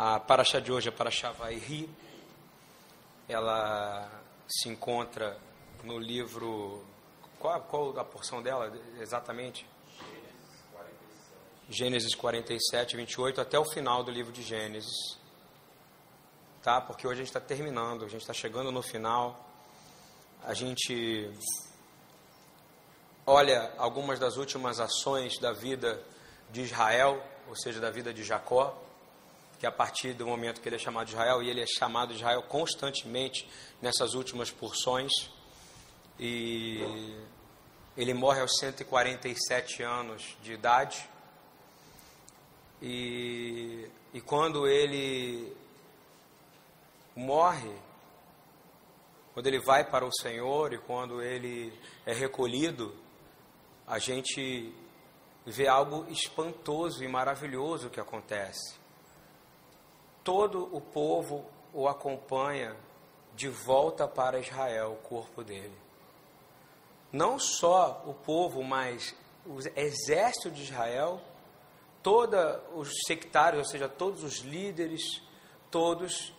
A 0.00 0.20
paraxá 0.20 0.60
de 0.60 0.70
hoje, 0.70 0.88
a 0.88 0.92
paraxá 0.92 1.32
vai 1.32 1.56
rir. 1.56 1.90
Ela 3.28 4.08
se 4.46 4.68
encontra 4.68 5.36
no 5.82 5.98
livro. 5.98 6.84
Qual, 7.40 7.60
qual 7.62 7.98
a 7.98 8.04
porção 8.04 8.40
dela 8.40 8.72
exatamente? 9.00 9.66
Gênesis 11.68 12.14
47, 12.14 12.96
28, 12.96 13.40
até 13.40 13.58
o 13.58 13.64
final 13.64 14.04
do 14.04 14.12
livro 14.12 14.32
de 14.32 14.40
Gênesis. 14.40 15.18
Tá? 16.62 16.80
Porque 16.80 17.04
hoje 17.04 17.14
a 17.14 17.24
gente 17.24 17.34
está 17.34 17.40
terminando, 17.40 18.04
a 18.04 18.08
gente 18.08 18.20
está 18.20 18.32
chegando 18.32 18.70
no 18.70 18.82
final. 18.82 19.50
A 20.44 20.54
gente 20.54 21.28
olha 23.26 23.74
algumas 23.78 24.20
das 24.20 24.36
últimas 24.36 24.78
ações 24.78 25.40
da 25.40 25.52
vida 25.52 26.00
de 26.52 26.60
Israel, 26.60 27.20
ou 27.48 27.56
seja, 27.56 27.80
da 27.80 27.90
vida 27.90 28.14
de 28.14 28.22
Jacó, 28.22 28.80
que 29.58 29.66
a 29.66 29.72
partir 29.72 30.12
do 30.12 30.26
momento 30.26 30.60
que 30.60 30.68
ele 30.68 30.76
é 30.76 30.78
chamado 30.78 31.06
de 31.06 31.12
Israel, 31.12 31.42
e 31.42 31.50
ele 31.50 31.60
é 31.60 31.66
chamado 31.66 32.10
de 32.10 32.20
Israel 32.20 32.42
constantemente 32.42 33.48
nessas 33.82 34.14
últimas 34.14 34.50
porções, 34.50 35.12
e 36.18 37.16
ele 37.96 38.14
morre 38.14 38.40
aos 38.40 38.56
147 38.58 39.82
anos 39.82 40.36
de 40.42 40.52
idade, 40.52 41.08
e, 42.80 43.90
e 44.14 44.20
quando 44.20 44.68
ele 44.68 45.52
morre, 47.16 47.74
quando 49.34 49.48
ele 49.48 49.58
vai 49.58 49.84
para 49.84 50.06
o 50.06 50.12
Senhor 50.12 50.72
e 50.72 50.78
quando 50.78 51.20
ele 51.20 51.72
é 52.06 52.12
recolhido, 52.12 52.94
a 53.86 53.98
gente 53.98 54.72
vê 55.44 55.66
algo 55.66 56.06
espantoso 56.10 57.02
e 57.02 57.08
maravilhoso 57.08 57.90
que 57.90 57.98
acontece. 57.98 58.78
Todo 60.28 60.68
o 60.76 60.78
povo 60.78 61.42
o 61.72 61.88
acompanha 61.88 62.76
de 63.34 63.48
volta 63.48 64.06
para 64.06 64.38
Israel, 64.38 64.92
o 64.92 65.08
corpo 65.08 65.42
dele. 65.42 65.72
Não 67.10 67.38
só 67.38 68.04
o 68.06 68.12
povo, 68.12 68.62
mas 68.62 69.16
o 69.46 69.58
exército 69.74 70.50
de 70.50 70.64
Israel, 70.64 71.18
todos 72.02 72.38
os 72.74 72.90
sectários, 73.06 73.60
ou 73.60 73.72
seja, 73.72 73.88
todos 73.88 74.22
os 74.22 74.40
líderes, 74.40 75.22
todos 75.70 76.34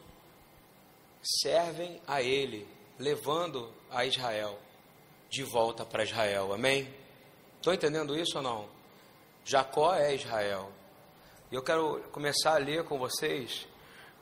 servem 1.41 1.99
a 2.05 2.21
ele, 2.21 2.69
levando 2.99 3.73
a 3.89 4.05
Israel 4.05 4.59
de 5.31 5.43
volta 5.43 5.83
para 5.83 6.03
Israel. 6.03 6.53
Amém? 6.53 6.93
Estão 7.55 7.73
entendendo 7.73 8.15
isso 8.15 8.37
ou 8.37 8.43
não? 8.43 8.69
Jacó 9.43 9.95
é 9.95 10.13
Israel. 10.13 10.71
E 11.51 11.55
eu 11.55 11.63
quero 11.63 12.03
começar 12.11 12.53
a 12.53 12.59
ler 12.59 12.83
com 12.83 12.99
vocês 12.99 13.67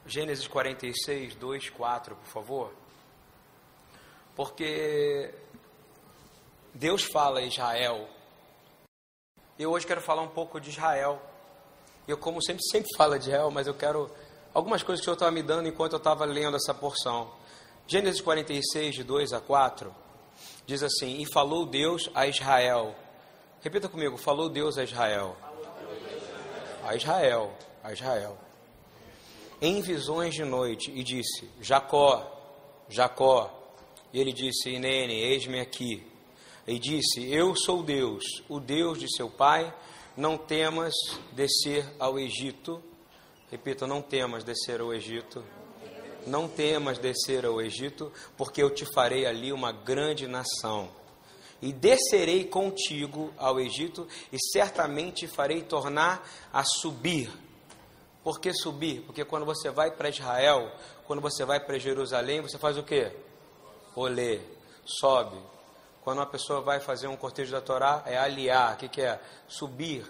Gênesis 0.08 0.48
46, 0.48 1.36
2, 1.36 1.70
4, 1.70 2.16
por 2.16 2.28
favor. 2.28 2.74
Porque 4.36 5.34
Deus 6.74 7.04
fala 7.04 7.42
Israel. 7.42 8.08
Eu 9.60 9.72
hoje 9.72 9.86
quero 9.86 10.00
falar 10.00 10.22
um 10.22 10.30
pouco 10.30 10.62
de 10.62 10.70
Israel. 10.70 11.22
Eu, 12.08 12.18
como 12.18 12.42
sempre, 12.42 12.64
sempre 12.72 12.88
falo 12.96 13.20
de 13.20 13.28
Israel, 13.28 13.52
mas 13.52 13.68
eu 13.68 13.74
quero 13.74 14.10
algumas 14.54 14.82
coisas 14.82 15.02
que 15.02 15.04
o 15.04 15.06
Senhor 15.06 15.16
estava 15.16 15.32
me 15.32 15.44
dando 15.44 15.68
enquanto 15.68 15.94
eu 15.94 15.98
estava 15.98 16.24
lendo 16.24 16.56
essa 16.56 16.74
porção. 16.74 17.30
Gênesis 17.86 18.22
46, 18.22 18.96
de 18.96 19.04
2 19.04 19.34
a 19.34 19.42
4, 19.42 19.94
diz 20.66 20.84
assim: 20.84 21.22
E 21.22 21.26
falou 21.26 21.66
Deus 21.66 22.10
a 22.16 22.26
Israel. 22.28 22.96
Repita 23.62 23.90
comigo: 23.90 24.16
Falou 24.16 24.48
Deus 24.48 24.78
a 24.78 24.84
Israel. 24.86 25.36
A 26.86 26.96
Israel, 26.96 27.54
a 27.84 27.92
Israel. 27.92 28.47
Em 29.62 29.82
visões 29.82 30.34
de 30.34 30.44
noite, 30.44 30.92
e 30.92 31.04
disse: 31.04 31.50
Jacó, 31.60 32.32
Jacó. 32.90 33.54
E 34.14 34.20
ele 34.20 34.32
disse: 34.32 34.70
Inene, 34.70 35.14
eis-me 35.14 35.60
aqui. 35.60 36.06
E 36.68 36.78
disse: 36.78 37.26
Eu 37.32 37.56
sou 37.56 37.82
Deus, 37.82 38.24
o 38.48 38.60
Deus 38.60 39.00
de 39.00 39.08
seu 39.16 39.30
pai. 39.30 39.74
Não 40.16 40.38
temas 40.38 40.94
descer 41.32 41.86
ao 42.00 42.20
Egito. 42.20 42.82
Repita: 43.50 43.88
Não 43.88 44.02
temas 44.02 44.44
descer 44.44 44.80
ao 44.80 44.94
Egito. 44.94 45.44
Não 46.26 46.48
temas 46.48 46.98
descer 46.98 47.46
ao 47.46 47.62
Egito, 47.62 48.12
porque 48.36 48.62
eu 48.62 48.70
te 48.70 48.86
farei 48.94 49.26
ali 49.26 49.54
uma 49.54 49.72
grande 49.72 50.28
nação 50.28 50.90
e 51.62 51.74
descerei 51.74 52.46
contigo 52.46 53.34
ao 53.38 53.60
Egito, 53.60 54.08
e 54.32 54.38
certamente 54.52 55.28
farei 55.28 55.64
tornar 55.64 56.28
a 56.54 56.64
subir. 56.64 57.32
Por 58.28 58.42
que 58.42 58.54
subir? 58.54 59.04
Porque 59.04 59.24
quando 59.24 59.46
você 59.46 59.70
vai 59.70 59.90
para 59.90 60.10
Israel, 60.10 60.70
quando 61.06 61.22
você 61.22 61.46
vai 61.46 61.62
para 61.62 61.80
Jerusalém, 61.80 62.42
você 62.42 62.58
faz 62.58 62.78
o 62.78 62.84
quê? 62.84 63.16
Olê, 63.96 64.42
sobe. 64.84 65.42
Quando 66.02 66.18
uma 66.18 66.26
pessoa 66.26 66.60
vai 66.60 66.82
fazer 66.82 67.08
um 67.08 67.16
cortejo 67.16 67.54
da 67.54 67.62
Torá, 67.62 68.04
é 68.06 68.18
aliar. 68.18 68.74
O 68.74 68.78
que, 68.80 68.90
que 68.90 69.02
é? 69.02 69.18
Subir 69.48 70.06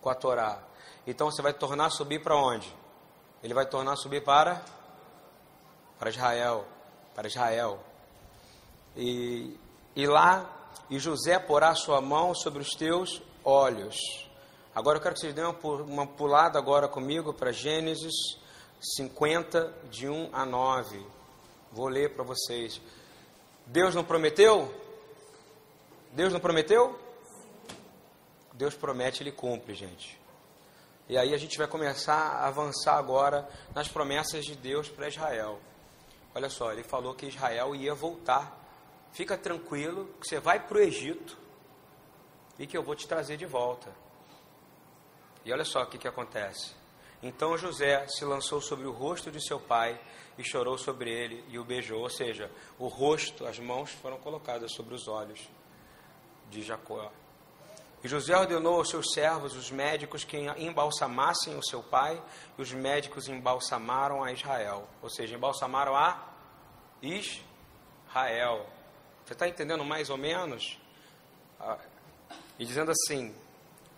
com 0.00 0.10
a 0.10 0.14
Torá. 0.14 0.62
Então 1.04 1.28
você 1.28 1.42
vai 1.42 1.52
tornar 1.52 1.90
subir 1.90 2.22
para 2.22 2.36
onde? 2.36 2.72
Ele 3.42 3.52
vai 3.52 3.66
tornar 3.66 3.96
subir 3.96 4.22
para 4.22 4.62
para 5.98 6.10
Israel, 6.10 6.64
para 7.16 7.26
Israel. 7.26 7.80
E 8.96 9.58
e 9.96 10.06
lá, 10.06 10.48
e 10.88 11.00
José 11.00 11.40
porá 11.40 11.74
sua 11.74 12.00
mão 12.00 12.32
sobre 12.32 12.62
os 12.62 12.70
teus 12.76 13.20
olhos. 13.44 13.96
Agora 14.74 14.98
eu 14.98 15.02
quero 15.02 15.14
que 15.14 15.20
vocês 15.20 15.34
dêem 15.34 15.46
uma 15.86 16.06
pulada 16.06 16.58
agora 16.58 16.88
comigo 16.88 17.32
para 17.32 17.52
Gênesis 17.52 18.12
50, 18.96 19.72
de 19.90 20.08
1 20.08 20.30
a 20.32 20.44
9. 20.44 21.06
Vou 21.72 21.88
ler 21.88 22.14
para 22.14 22.24
vocês. 22.24 22.80
Deus 23.66 23.94
não 23.94 24.04
prometeu? 24.04 24.74
Deus 26.12 26.32
não 26.32 26.40
prometeu? 26.40 26.98
Deus 28.52 28.74
promete, 28.74 29.22
Ele 29.22 29.32
cumpre, 29.32 29.74
gente. 29.74 30.20
E 31.08 31.16
aí 31.16 31.34
a 31.34 31.38
gente 31.38 31.56
vai 31.56 31.66
começar 31.66 32.14
a 32.14 32.46
avançar 32.46 32.96
agora 32.96 33.48
nas 33.74 33.88
promessas 33.88 34.44
de 34.44 34.54
Deus 34.54 34.88
para 34.88 35.08
Israel. 35.08 35.60
Olha 36.34 36.48
só, 36.48 36.72
Ele 36.72 36.82
falou 36.82 37.14
que 37.14 37.26
Israel 37.26 37.74
ia 37.74 37.94
voltar 37.94 38.64
fica 39.14 39.38
tranquilo 39.38 40.10
que 40.20 40.26
você 40.26 40.40
vai 40.40 40.58
para 40.58 40.76
o 40.76 40.80
Egito 40.80 41.38
e 42.58 42.66
que 42.66 42.76
eu 42.76 42.82
vou 42.82 42.96
te 42.96 43.06
trazer 43.06 43.36
de 43.36 43.46
volta. 43.46 44.03
E 45.44 45.52
olha 45.52 45.64
só 45.64 45.82
o 45.82 45.86
que, 45.86 45.98
que 45.98 46.08
acontece. 46.08 46.72
Então 47.22 47.56
José 47.56 48.06
se 48.08 48.24
lançou 48.24 48.60
sobre 48.60 48.86
o 48.86 48.92
rosto 48.92 49.30
de 49.30 49.44
seu 49.46 49.58
pai 49.58 49.98
e 50.36 50.44
chorou 50.44 50.76
sobre 50.76 51.10
ele 51.10 51.44
e 51.48 51.58
o 51.58 51.64
beijou. 51.64 52.00
Ou 52.00 52.10
seja, 52.10 52.50
o 52.78 52.86
rosto, 52.86 53.46
as 53.46 53.58
mãos 53.58 53.90
foram 53.90 54.18
colocadas 54.18 54.72
sobre 54.72 54.94
os 54.94 55.08
olhos 55.08 55.40
de 56.50 56.62
Jacó. 56.62 57.10
E 58.02 58.08
José 58.08 58.36
ordenou 58.36 58.76
aos 58.76 58.90
seus 58.90 59.14
servos, 59.14 59.56
os 59.56 59.70
médicos, 59.70 60.24
que 60.24 60.36
embalsamassem 60.58 61.56
o 61.56 61.64
seu 61.64 61.82
pai, 61.82 62.22
e 62.58 62.60
os 62.60 62.70
médicos 62.70 63.28
embalsamaram 63.28 64.22
a 64.22 64.30
Israel. 64.30 64.86
Ou 65.00 65.08
seja, 65.08 65.34
embalsamaram 65.34 65.96
a 65.96 66.22
Israel. 67.00 68.66
Você 69.24 69.32
está 69.32 69.48
entendendo 69.48 69.82
mais 69.82 70.10
ou 70.10 70.18
menos? 70.18 70.78
Ah, 71.58 71.78
e 72.58 72.66
dizendo 72.66 72.90
assim: 72.90 73.34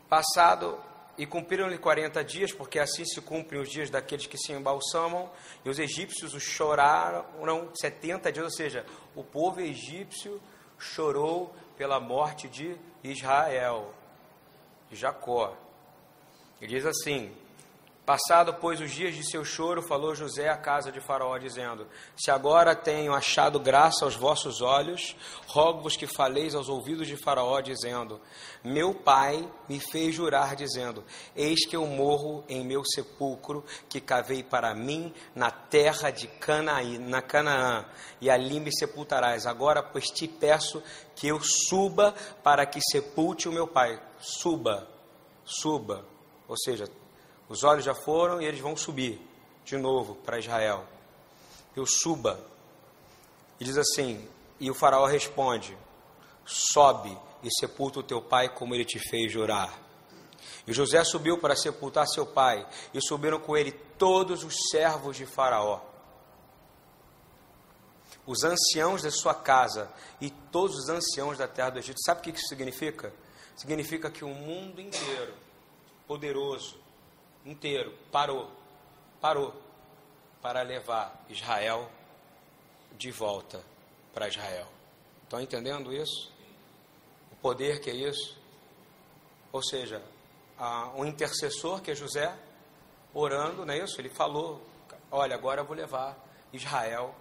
passado 0.08 0.78
e 1.19 1.25
cumpriram-lhe 1.27 1.78
40 1.78 2.22
dias, 2.25 2.53
porque 2.53 2.78
assim 2.78 3.04
se 3.04 3.21
cumprem 3.21 3.60
os 3.60 3.71
dias 3.71 3.91
daqueles 3.91 4.27
que 4.27 4.37
se 4.37 4.53
embalsamam, 4.53 5.31
e 5.65 5.71
os 5.71 5.78
egípcios 5.78 6.34
os 6.34 6.43
choraram 6.43 7.25
70 7.75 8.32
dias, 8.32 8.44
ou 8.44 8.50
seja, 8.50 8.84
o 9.15 9.25
povo 9.25 9.60
egípcio 9.60 10.41
chorou 10.78 11.55
pela 11.76 11.99
morte 12.00 12.49
de 12.49 12.76
Israel, 13.03 13.94
de 14.91 14.97
Jacó. 14.97 15.56
E 16.60 16.66
diz 16.66 16.84
assim: 16.84 17.34
Passado, 18.06 18.55
pois, 18.61 18.81
os 18.81 18.93
dias 18.93 19.17
de 19.17 19.29
seu 19.29 19.44
choro, 19.44 19.82
falou 19.82 20.14
José 20.14 20.49
à 20.49 20.56
casa 20.56 20.93
de 20.93 21.00
Faraó, 21.00 21.37
dizendo: 21.38 21.88
Se 22.17 22.31
agora 22.31 22.73
tenho 22.73 23.12
achado 23.12 23.58
graça 23.58 24.05
aos 24.05 24.14
vossos 24.14 24.62
olhos, 24.62 25.17
rogo-vos 25.49 25.97
que 25.97 26.06
faleis 26.06 26.55
aos 26.55 26.69
ouvidos 26.69 27.08
de 27.08 27.17
Faraó, 27.17 27.61
dizendo: 27.61 28.20
Meu 28.62 28.94
pai 28.94 29.50
me 29.69 29.81
fez 29.81 30.14
jurar, 30.14 30.55
dizendo: 30.55 31.03
Eis 31.35 31.67
que 31.67 31.75
eu 31.75 31.85
morro 31.85 32.44
em 32.49 32.64
meu 32.64 32.85
sepulcro, 32.85 33.64
que 33.88 34.00
cavei 34.00 34.44
para 34.44 34.73
mim 34.73 35.12
na 35.35 35.50
terra 35.50 36.12
de 36.12 36.29
Canaí, 36.29 36.99
na 36.99 37.20
Canaã, 37.20 37.87
e 38.20 38.31
ali 38.31 38.61
me 38.61 38.70
sepultarás. 38.73 39.47
Agora, 39.47 39.82
pois, 39.82 40.05
te 40.05 40.29
peço 40.29 40.81
que 41.17 41.26
eu 41.26 41.41
suba 41.43 42.14
para 42.44 42.64
que 42.67 42.79
sepulte 42.81 43.49
o 43.49 43.52
meu 43.52 43.67
pai. 43.67 44.00
Suba, 44.20 44.87
suba. 45.44 46.05
Ou 46.47 46.56
seja, 46.56 46.88
os 47.48 47.62
olhos 47.62 47.84
já 47.84 47.94
foram 47.94 48.40
e 48.40 48.44
eles 48.44 48.60
vão 48.60 48.76
subir 48.76 49.20
de 49.64 49.76
novo 49.76 50.14
para 50.16 50.38
Israel. 50.38 50.84
Eu 51.75 51.87
suba. 51.87 52.40
E 53.60 53.64
diz 53.64 53.76
assim: 53.76 54.26
E 54.58 54.70
o 54.70 54.75
Faraó 54.75 55.06
responde: 55.06 55.76
Sobe 56.44 57.16
e 57.43 57.48
sepulta 57.60 58.00
o 58.00 58.02
teu 58.02 58.20
pai 58.20 58.48
como 58.48 58.75
ele 58.75 58.84
te 58.84 58.98
fez 58.98 59.32
jurar. 59.32 59.87
E 60.66 60.72
José 60.72 61.02
subiu 61.04 61.38
para 61.38 61.54
sepultar 61.54 62.06
seu 62.08 62.26
pai, 62.26 62.66
e 62.93 63.00
subiram 63.00 63.38
com 63.38 63.56
ele 63.56 63.70
todos 63.72 64.42
os 64.42 64.54
servos 64.70 65.16
de 65.16 65.25
Faraó, 65.25 65.81
os 68.26 68.42
anciãos 68.42 69.02
de 69.02 69.10
sua 69.12 69.34
casa 69.34 69.90
e 70.20 70.31
todos 70.31 70.76
os 70.76 70.88
anciãos 70.88 71.38
da 71.38 71.46
terra 71.46 71.70
do 71.70 71.78
Egito. 71.78 72.02
Sabe 72.04 72.20
o 72.20 72.22
que 72.25 72.31
isso 72.31 72.49
significa? 72.49 73.12
Significa 73.56 74.10
que 74.10 74.25
o 74.25 74.28
mundo 74.28 74.81
inteiro, 74.81 75.34
poderoso, 76.06 76.76
inteiro, 77.50 77.94
parou, 78.10 78.50
parou 79.20 79.54
para 80.43 80.62
levar 80.62 81.25
Israel 81.28 81.90
de 82.96 83.10
volta 83.10 83.62
para 84.12 84.28
Israel. 84.28 84.66
Estão 85.25 85.40
entendendo 85.40 85.93
isso? 85.93 86.32
O 87.32 87.37
poder 87.37 87.81
que 87.81 87.90
é 87.90 87.94
isso? 87.94 88.37
Ou 89.52 89.62
seja, 89.62 90.02
um 90.94 91.04
intercessor 91.04 91.81
que 91.81 91.90
é 91.90 91.94
José, 91.94 92.34
orando, 93.12 93.64
não 93.64 93.75
é 93.75 93.78
isso? 93.78 94.00
Ele 94.00 94.08
falou: 94.08 94.62
Olha, 95.10 95.34
agora 95.34 95.60
eu 95.60 95.64
vou 95.64 95.76
levar 95.76 96.16
Israel 96.52 97.14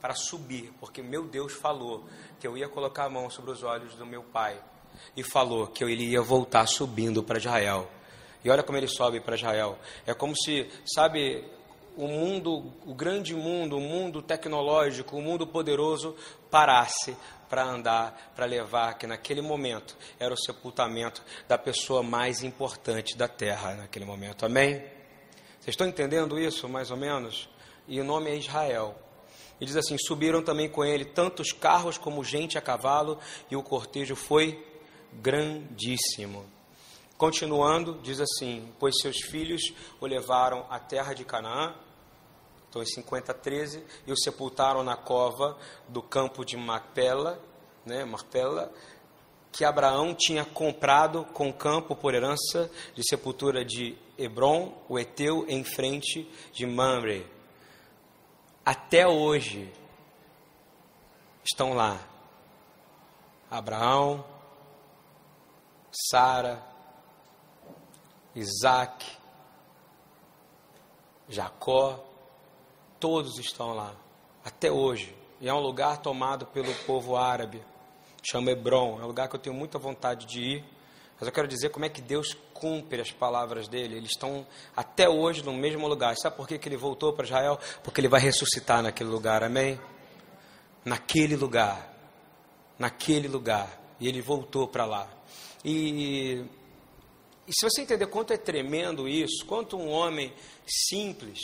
para 0.00 0.14
subir, 0.14 0.72
porque 0.80 1.02
meu 1.02 1.24
Deus 1.24 1.52
falou 1.52 2.04
que 2.38 2.46
eu 2.46 2.56
ia 2.56 2.68
colocar 2.68 3.04
a 3.04 3.10
mão 3.10 3.28
sobre 3.28 3.50
os 3.50 3.62
olhos 3.62 3.94
do 3.94 4.06
meu 4.06 4.22
pai 4.22 4.60
e 5.16 5.22
falou 5.22 5.66
que 5.66 5.84
eu 5.84 5.88
iria 5.88 6.22
voltar 6.22 6.66
subindo 6.66 7.22
para 7.22 7.38
Israel. 7.38 7.88
E 8.44 8.50
olha 8.50 8.62
como 8.62 8.78
ele 8.78 8.88
sobe 8.88 9.20
para 9.20 9.36
Israel. 9.36 9.78
É 10.06 10.14
como 10.14 10.34
se, 10.36 10.68
sabe, 10.86 11.44
o 11.96 12.06
mundo, 12.06 12.72
o 12.86 12.94
grande 12.94 13.34
mundo, 13.34 13.76
o 13.76 13.80
mundo 13.80 14.22
tecnológico, 14.22 15.16
o 15.16 15.22
mundo 15.22 15.46
poderoso 15.46 16.16
parasse 16.50 17.16
para 17.48 17.64
andar, 17.64 18.32
para 18.34 18.46
levar, 18.46 18.96
que 18.96 19.06
naquele 19.06 19.40
momento 19.40 19.96
era 20.18 20.32
o 20.32 20.36
sepultamento 20.36 21.22
da 21.48 21.58
pessoa 21.58 22.02
mais 22.02 22.42
importante 22.42 23.16
da 23.16 23.28
terra 23.28 23.74
naquele 23.74 24.04
momento. 24.04 24.46
Amém? 24.46 24.76
Vocês 25.60 25.74
estão 25.74 25.86
entendendo 25.86 26.38
isso, 26.38 26.68
mais 26.68 26.90
ou 26.90 26.96
menos? 26.96 27.48
E 27.86 28.00
o 28.00 28.04
nome 28.04 28.30
é 28.30 28.36
Israel. 28.36 28.96
E 29.60 29.66
diz 29.66 29.76
assim: 29.76 29.96
subiram 29.98 30.42
também 30.42 30.68
com 30.70 30.84
ele 30.84 31.04
tantos 31.04 31.52
carros 31.52 31.98
como 31.98 32.24
gente 32.24 32.56
a 32.56 32.62
cavalo, 32.62 33.18
e 33.50 33.56
o 33.56 33.62
cortejo 33.62 34.16
foi 34.16 34.64
grandíssimo. 35.12 36.46
Continuando, 37.20 38.00
diz 38.02 38.18
assim: 38.18 38.72
Pois 38.78 38.94
seus 38.98 39.18
filhos 39.18 39.60
o 40.00 40.06
levaram 40.06 40.64
à 40.70 40.78
terra 40.78 41.12
de 41.12 41.22
Canaã, 41.22 41.74
então 42.66 42.82
em 42.82 42.86
50, 42.86 43.34
13, 43.34 43.84
e 44.06 44.10
o 44.10 44.16
sepultaram 44.16 44.82
na 44.82 44.96
cova 44.96 45.58
do 45.86 46.00
campo 46.00 46.46
de 46.46 46.56
Macpela, 46.56 47.38
né, 47.84 48.06
Macpela, 48.06 48.72
que 49.52 49.66
Abraão 49.66 50.14
tinha 50.14 50.46
comprado 50.46 51.26
com 51.26 51.52
campo 51.52 51.94
por 51.94 52.14
herança 52.14 52.70
de 52.94 53.02
sepultura 53.06 53.66
de 53.66 53.98
Hebron, 54.16 54.82
o 54.88 54.98
Eteu, 54.98 55.44
em 55.46 55.62
frente 55.62 56.26
de 56.54 56.64
Mamre. 56.64 57.26
Até 58.64 59.06
hoje 59.06 59.70
estão 61.44 61.74
lá 61.74 62.00
Abraão, 63.50 64.24
Sara, 65.92 66.69
Isaac, 68.40 69.06
Jacó, 71.28 72.02
todos 72.98 73.38
estão 73.38 73.74
lá, 73.74 73.94
até 74.44 74.70
hoje. 74.70 75.14
E 75.40 75.48
é 75.48 75.54
um 75.54 75.60
lugar 75.60 75.98
tomado 75.98 76.46
pelo 76.46 76.72
povo 76.86 77.16
árabe, 77.16 77.62
chama 78.22 78.50
Hebron. 78.50 78.98
É 79.00 79.04
um 79.04 79.06
lugar 79.06 79.28
que 79.28 79.36
eu 79.36 79.40
tenho 79.40 79.54
muita 79.54 79.78
vontade 79.78 80.26
de 80.26 80.40
ir. 80.40 80.64
Mas 81.18 81.26
eu 81.26 81.32
quero 81.32 81.46
dizer 81.46 81.68
como 81.68 81.84
é 81.84 81.88
que 81.88 82.00
Deus 82.00 82.34
cumpre 82.54 83.00
as 83.00 83.10
palavras 83.10 83.68
dele. 83.68 83.96
Eles 83.96 84.10
estão 84.10 84.46
até 84.74 85.08
hoje 85.08 85.44
no 85.44 85.52
mesmo 85.52 85.86
lugar. 85.86 86.16
Sabe 86.16 86.36
por 86.36 86.48
que, 86.48 86.58
que 86.58 86.68
ele 86.68 86.78
voltou 86.78 87.12
para 87.12 87.26
Israel? 87.26 87.58
Porque 87.82 88.00
ele 88.00 88.08
vai 88.08 88.20
ressuscitar 88.20 88.82
naquele 88.82 89.10
lugar, 89.10 89.44
amém? 89.44 89.78
Naquele 90.82 91.36
lugar. 91.36 91.94
Naquele 92.78 93.28
lugar. 93.28 93.68
E 94.00 94.08
ele 94.08 94.22
voltou 94.22 94.66
para 94.66 94.86
lá. 94.86 95.08
E, 95.62 96.42
e 97.50 97.52
se 97.52 97.68
você 97.68 97.82
entender 97.82 98.06
quanto 98.06 98.32
é 98.32 98.36
tremendo 98.36 99.08
isso, 99.08 99.44
quanto 99.44 99.76
um 99.76 99.90
homem 99.90 100.32
simples, 100.64 101.40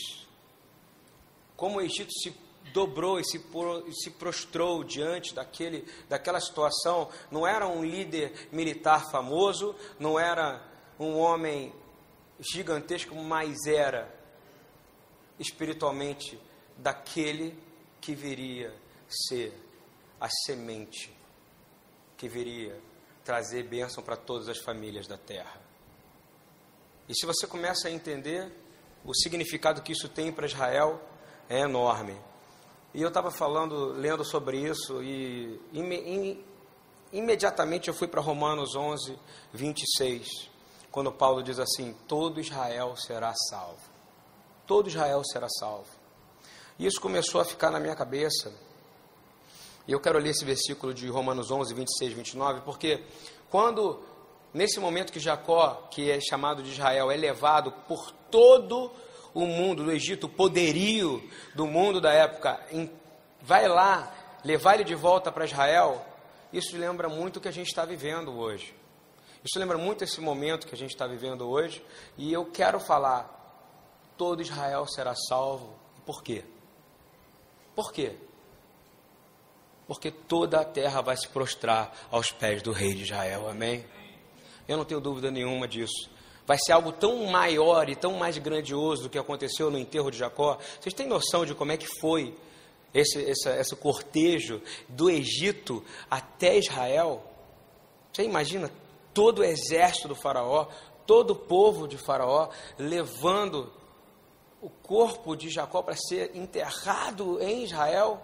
como 1.56 1.78
o 1.78 1.82
Egito 1.82 2.12
se 2.12 2.32
dobrou 2.72 3.18
e 3.18 3.24
se, 3.24 3.44
se 3.92 4.10
prostrou 4.12 4.84
diante 4.84 5.34
daquele, 5.34 5.84
daquela 6.08 6.40
situação, 6.40 7.10
não 7.28 7.44
era 7.44 7.66
um 7.66 7.84
líder 7.84 8.48
militar 8.52 9.10
famoso, 9.10 9.74
não 9.98 10.16
era 10.16 10.64
um 10.96 11.18
homem 11.18 11.74
gigantesco, 12.38 13.16
mas 13.16 13.66
era 13.66 14.08
espiritualmente 15.40 16.38
daquele 16.76 17.58
que 18.00 18.14
viria 18.14 18.72
ser 19.08 19.52
a 20.20 20.28
semente 20.28 21.12
que 22.16 22.28
viria 22.28 22.80
trazer 23.24 23.64
bênção 23.64 24.04
para 24.04 24.16
todas 24.16 24.48
as 24.48 24.58
famílias 24.58 25.08
da 25.08 25.18
terra. 25.18 25.65
E 27.08 27.14
se 27.14 27.24
você 27.24 27.46
começa 27.46 27.88
a 27.88 27.90
entender 27.90 28.50
o 29.04 29.14
significado 29.14 29.82
que 29.82 29.92
isso 29.92 30.08
tem 30.08 30.32
para 30.32 30.46
Israel, 30.46 31.00
é 31.48 31.60
enorme. 31.60 32.16
E 32.92 33.02
eu 33.02 33.08
estava 33.08 33.30
falando, 33.30 33.92
lendo 33.92 34.24
sobre 34.24 34.58
isso, 34.58 35.02
e 35.02 35.60
im, 35.72 36.44
imediatamente 37.12 37.88
eu 37.88 37.94
fui 37.94 38.08
para 38.08 38.20
Romanos 38.20 38.74
11, 38.74 39.18
26, 39.52 40.50
quando 40.90 41.12
Paulo 41.12 41.42
diz 41.42 41.58
assim: 41.58 41.94
Todo 42.08 42.40
Israel 42.40 42.96
será 42.96 43.34
salvo. 43.50 43.82
Todo 44.66 44.88
Israel 44.88 45.22
será 45.24 45.48
salvo. 45.48 45.90
E 46.78 46.86
isso 46.86 47.00
começou 47.00 47.40
a 47.40 47.44
ficar 47.44 47.70
na 47.70 47.78
minha 47.78 47.94
cabeça. 47.94 48.52
E 49.86 49.92
eu 49.92 50.00
quero 50.00 50.18
ler 50.18 50.30
esse 50.30 50.44
versículo 50.44 50.92
de 50.92 51.06
Romanos 51.08 51.50
11, 51.50 51.72
26, 51.72 52.12
29, 52.12 52.62
porque 52.62 53.04
quando, 53.48 54.02
nesse 54.56 54.80
momento 54.80 55.12
que 55.12 55.20
Jacó, 55.20 55.86
que 55.90 56.10
é 56.10 56.18
chamado 56.18 56.62
de 56.62 56.70
Israel, 56.70 57.10
é 57.10 57.16
levado 57.16 57.70
por 57.86 58.10
todo 58.30 58.90
o 59.34 59.46
mundo 59.46 59.84
do 59.84 59.92
Egito, 59.92 60.26
o 60.26 60.30
poderio 60.30 61.22
do 61.54 61.66
mundo 61.66 62.00
da 62.00 62.10
época, 62.10 62.58
em, 62.70 62.90
vai 63.42 63.68
lá 63.68 64.40
levar 64.42 64.76
ele 64.76 64.84
de 64.84 64.94
volta 64.94 65.30
para 65.30 65.44
Israel, 65.44 66.04
isso 66.50 66.74
lembra 66.76 67.06
muito 67.06 67.36
o 67.36 67.40
que 67.40 67.48
a 67.48 67.52
gente 67.52 67.66
está 67.66 67.84
vivendo 67.84 68.34
hoje. 68.34 68.74
Isso 69.44 69.58
lembra 69.58 69.76
muito 69.76 70.02
esse 70.02 70.20
momento 70.22 70.66
que 70.66 70.74
a 70.74 70.78
gente 70.78 70.92
está 70.92 71.06
vivendo 71.06 71.46
hoje, 71.46 71.84
e 72.16 72.32
eu 72.32 72.46
quero 72.46 72.80
falar: 72.80 73.30
todo 74.16 74.40
Israel 74.40 74.86
será 74.86 75.14
salvo. 75.28 75.78
Por 76.06 76.22
quê? 76.22 76.44
Por 77.74 77.92
quê? 77.92 78.16
Porque 79.86 80.10
toda 80.10 80.60
a 80.60 80.64
terra 80.64 81.02
vai 81.02 81.16
se 81.16 81.28
prostrar 81.28 81.94
aos 82.10 82.30
pés 82.32 82.62
do 82.62 82.72
rei 82.72 82.94
de 82.94 83.02
Israel, 83.02 83.48
amém? 83.48 83.84
Eu 84.68 84.76
não 84.76 84.84
tenho 84.84 85.00
dúvida 85.00 85.30
nenhuma 85.30 85.66
disso 85.66 86.10
vai 86.46 86.56
ser 86.64 86.72
algo 86.72 86.92
tão 86.92 87.26
maior 87.26 87.88
e 87.88 87.96
tão 87.96 88.12
mais 88.12 88.38
grandioso 88.38 89.04
do 89.04 89.10
que 89.10 89.18
aconteceu 89.18 89.70
no 89.70 89.78
enterro 89.78 90.10
de 90.10 90.18
Jacó. 90.18 90.58
Vocês 90.80 90.94
têm 90.94 91.08
noção 91.08 91.44
de 91.44 91.54
como 91.54 91.72
é 91.72 91.76
que 91.76 91.88
foi 92.00 92.34
esse, 92.94 93.18
esse, 93.18 93.48
esse 93.48 93.74
cortejo 93.76 94.62
do 94.88 95.10
Egito 95.10 95.84
até 96.08 96.56
Israel? 96.56 97.24
Você 98.12 98.22
imagina 98.22 98.70
todo 99.12 99.40
o 99.40 99.44
exército 99.44 100.08
do 100.08 100.14
Faraó, 100.14 100.68
todo 101.04 101.32
o 101.32 101.36
povo 101.36 101.88
de 101.88 101.98
Faraó 101.98 102.48
levando 102.78 103.72
o 104.62 104.70
corpo 104.70 105.36
de 105.36 105.50
Jacó 105.50 105.82
para 105.82 105.96
ser 105.96 106.30
enterrado 106.34 107.40
em 107.42 107.64
Israel, 107.64 108.22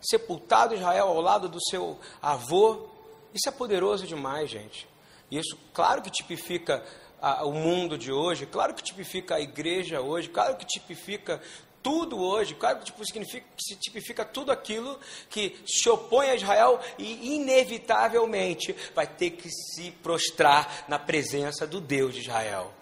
sepultado 0.00 0.74
em 0.74 0.78
Israel 0.78 1.06
ao 1.06 1.20
lado 1.20 1.48
do 1.48 1.58
seu 1.70 1.98
avô. 2.20 2.88
Isso 3.32 3.48
é 3.48 3.52
poderoso 3.52 4.06
demais, 4.06 4.50
gente. 4.50 4.89
Isso, 5.30 5.56
claro 5.72 6.02
que 6.02 6.10
tipifica 6.10 6.84
a, 7.20 7.44
o 7.44 7.52
mundo 7.52 7.96
de 7.96 8.10
hoje, 8.10 8.46
claro 8.46 8.74
que 8.74 8.82
tipifica 8.82 9.36
a 9.36 9.40
igreja 9.40 10.00
hoje, 10.00 10.28
claro 10.28 10.56
que 10.56 10.66
tipifica 10.66 11.40
tudo 11.82 12.18
hoje, 12.18 12.54
claro 12.54 12.78
que 12.78 12.86
tipo, 12.86 13.04
significa, 13.04 13.46
se 13.58 13.76
tipifica 13.76 14.24
tudo 14.24 14.52
aquilo 14.52 14.98
que 15.28 15.58
se 15.66 15.88
opõe 15.88 16.30
a 16.30 16.34
Israel 16.34 16.80
e 16.98 17.36
inevitavelmente 17.36 18.74
vai 18.94 19.06
ter 19.06 19.30
que 19.30 19.48
se 19.50 19.90
prostrar 20.02 20.84
na 20.88 20.98
presença 20.98 21.66
do 21.66 21.80
Deus 21.80 22.14
de 22.14 22.20
Israel. 22.20 22.72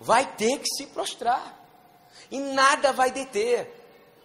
Vai 0.00 0.34
ter 0.36 0.58
que 0.58 0.68
se 0.76 0.86
prostrar. 0.86 1.64
E 2.30 2.38
nada 2.38 2.92
vai 2.92 3.10
deter, 3.10 3.70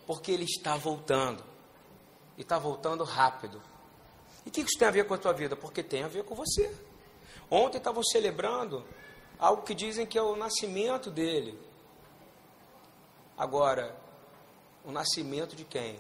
porque 0.05 0.31
ele 0.31 0.45
está 0.45 0.75
voltando. 0.75 1.43
E 2.37 2.41
está 2.41 2.57
voltando 2.57 3.03
rápido. 3.03 3.61
E 4.45 4.49
o 4.49 4.51
que 4.51 4.61
isso 4.61 4.77
tem 4.77 4.87
a 4.87 4.91
ver 4.91 5.05
com 5.05 5.13
a 5.13 5.17
tua 5.17 5.33
vida? 5.33 5.55
Porque 5.55 5.83
tem 5.83 6.03
a 6.03 6.07
ver 6.07 6.23
com 6.23 6.35
você. 6.35 6.71
Ontem 7.51 7.79
estavam 7.79 8.01
celebrando 8.01 8.86
algo 9.38 9.63
que 9.63 9.75
dizem 9.75 10.05
que 10.05 10.17
é 10.17 10.22
o 10.22 10.38
nascimento 10.38 11.12
dele. 11.12 11.60
Agora, 13.38 13.93
o 14.86 14.91
nascimento 14.91 15.53
de 15.53 15.65
quem? 15.65 16.00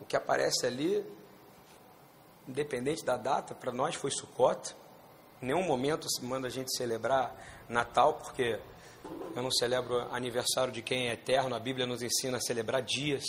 O 0.00 0.04
que 0.04 0.14
aparece 0.14 0.64
ali, 0.64 1.04
independente 2.46 3.04
da 3.04 3.16
data, 3.16 3.52
para 3.52 3.72
nós 3.72 3.96
foi 3.96 4.12
Sucota, 4.12 4.76
Em 5.40 5.46
nenhum 5.46 5.64
momento 5.64 6.06
manda 6.22 6.46
a 6.46 6.50
gente 6.50 6.76
celebrar 6.76 7.34
Natal, 7.68 8.14
porque 8.14 8.60
eu 9.34 9.42
não 9.42 9.50
celebro 9.50 10.00
aniversário 10.14 10.72
de 10.72 10.82
quem 10.82 11.08
é 11.08 11.14
eterno, 11.14 11.56
a 11.56 11.58
Bíblia 11.58 11.84
nos 11.84 12.00
ensina 12.00 12.36
a 12.36 12.40
celebrar 12.40 12.80
dias. 12.80 13.24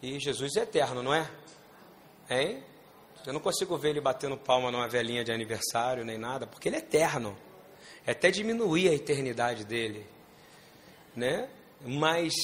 E 0.00 0.18
Jesus 0.18 0.56
é 0.56 0.62
eterno, 0.62 1.02
não 1.02 1.12
é? 1.12 1.30
Hein? 2.30 2.64
Eu 3.26 3.32
não 3.32 3.40
consigo 3.40 3.76
ver 3.78 3.90
ele 3.90 4.00
batendo 4.00 4.36
palma 4.36 4.70
numa 4.70 4.86
velhinha 4.86 5.24
de 5.24 5.32
aniversário 5.32 6.04
nem 6.04 6.18
nada, 6.18 6.46
porque 6.46 6.68
ele 6.68 6.76
é 6.76 6.80
eterno. 6.80 7.36
É 8.06 8.10
até 8.10 8.30
diminuir 8.30 8.88
a 8.88 8.94
eternidade 8.94 9.64
dele, 9.64 10.06
né? 11.16 11.48
Mas 11.80 12.34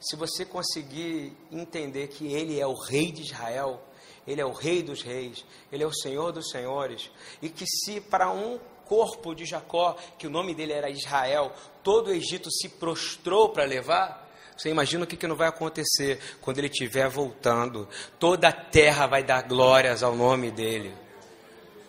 se 0.00 0.16
você 0.16 0.44
conseguir 0.44 1.32
entender 1.50 2.08
que 2.08 2.26
ele 2.26 2.60
é 2.60 2.66
o 2.66 2.74
rei 2.74 3.10
de 3.10 3.22
Israel, 3.22 3.82
ele 4.26 4.40
é 4.40 4.44
o 4.44 4.52
rei 4.52 4.82
dos 4.82 5.02
reis, 5.02 5.44
ele 5.70 5.82
é 5.82 5.86
o 5.86 5.92
senhor 5.92 6.30
dos 6.32 6.50
senhores, 6.50 7.10
e 7.40 7.48
que 7.48 7.64
se 7.66 8.00
para 8.00 8.30
um 8.30 8.58
corpo 8.84 9.34
de 9.34 9.46
Jacó, 9.46 9.96
que 10.18 10.26
o 10.26 10.30
nome 10.30 10.54
dele 10.54 10.72
era 10.72 10.90
Israel, 10.90 11.52
todo 11.82 12.08
o 12.08 12.12
Egito 12.12 12.50
se 12.50 12.68
prostrou 12.68 13.48
para 13.48 13.64
levar, 13.64 14.30
você 14.62 14.68
imagina 14.68 15.02
o 15.02 15.06
que, 15.08 15.16
que 15.16 15.26
não 15.26 15.34
vai 15.34 15.48
acontecer 15.48 16.20
quando 16.40 16.58
ele 16.58 16.68
estiver 16.68 17.08
voltando. 17.08 17.88
Toda 18.16 18.46
a 18.46 18.52
terra 18.52 19.08
vai 19.08 19.24
dar 19.24 19.42
glórias 19.42 20.04
ao 20.04 20.14
nome 20.14 20.52
dele. 20.52 20.94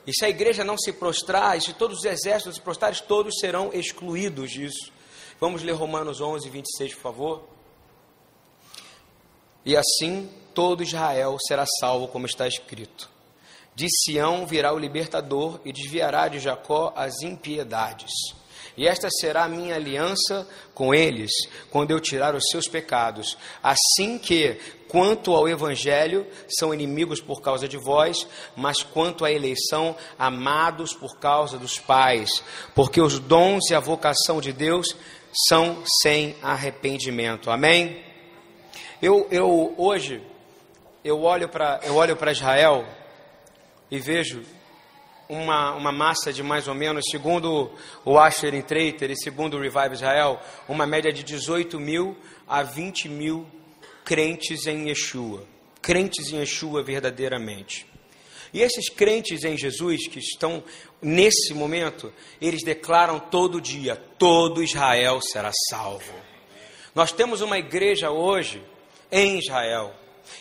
E 0.08 0.12
se 0.12 0.26
a 0.26 0.30
igreja 0.30 0.64
não 0.64 0.76
se 0.76 0.92
prostrar, 0.92 1.56
e 1.56 1.62
se 1.62 1.74
todos 1.74 2.00
os 2.00 2.06
exércitos 2.06 2.56
se 2.56 2.62
prostrarem, 2.62 3.00
todos 3.08 3.36
serão 3.40 3.70
excluídos 3.72 4.50
disso. 4.50 4.92
Vamos 5.40 5.62
ler 5.62 5.74
Romanos 5.74 6.20
11, 6.20 6.50
26, 6.50 6.96
por 6.96 7.02
favor. 7.02 7.44
E 9.64 9.78
assim 9.78 10.28
todo 10.56 10.82
Israel 10.82 11.38
será 11.48 11.66
salvo, 11.80 12.08
como 12.08 12.26
está 12.26 12.48
escrito. 12.48 13.08
De 13.76 13.86
Sião 13.88 14.48
virá 14.48 14.74
o 14.74 14.80
libertador 14.80 15.60
e 15.64 15.72
desviará 15.72 16.28
de 16.28 16.40
Jacó 16.40 16.92
as 16.96 17.22
impiedades. 17.22 18.12
E 18.76 18.88
esta 18.88 19.08
será 19.10 19.44
a 19.44 19.48
minha 19.48 19.76
aliança 19.76 20.48
com 20.74 20.94
eles, 20.94 21.32
quando 21.70 21.92
eu 21.92 22.00
tirar 22.00 22.34
os 22.34 22.46
seus 22.50 22.68
pecados. 22.68 23.38
Assim 23.62 24.18
que, 24.18 24.58
quanto 24.88 25.36
ao 25.36 25.48
evangelho, 25.48 26.26
são 26.50 26.74
inimigos 26.74 27.22
por 27.22 27.42
causa 27.42 27.68
de 27.68 27.78
vós, 27.78 28.28
mas 28.56 28.82
quanto 28.82 29.26
à 29.26 29.32
eleição, 29.32 29.96
amados 30.18 30.94
por 30.94 31.20
causa 31.20 31.58
dos 31.58 31.78
pais, 31.78 32.44
porque 32.74 33.00
os 33.00 33.20
dons 33.20 33.70
e 33.70 33.76
a 33.76 33.80
vocação 33.80 34.42
de 34.42 34.52
Deus 34.52 34.96
são 35.48 35.84
sem 36.02 36.36
arrependimento. 36.42 37.52
Amém? 37.52 38.04
Eu, 39.02 39.28
eu 39.30 39.76
hoje 39.78 40.22
eu 41.04 41.22
olho 41.24 41.50
para 41.50 41.82
eu 41.84 41.96
olho 41.96 42.16
para 42.16 42.32
Israel 42.32 42.86
e 43.92 44.00
vejo 44.00 44.44
uma, 45.34 45.74
uma 45.74 45.92
massa 45.92 46.32
de 46.32 46.44
mais 46.44 46.68
ou 46.68 46.76
menos, 46.76 47.06
segundo 47.10 47.72
o 48.06 48.18
Asher 48.18 48.62
Traiter 48.64 49.12
e 49.12 49.18
segundo 49.18 49.58
o 49.58 49.60
Revive 49.60 49.96
Israel, 49.96 50.40
uma 50.68 50.86
média 50.86 51.12
de 51.12 51.24
18 51.24 51.80
mil 51.80 52.16
a 52.48 52.64
20 52.64 53.10
mil 53.10 53.48
crentes 54.06 54.68
em 54.68 54.90
Yeshua. 54.90 55.46
Crentes 55.82 56.32
em 56.32 56.38
Yeshua 56.38 56.84
verdadeiramente. 56.84 57.86
E 58.54 58.62
esses 58.62 58.88
crentes 58.88 59.44
em 59.44 59.58
Jesus 59.58 60.08
que 60.08 60.20
estão 60.20 60.64
nesse 61.02 61.54
momento, 61.54 62.14
eles 62.40 62.64
declaram 62.64 63.20
todo 63.20 63.60
dia: 63.60 63.96
todo 64.18 64.64
Israel 64.64 65.20
será 65.22 65.52
salvo. 65.70 66.14
Nós 66.94 67.12
temos 67.12 67.42
uma 67.42 67.58
igreja 67.58 68.12
hoje 68.12 68.62
em 69.12 69.40
Israel. 69.40 69.94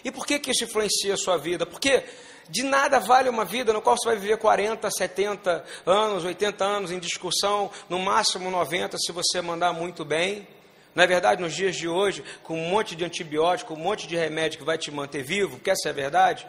E 0.04 0.10
por 0.10 0.26
que, 0.26 0.38
que 0.38 0.50
isso 0.50 0.64
influencia 0.64 1.14
a 1.14 1.16
sua 1.16 1.38
vida? 1.38 1.64
Porque 1.64 2.04
de 2.48 2.62
nada 2.62 2.98
vale 2.98 3.28
uma 3.28 3.44
vida 3.44 3.72
no 3.72 3.80
qual 3.80 3.96
você 3.96 4.08
vai 4.08 4.18
viver 4.18 4.36
40, 4.36 4.90
70 4.90 5.64
anos, 5.86 6.24
80 6.24 6.64
anos 6.64 6.90
em 6.90 6.98
discussão, 6.98 7.70
no 7.88 7.98
máximo 7.98 8.50
90 8.50 8.96
se 8.98 9.12
você 9.12 9.40
mandar 9.40 9.72
muito 9.72 10.04
bem. 10.04 10.46
Não 10.94 11.04
é 11.04 11.06
verdade? 11.06 11.40
Nos 11.40 11.54
dias 11.54 11.74
de 11.74 11.88
hoje, 11.88 12.22
com 12.42 12.54
um 12.54 12.68
monte 12.68 12.94
de 12.94 13.04
antibiótico, 13.04 13.72
um 13.74 13.78
monte 13.78 14.06
de 14.06 14.16
remédio 14.16 14.58
que 14.58 14.64
vai 14.64 14.76
te 14.76 14.90
manter 14.90 15.22
vivo, 15.22 15.58
que 15.58 15.70
essa 15.70 15.88
é 15.88 15.90
a 15.90 15.94
verdade, 15.94 16.46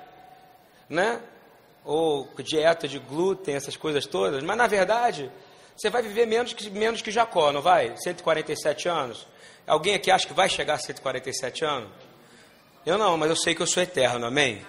né? 0.90 1.22
Ou 1.86 2.30
dieta 2.40 2.88
de 2.88 3.00
glúten, 3.00 3.56
essas 3.56 3.78
coisas 3.78 4.06
todas, 4.06 4.44
mas 4.44 4.58
na 4.58 4.68
verdade, 4.68 5.32
você 5.76 5.90
vai 5.90 6.02
viver 6.02 6.26
menos 6.26 6.54
que, 6.54 6.70
menos 6.70 7.02
que 7.02 7.12
Jacó, 7.12 7.52
não 7.52 7.62
vai? 7.62 7.96
147 7.98 8.90
anos. 8.90 9.26
Alguém 9.66 9.96
aqui 9.96 10.12
acha 10.12 10.28
que 10.28 10.34
vai 10.34 10.50
chegar 10.50 10.74
a 10.74 10.78
147 10.78 11.64
anos? 11.64 11.90
Eu 12.86 12.98
não, 12.98 13.18
mas 13.18 13.30
eu 13.30 13.36
sei 13.36 13.56
que 13.56 13.62
eu 13.62 13.68
sou 13.68 13.82
eterno, 13.82 14.26
amém? 14.26 14.62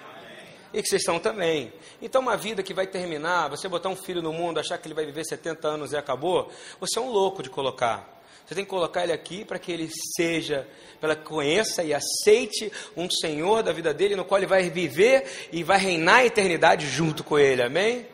E 0.74 0.82
que 0.82 0.88
vocês 0.88 1.04
são 1.04 1.20
também. 1.20 1.72
Então, 2.02 2.20
uma 2.20 2.36
vida 2.36 2.62
que 2.62 2.74
vai 2.74 2.86
terminar, 2.86 3.48
você 3.48 3.68
botar 3.68 3.88
um 3.88 3.96
filho 3.96 4.20
no 4.20 4.32
mundo, 4.32 4.58
achar 4.58 4.76
que 4.76 4.88
ele 4.88 4.94
vai 4.94 5.06
viver 5.06 5.24
70 5.24 5.68
anos 5.68 5.92
e 5.92 5.96
acabou, 5.96 6.50
você 6.80 6.98
é 6.98 7.02
um 7.02 7.10
louco 7.10 7.42
de 7.42 7.48
colocar. 7.48 8.12
Você 8.44 8.54
tem 8.54 8.64
que 8.64 8.70
colocar 8.70 9.04
ele 9.04 9.12
aqui 9.12 9.44
para 9.44 9.58
que 9.58 9.72
ele 9.72 9.88
seja, 10.16 10.68
para 11.00 11.16
que 11.16 11.24
conheça 11.24 11.82
e 11.82 11.94
aceite 11.94 12.70
um 12.94 13.08
Senhor 13.08 13.62
da 13.62 13.72
vida 13.72 13.94
dele, 13.94 14.16
no 14.16 14.24
qual 14.24 14.38
ele 14.38 14.46
vai 14.46 14.68
viver 14.68 15.48
e 15.50 15.62
vai 15.62 15.78
reinar 15.78 16.16
a 16.16 16.26
eternidade 16.26 16.86
junto 16.86 17.24
com 17.24 17.38
ele, 17.38 17.62
amém? 17.62 18.06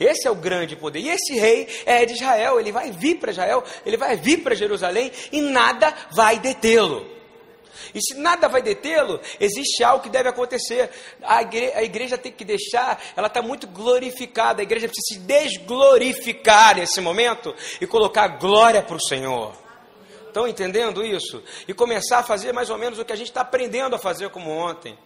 Esse 0.00 0.26
é 0.26 0.30
o 0.30 0.34
grande 0.34 0.74
poder. 0.74 1.00
E 1.00 1.10
esse 1.10 1.34
rei 1.34 1.68
é 1.84 2.06
de 2.06 2.14
Israel, 2.14 2.58
ele 2.58 2.72
vai 2.72 2.90
vir 2.90 3.18
para 3.18 3.30
Israel, 3.30 3.62
ele 3.84 3.98
vai 3.98 4.16
vir 4.16 4.42
para 4.42 4.54
Jerusalém 4.54 5.12
e 5.30 5.42
nada 5.42 5.94
vai 6.10 6.38
detê-lo. 6.38 7.19
E 7.94 8.00
se 8.00 8.14
nada 8.14 8.48
vai 8.48 8.62
detê-lo, 8.62 9.20
existe 9.38 9.82
algo 9.82 10.02
que 10.02 10.08
deve 10.08 10.28
acontecer. 10.28 10.90
A 11.22 11.42
igreja, 11.42 11.78
a 11.78 11.82
igreja 11.82 12.18
tem 12.18 12.32
que 12.32 12.44
deixar, 12.44 13.02
ela 13.16 13.26
está 13.26 13.42
muito 13.42 13.66
glorificada. 13.66 14.60
A 14.60 14.64
igreja 14.64 14.88
precisa 14.88 15.14
se 15.14 15.26
desglorificar 15.26 16.76
nesse 16.76 17.00
momento 17.00 17.54
e 17.80 17.86
colocar 17.86 18.28
glória 18.38 18.82
para 18.82 18.96
o 18.96 19.02
Senhor. 19.02 19.54
Estão 20.26 20.46
entendendo 20.46 21.04
isso? 21.04 21.42
E 21.66 21.74
começar 21.74 22.18
a 22.18 22.22
fazer 22.22 22.52
mais 22.52 22.70
ou 22.70 22.78
menos 22.78 22.98
o 22.98 23.04
que 23.04 23.12
a 23.12 23.16
gente 23.16 23.28
está 23.28 23.40
aprendendo 23.40 23.96
a 23.96 23.98
fazer 23.98 24.30
como 24.30 24.50
ontem 24.50 24.96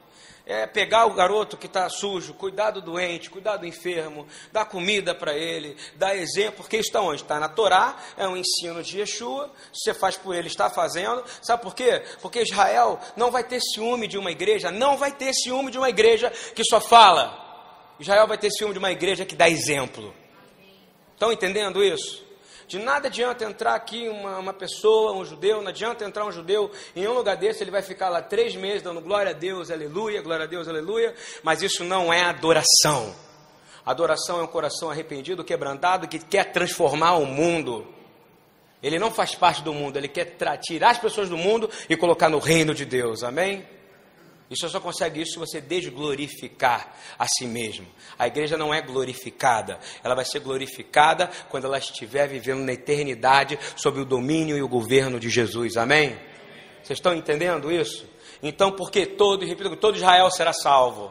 é 0.47 0.67
pegar 0.67 1.07
o 1.07 1.15
garoto 1.15 1.57
que 1.57 1.67
está 1.67 1.89
sujo, 1.89 2.35
cuidar 2.35 2.71
do 2.71 2.83
doente, 2.83 3.31
cuidar 3.31 3.57
do 3.57 3.67
enfermo, 3.67 4.27
dar 4.53 4.67
comida 4.67 5.15
para 5.15 5.35
ele, 5.35 5.77
dar 5.97 6.15
exemplo, 6.17 6.57
porque 6.59 6.77
está 6.77 7.01
onde? 7.01 7.23
Está 7.23 7.41
na 7.41 7.49
Torá, 7.49 7.97
é 8.17 8.29
um 8.29 8.37
ensino 8.37 8.83
de 8.83 9.01
Yeshua, 9.01 9.51
você 9.73 9.95
faz 9.95 10.17
por 10.17 10.35
ele, 10.35 10.49
está 10.49 10.69
fazendo. 10.69 11.25
Sabe 11.43 11.63
por 11.63 11.75
quê? 11.75 12.03
Porque 12.21 12.43
Israel 12.43 13.01
não 13.17 13.31
vai 13.31 13.43
ter 13.43 13.61
ciúme 13.61 14.07
de 14.07 14.19
uma 14.19 14.31
igreja, 14.31 14.71
não 14.71 14.99
vai 14.99 15.13
ter 15.13 15.33
ciúme 15.33 15.71
de 15.71 15.79
uma 15.79 15.89
igreja 15.89 16.31
que 16.55 16.65
só 16.65 16.81
fala. 16.81 17.43
Israel 17.99 18.27
vai 18.27 18.37
ter 18.37 18.51
ciúme 18.51 18.75
de 18.75 18.79
uma 18.79 18.93
igreja 18.93 19.25
que 19.25 19.35
dá 19.35 19.49
exemplo. 19.49 20.15
Estão 21.15 21.33
entendendo 21.33 21.83
isso? 21.83 22.23
De 22.67 22.79
nada 22.79 23.09
adianta 23.09 23.45
entrar 23.45 23.75
aqui 23.75 24.09
uma, 24.09 24.39
uma 24.39 24.53
pessoa, 24.53 25.13
um 25.13 25.25
judeu, 25.25 25.61
não 25.61 25.69
adianta 25.69 26.05
entrar 26.05 26.25
um 26.25 26.33
judeu 26.33 26.71
em 26.97 27.07
um 27.07 27.13
lugar 27.13 27.37
desse, 27.37 27.63
ele 27.63 27.71
vai 27.71 27.83
ficar 27.83 28.09
lá 28.09 28.23
três 28.23 28.57
meses 28.57 28.83
dando 28.83 29.01
glória 29.01 29.31
a 29.31 29.35
Deus, 29.35 29.71
aleluia, 29.71 30.23
glória 30.23 30.45
a 30.45 30.49
Deus, 30.49 30.67
aleluia, 30.69 31.15
mas 31.43 31.63
isso 31.63 31.85
não 31.85 32.13
é 32.13 32.23
adoração. 32.23 33.15
Adoração 33.85 34.41
é 34.41 34.43
um 34.43 34.47
coração 34.47 34.91
arrependido, 34.91 35.45
quebrantado, 35.45 36.09
que 36.09 36.19
quer 36.19 36.53
transformar 36.53 37.15
o 37.17 37.27
mundo. 37.27 37.87
Ele 38.83 38.99
não 38.99 39.11
faz 39.11 39.35
parte 39.35 39.63
do 39.63 39.73
mundo, 39.75 39.97
ele 39.97 40.09
quer 40.09 40.37
tirar 40.61 40.91
as 40.91 40.99
pessoas 40.99 41.29
do 41.29 41.37
mundo 41.37 41.71
e 41.89 41.97
colocar 41.97 42.29
no 42.29 42.39
reino 42.39 42.75
de 42.75 42.85
Deus, 42.85 43.23
amém? 43.23 43.67
E 44.51 44.57
você 44.57 44.69
só 44.69 44.79
consegue 44.79 45.23
isso 45.23 45.33
se 45.33 45.39
você 45.39 45.61
desglorificar 45.61 46.95
a 47.19 47.27
si 47.27 47.47
mesmo. 47.47 47.87
A 48.19 48.27
igreja 48.27 48.57
não 48.59 48.75
é 48.75 48.83
glorificada, 48.83 49.79
ela 50.03 50.15
vai 50.15 50.25
ser 50.25 50.41
glorificada 50.41 51.31
quando 51.49 51.65
ela 51.65 51.79
estiver 51.79 52.29
vivendo 52.29 52.61
na 52.61 52.73
eternidade 52.73 53.59
sob 53.77 54.01
o 54.01 54.05
domínio 54.05 54.57
e 54.57 54.63
o 54.63 54.69
governo 54.69 55.19
de 55.19 55.31
Jesus. 55.31 55.77
Amém? 55.77 56.19
Vocês 56.83 56.99
estão 56.99 57.15
entendendo 57.15 57.73
isso? 57.73 58.07
Então, 58.43 58.71
porque 58.71 59.07
todo, 59.07 59.47
repito, 59.47 59.75
todo 59.77 59.97
Israel 59.97 60.31
será 60.31 60.53
salvo. 60.53 61.11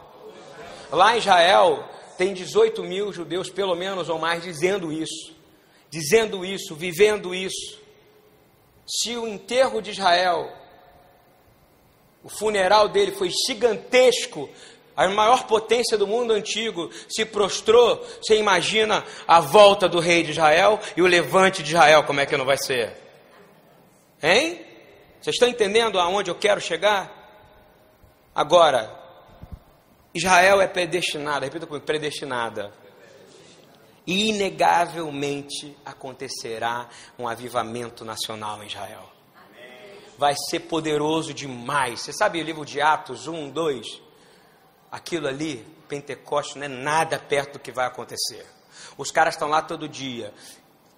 Lá 0.91 1.15
em 1.15 1.17
Israel 1.17 1.89
tem 2.15 2.31
18 2.33 2.83
mil 2.83 3.11
judeus, 3.11 3.49
pelo 3.49 3.75
menos 3.75 4.07
ou 4.07 4.19
mais, 4.19 4.43
dizendo 4.43 4.93
isso, 4.93 5.35
dizendo 5.89 6.45
isso, 6.45 6.75
vivendo 6.75 7.33
isso. 7.33 7.79
Se 8.85 9.17
o 9.17 9.27
enterro 9.27 9.81
de 9.81 9.89
Israel 9.89 10.51
o 12.23 12.29
funeral 12.29 12.87
dele 12.87 13.11
foi 13.11 13.29
gigantesco. 13.47 14.49
A 14.95 15.07
maior 15.07 15.45
potência 15.45 15.97
do 15.97 16.07
mundo 16.07 16.31
antigo 16.31 16.89
se 17.09 17.25
prostrou. 17.25 17.97
Você 18.21 18.37
imagina 18.37 19.03
a 19.27 19.39
volta 19.39 19.89
do 19.89 19.99
rei 19.99 20.23
de 20.23 20.31
Israel 20.31 20.79
e 20.95 21.01
o 21.01 21.07
levante 21.07 21.61
de 21.61 21.69
Israel, 21.69 22.03
como 22.03 22.19
é 22.19 22.25
que 22.25 22.37
não 22.37 22.45
vai 22.45 22.57
ser? 22.57 22.95
Hein? 24.21 24.61
Vocês 25.19 25.35
estão 25.35 25.49
entendendo 25.49 25.99
aonde 25.99 26.29
eu 26.29 26.35
quero 26.35 26.61
chegar? 26.61 27.21
Agora, 28.33 28.99
Israel 30.13 30.61
é 30.61 30.67
predestinada, 30.67 31.45
repita 31.45 31.65
comigo, 31.65 31.85
predestinada. 31.85 32.71
Inegavelmente 34.05 35.75
acontecerá 35.85 36.87
um 37.17 37.27
avivamento 37.27 38.05
nacional 38.05 38.61
em 38.63 38.67
Israel 38.67 39.12
vai 40.17 40.35
ser 40.49 40.61
poderoso 40.61 41.33
demais. 41.33 42.01
Você 42.01 42.13
sabe 42.13 42.39
o 42.39 42.43
livro 42.43 42.65
de 42.65 42.81
Atos 42.81 43.27
1, 43.27 43.49
2? 43.49 44.01
Aquilo 44.91 45.27
ali, 45.27 45.65
Pentecostes, 45.87 46.55
não 46.55 46.63
é 46.63 46.67
nada 46.67 47.17
perto 47.19 47.53
do 47.53 47.59
que 47.59 47.71
vai 47.71 47.85
acontecer. 47.85 48.45
Os 48.97 49.11
caras 49.11 49.35
estão 49.35 49.47
lá 49.47 49.61
todo 49.61 49.87
dia. 49.87 50.33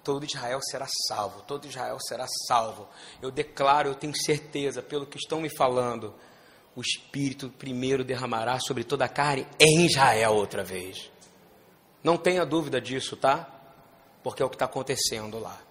Todo 0.04 0.24
Israel 0.24 0.60
será 0.62 0.86
salvo, 1.08 1.42
todo 1.42 1.66
Israel 1.66 1.98
será 2.00 2.26
salvo. 2.46 2.88
Eu 3.20 3.30
declaro, 3.30 3.88
eu 3.88 3.94
tenho 3.94 4.16
certeza, 4.16 4.80
pelo 4.80 5.04
que 5.04 5.18
estão 5.18 5.40
me 5.40 5.50
falando, 5.56 6.14
o 6.76 6.80
Espírito 6.80 7.48
primeiro 7.48 8.04
derramará 8.04 8.60
sobre 8.60 8.84
toda 8.84 9.06
a 9.06 9.08
carne 9.08 9.46
em 9.58 9.86
Israel 9.86 10.34
outra 10.34 10.62
vez. 10.62 11.10
Não 12.04 12.16
tenha 12.16 12.46
dúvida 12.46 12.80
disso, 12.80 13.16
tá? 13.16 13.48
Porque 14.22 14.40
é 14.40 14.46
o 14.46 14.48
que 14.48 14.54
está 14.54 14.66
acontecendo 14.66 15.40
lá. 15.40 15.65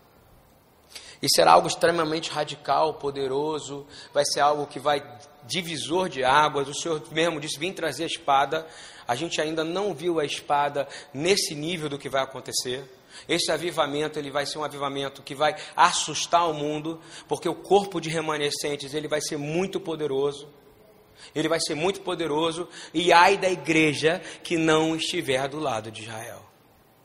E 1.25 1.27
será 1.35 1.53
algo 1.53 1.67
extremamente 1.67 2.29
radical, 2.29 2.93
poderoso, 2.93 3.87
vai 4.13 4.23
ser 4.23 4.41
algo 4.41 4.67
que 4.67 4.79
vai 4.79 5.03
divisor 5.47 6.07
de 6.07 6.23
águas. 6.23 6.67
O 6.67 6.73
Senhor 6.75 7.01
mesmo 7.11 7.39
disse: 7.39 7.57
vim 7.57 7.73
trazer 7.73 8.03
a 8.03 8.05
espada. 8.05 8.67
A 9.07 9.15
gente 9.15 9.41
ainda 9.41 9.63
não 9.63 9.91
viu 9.91 10.19
a 10.19 10.25
espada 10.25 10.87
nesse 11.11 11.55
nível 11.55 11.89
do 11.89 11.97
que 11.97 12.09
vai 12.09 12.21
acontecer. 12.21 12.87
Esse 13.27 13.51
avivamento, 13.51 14.19
ele 14.19 14.29
vai 14.29 14.45
ser 14.45 14.59
um 14.59 14.63
avivamento 14.63 15.23
que 15.23 15.33
vai 15.33 15.55
assustar 15.75 16.47
o 16.47 16.53
mundo, 16.53 17.01
porque 17.27 17.49
o 17.49 17.55
corpo 17.55 17.99
de 17.99 18.07
remanescentes, 18.07 18.93
ele 18.93 19.07
vai 19.07 19.19
ser 19.19 19.37
muito 19.37 19.79
poderoso. 19.79 20.47
Ele 21.33 21.49
vai 21.49 21.59
ser 21.59 21.73
muito 21.73 22.01
poderoso 22.01 22.69
e 22.93 23.11
ai 23.11 23.35
da 23.35 23.49
igreja 23.49 24.21
que 24.43 24.57
não 24.57 24.95
estiver 24.95 25.47
do 25.47 25.59
lado 25.59 25.89
de 25.89 26.03
Israel. 26.03 26.43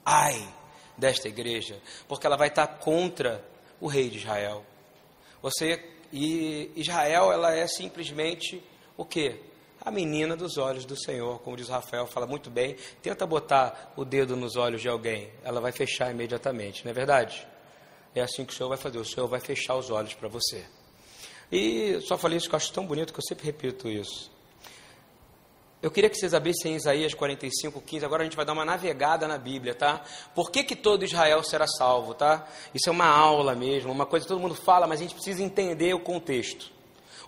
Ai 0.05 0.47
desta 0.95 1.27
igreja, 1.27 1.81
porque 2.07 2.27
ela 2.27 2.37
vai 2.37 2.49
estar 2.49 2.67
contra 2.67 3.49
o 3.81 3.87
rei 3.87 4.11
de 4.11 4.19
Israel. 4.19 4.65
Você 5.43 5.83
e 6.13 6.71
Israel, 6.77 7.33
ela 7.33 7.55
é 7.55 7.67
simplesmente 7.67 8.63
o 8.97 9.05
quê? 9.05 9.41
A 9.81 9.91
menina 9.91 10.37
dos 10.37 10.59
olhos 10.59 10.85
do 10.85 10.97
Senhor, 10.97 11.39
como 11.41 11.57
diz 11.57 11.69
Rafael, 11.69 12.07
fala 12.07 12.27
muito 12.27 12.51
bem. 12.51 12.77
Tenta 13.01 13.27
botar 13.27 13.93
o 13.97 14.05
dedo 14.05 14.37
nos 14.37 14.57
olhos 14.57 14.83
de 14.83 14.89
alguém, 14.89 15.31
ela 15.43 15.61
vai 15.61 15.73
fechar 15.73 16.11
imediatamente, 16.11 16.85
não 16.85 16.91
é 16.91 16.95
verdade? 16.95 17.47
É 18.15 18.21
assim 18.21 18.45
que 18.45 18.53
o 18.53 18.57
Senhor 18.57 18.69
vai 18.69 18.77
fazer, 18.77 18.99
o 18.99 19.05
Senhor 19.05 19.27
vai 19.27 19.41
fechar 19.41 19.77
os 19.77 19.89
olhos 19.89 20.13
para 20.15 20.29
você. 20.29 20.65
E 21.51 21.99
só 22.03 22.19
falei 22.19 22.37
isso 22.37 22.49
que 22.49 22.55
eu 22.55 22.59
acho 22.59 22.73
tão 22.73 22.85
bonito 22.87 23.13
que 23.13 23.19
eu 23.19 23.25
sempre 23.25 23.47
repito 23.47 23.89
isso. 23.89 24.31
Eu 25.83 25.91
queria 25.91 26.11
que 26.11 26.17
vocês 26.17 26.35
abrissem 26.35 26.77
Isaías 26.77 27.15
45, 27.15 27.81
15. 27.81 28.05
Agora 28.05 28.23
a 28.23 28.25
gente 28.25 28.37
vai 28.37 28.45
dar 28.45 28.53
uma 28.53 28.67
navegada 28.67 29.27
na 29.27 29.39
Bíblia, 29.39 29.75
tá? 29.75 30.05
Por 30.35 30.51
que, 30.51 30.63
que 30.63 30.77
todo 30.77 31.07
Israel 31.07 31.43
será 31.43 31.67
salvo, 31.67 32.13
tá? 32.13 32.47
Isso 32.75 32.91
é 32.91 32.93
uma 32.93 33.07
aula 33.07 33.55
mesmo, 33.55 33.91
uma 33.91 34.05
coisa 34.05 34.27
que 34.27 34.29
todo 34.29 34.41
mundo 34.41 34.55
fala, 34.55 34.87
mas 34.87 35.01
a 35.01 35.03
gente 35.03 35.15
precisa 35.15 35.43
entender 35.43 35.95
o 35.95 36.01
contexto. 36.01 36.71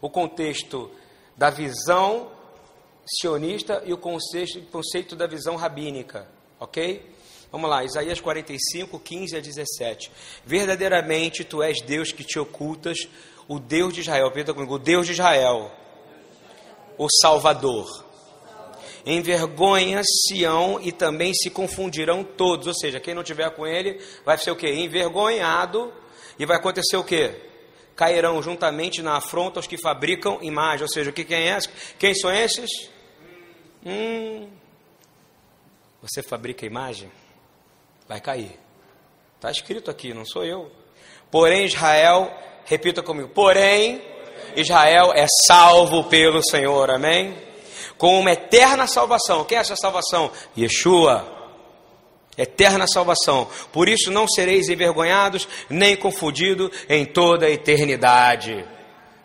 O 0.02 0.10
contexto 0.10 0.90
da 1.34 1.48
visão 1.48 2.30
sionista 3.06 3.82
e 3.86 3.92
o 3.94 3.96
conceito, 3.96 4.60
conceito 4.70 5.16
da 5.16 5.26
visão 5.26 5.56
rabínica, 5.56 6.28
ok? 6.60 7.10
Vamos 7.50 7.70
lá, 7.70 7.84
Isaías 7.84 8.20
45, 8.20 8.98
15 8.98 9.36
a 9.36 9.40
17. 9.40 10.12
Verdadeiramente 10.44 11.42
tu 11.42 11.62
és 11.62 11.80
Deus 11.80 12.12
que 12.12 12.22
te 12.22 12.38
ocultas, 12.38 13.08
o 13.48 13.58
Deus 13.58 13.94
de 13.94 14.00
Israel, 14.00 14.28
repita 14.28 14.52
comigo, 14.52 14.74
o 14.74 14.78
Deus 14.78 15.06
de 15.06 15.12
Israel, 15.12 15.72
o 16.98 17.08
Salvador. 17.20 18.11
Envergonha 19.04 20.00
Sião 20.04 20.78
e 20.80 20.92
também 20.92 21.34
se 21.34 21.50
confundirão 21.50 22.22
todos, 22.22 22.66
ou 22.66 22.74
seja, 22.74 23.00
quem 23.00 23.14
não 23.14 23.22
tiver 23.22 23.50
com 23.50 23.66
ele 23.66 24.00
vai 24.24 24.38
ser 24.38 24.50
o 24.50 24.56
que? 24.56 24.68
Envergonhado 24.68 25.92
e 26.38 26.46
vai 26.46 26.56
acontecer 26.56 26.96
o 26.96 27.04
que? 27.04 27.34
Cairão 27.96 28.42
juntamente 28.42 29.02
na 29.02 29.16
afronta 29.16 29.60
os 29.60 29.66
que 29.66 29.76
fabricam 29.76 30.38
imagem, 30.40 30.82
ou 30.82 30.88
seja, 30.88 31.10
o 31.10 31.12
que 31.12 31.24
quem 31.24 31.48
é? 31.48 31.58
Quem 31.98 32.14
são 32.14 32.32
esses? 32.32 32.70
Hum, 33.84 34.48
você 36.00 36.22
fabrica 36.22 36.64
imagem? 36.64 37.10
Vai 38.08 38.20
cair. 38.20 38.58
Está 39.36 39.50
escrito 39.50 39.90
aqui, 39.90 40.14
não 40.14 40.24
sou 40.24 40.44
eu. 40.44 40.70
Porém, 41.30 41.64
Israel 41.64 42.30
Repita 42.64 43.02
comigo. 43.02 43.28
Porém, 43.28 44.02
Israel 44.56 45.12
é 45.14 45.26
salvo 45.46 46.04
pelo 46.04 46.42
Senhor. 46.42 46.90
Amém? 46.90 47.36
Com 48.02 48.18
uma 48.18 48.32
eterna 48.32 48.88
salvação. 48.88 49.44
Quem 49.44 49.56
é 49.56 49.60
essa 49.60 49.76
salvação? 49.76 50.28
Yeshua. 50.58 51.24
Eterna 52.36 52.84
salvação. 52.88 53.46
Por 53.70 53.88
isso 53.88 54.10
não 54.10 54.26
sereis 54.26 54.68
envergonhados 54.68 55.46
nem 55.70 55.94
confundidos 55.94 56.72
em 56.88 57.06
toda 57.06 57.46
a 57.46 57.50
eternidade. 57.50 58.66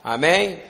Amém? 0.04 0.62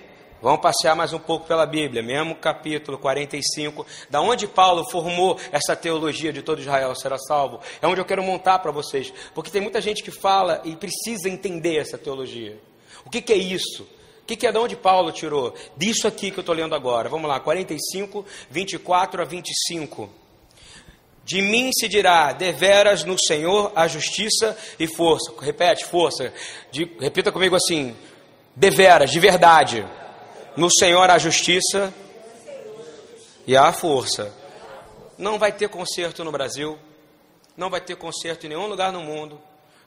Vamos 0.42 0.62
passear 0.62 0.96
mais 0.96 1.12
um 1.12 1.20
pouco 1.20 1.48
pela 1.48 1.66
Bíblia, 1.66 2.02
mesmo 2.02 2.34
capítulo 2.36 2.98
45, 2.98 3.86
da 4.10 4.22
onde 4.22 4.48
Paulo 4.48 4.90
formou 4.90 5.38
essa 5.52 5.76
teologia 5.76 6.32
de 6.32 6.42
todo 6.42 6.62
Israel 6.62 6.96
será 6.96 7.18
salvo. 7.18 7.60
É 7.82 7.88
onde 7.88 8.00
eu 8.00 8.06
quero 8.06 8.24
montar 8.24 8.60
para 8.60 8.72
vocês, 8.72 9.14
porque 9.36 9.52
tem 9.52 9.60
muita 9.60 9.82
gente 9.82 10.02
que 10.02 10.12
fala 10.12 10.62
e 10.64 10.78
precisa 10.78 11.28
entender 11.28 11.76
essa 11.76 11.98
teologia. 11.98 12.58
O 13.04 13.10
que, 13.10 13.22
que 13.22 13.34
é 13.34 13.38
isso? 13.38 13.86
O 14.28 14.32
que, 14.36 14.36
que 14.36 14.46
é 14.46 14.52
de 14.52 14.58
onde 14.58 14.76
Paulo 14.76 15.10
tirou? 15.12 15.54
Disso 15.78 16.06
aqui 16.06 16.32
que 16.32 16.38
eu 16.38 16.42
estou 16.42 16.54
lendo 16.54 16.76
agora. 16.76 17.08
Vamos 17.08 17.30
lá, 17.30 17.40
45, 17.40 18.26
24 18.50 19.22
a 19.22 19.26
25. 19.26 20.10
De 21.24 21.42
mim 21.42 21.72
se 21.72 21.88
dirá, 21.88 22.34
deveras 22.34 23.06
no 23.06 23.18
Senhor 23.18 23.72
a 23.74 23.88
justiça 23.88 24.58
e 24.78 24.86
força. 24.86 25.32
Repete, 25.40 25.86
força. 25.86 26.34
De, 26.72 26.92
repita 27.00 27.32
comigo 27.32 27.56
assim: 27.56 27.96
deveras, 28.54 29.12
de 29.12 29.20
verdade 29.20 29.88
no 30.58 30.72
Senhor 30.72 31.10
a 31.10 31.20
justiça 31.20 31.94
e 33.46 33.56
a 33.56 33.72
força. 33.72 34.34
Não 35.18 35.38
vai 35.38 35.52
ter 35.52 35.70
conserto 35.70 36.24
no 36.24 36.32
Brasil, 36.32 36.78
não 37.56 37.70
vai 37.70 37.80
ter 37.80 37.96
conserto 37.96 38.46
em 38.46 38.50
nenhum 38.50 38.66
lugar 38.66 38.92
no 38.92 39.02
mundo, 39.02 39.40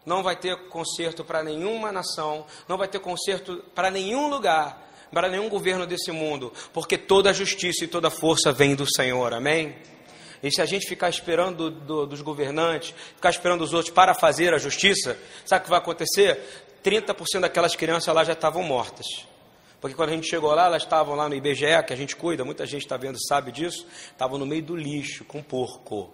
não 0.04 0.22
vai 0.22 0.36
ter 0.36 0.56
conserto 0.68 1.24
para 1.24 1.42
nenhuma 1.42 1.92
nação, 1.92 2.46
não 2.68 2.78
vai 2.78 2.88
ter 2.88 2.98
conserto 2.98 3.62
para 3.74 3.90
nenhum 3.90 4.28
lugar, 4.28 4.90
para 5.12 5.28
nenhum 5.28 5.48
governo 5.48 5.86
desse 5.86 6.12
mundo, 6.12 6.52
porque 6.72 6.96
toda 6.96 7.30
a 7.30 7.32
justiça 7.32 7.84
e 7.84 7.88
toda 7.88 8.08
a 8.08 8.10
força 8.10 8.52
vem 8.52 8.74
do 8.74 8.86
Senhor, 8.92 9.34
amém? 9.34 9.76
E 10.42 10.50
se 10.50 10.62
a 10.62 10.66
gente 10.66 10.88
ficar 10.88 11.10
esperando 11.10 11.70
do, 11.70 11.80
do, 11.80 12.06
dos 12.06 12.22
governantes, 12.22 12.94
ficar 13.14 13.30
esperando 13.30 13.62
os 13.62 13.74
outros 13.74 13.92
para 13.92 14.14
fazer 14.14 14.54
a 14.54 14.58
justiça, 14.58 15.18
sabe 15.44 15.60
o 15.60 15.64
que 15.64 15.70
vai 15.70 15.78
acontecer? 15.78 16.40
30% 16.82 17.40
daquelas 17.40 17.76
crianças 17.76 18.14
lá 18.14 18.24
já 18.24 18.32
estavam 18.32 18.62
mortas. 18.62 19.06
Porque 19.80 19.94
quando 19.94 20.10
a 20.10 20.12
gente 20.12 20.28
chegou 20.28 20.54
lá, 20.54 20.66
elas 20.66 20.82
estavam 20.82 21.14
lá 21.14 21.28
no 21.28 21.34
IBGE, 21.34 21.82
que 21.86 21.92
a 21.92 21.96
gente 21.96 22.16
cuida, 22.16 22.44
muita 22.44 22.66
gente 22.66 22.82
está 22.82 22.96
vendo, 22.96 23.18
sabe 23.26 23.52
disso, 23.52 23.86
estavam 24.10 24.38
no 24.38 24.46
meio 24.46 24.62
do 24.62 24.76
lixo, 24.76 25.24
com 25.24 25.42
porco. 25.42 26.12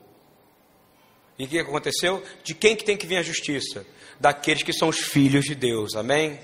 E 1.38 1.44
o 1.44 1.48
que 1.48 1.58
aconteceu? 1.58 2.22
De 2.42 2.54
quem 2.54 2.74
que 2.74 2.84
tem 2.84 2.96
que 2.96 3.06
vir 3.06 3.18
a 3.18 3.22
justiça? 3.22 3.86
Daqueles 4.18 4.62
que 4.62 4.72
são 4.72 4.88
os 4.88 4.98
filhos 4.98 5.44
de 5.44 5.54
Deus, 5.54 5.94
amém? 5.94 6.38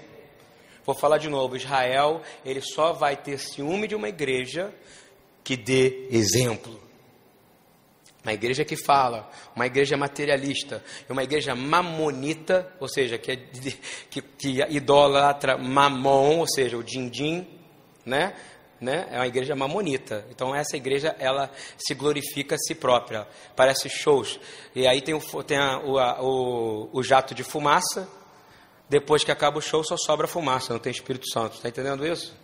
Vou 0.85 0.95
falar 0.95 1.19
de 1.19 1.29
novo, 1.29 1.57
Israel, 1.57 2.23
ele 2.45 2.61
só 2.61 2.93
vai 2.93 3.17
ter 3.17 3.39
ciúme 3.39 3.87
de 3.87 3.95
uma 3.95 4.09
igreja 4.09 4.73
que 5.45 5.57
dê 5.57 6.09
exemplo. 6.11 6.81
Uma 8.23 8.33
igreja 8.33 8.65
que 8.65 8.77
fala, 8.77 9.29
uma 9.55 9.67
igreja 9.67 9.97
materialista, 9.97 10.85
uma 11.09 11.25
igreja 11.25 11.57
mamonita, 11.57 12.73
ou 12.79 12.89
seja, 12.89 13.19
que, 13.19 13.33
é, 13.33 13.37
que, 14.09 14.23
que 14.23 14.61
idolatra 14.71 15.59
mamon, 15.59 16.39
ou 16.39 16.47
seja, 16.47 16.77
o 16.77 16.85
din-din, 16.85 17.47
né? 18.07 18.35
Né? 18.83 19.09
É 19.11 19.17
uma 19.17 19.27
igreja 19.27 19.55
mamonita. 19.55 20.27
Então 20.31 20.55
essa 20.55 20.77
igreja 20.77 21.17
ela 21.19 21.51
se 21.79 21.95
glorifica 21.95 22.57
a 22.57 22.59
si 22.59 22.75
própria. 22.75 23.27
Parece 23.57 23.89
shows. 23.89 24.39
E 24.75 24.87
aí 24.87 25.01
tem, 25.01 25.15
o, 25.15 25.21
tem 25.43 25.57
a, 25.57 25.79
o, 25.79 25.99
a, 25.99 26.23
o, 26.23 26.91
o 26.93 27.03
jato 27.03 27.35
de 27.35 27.43
fumaça. 27.43 28.09
Depois 28.89 29.25
que 29.25 29.31
acaba 29.31 29.59
o 29.59 29.63
show 29.63 29.83
só 29.83 29.97
sobra 29.97 30.27
fumaça, 30.27 30.73
não 30.73 30.81
tem 30.81 30.93
Espírito 30.93 31.27
Santo. 31.33 31.55
Está 31.55 31.69
entendendo 31.69 32.07
isso? 32.07 32.35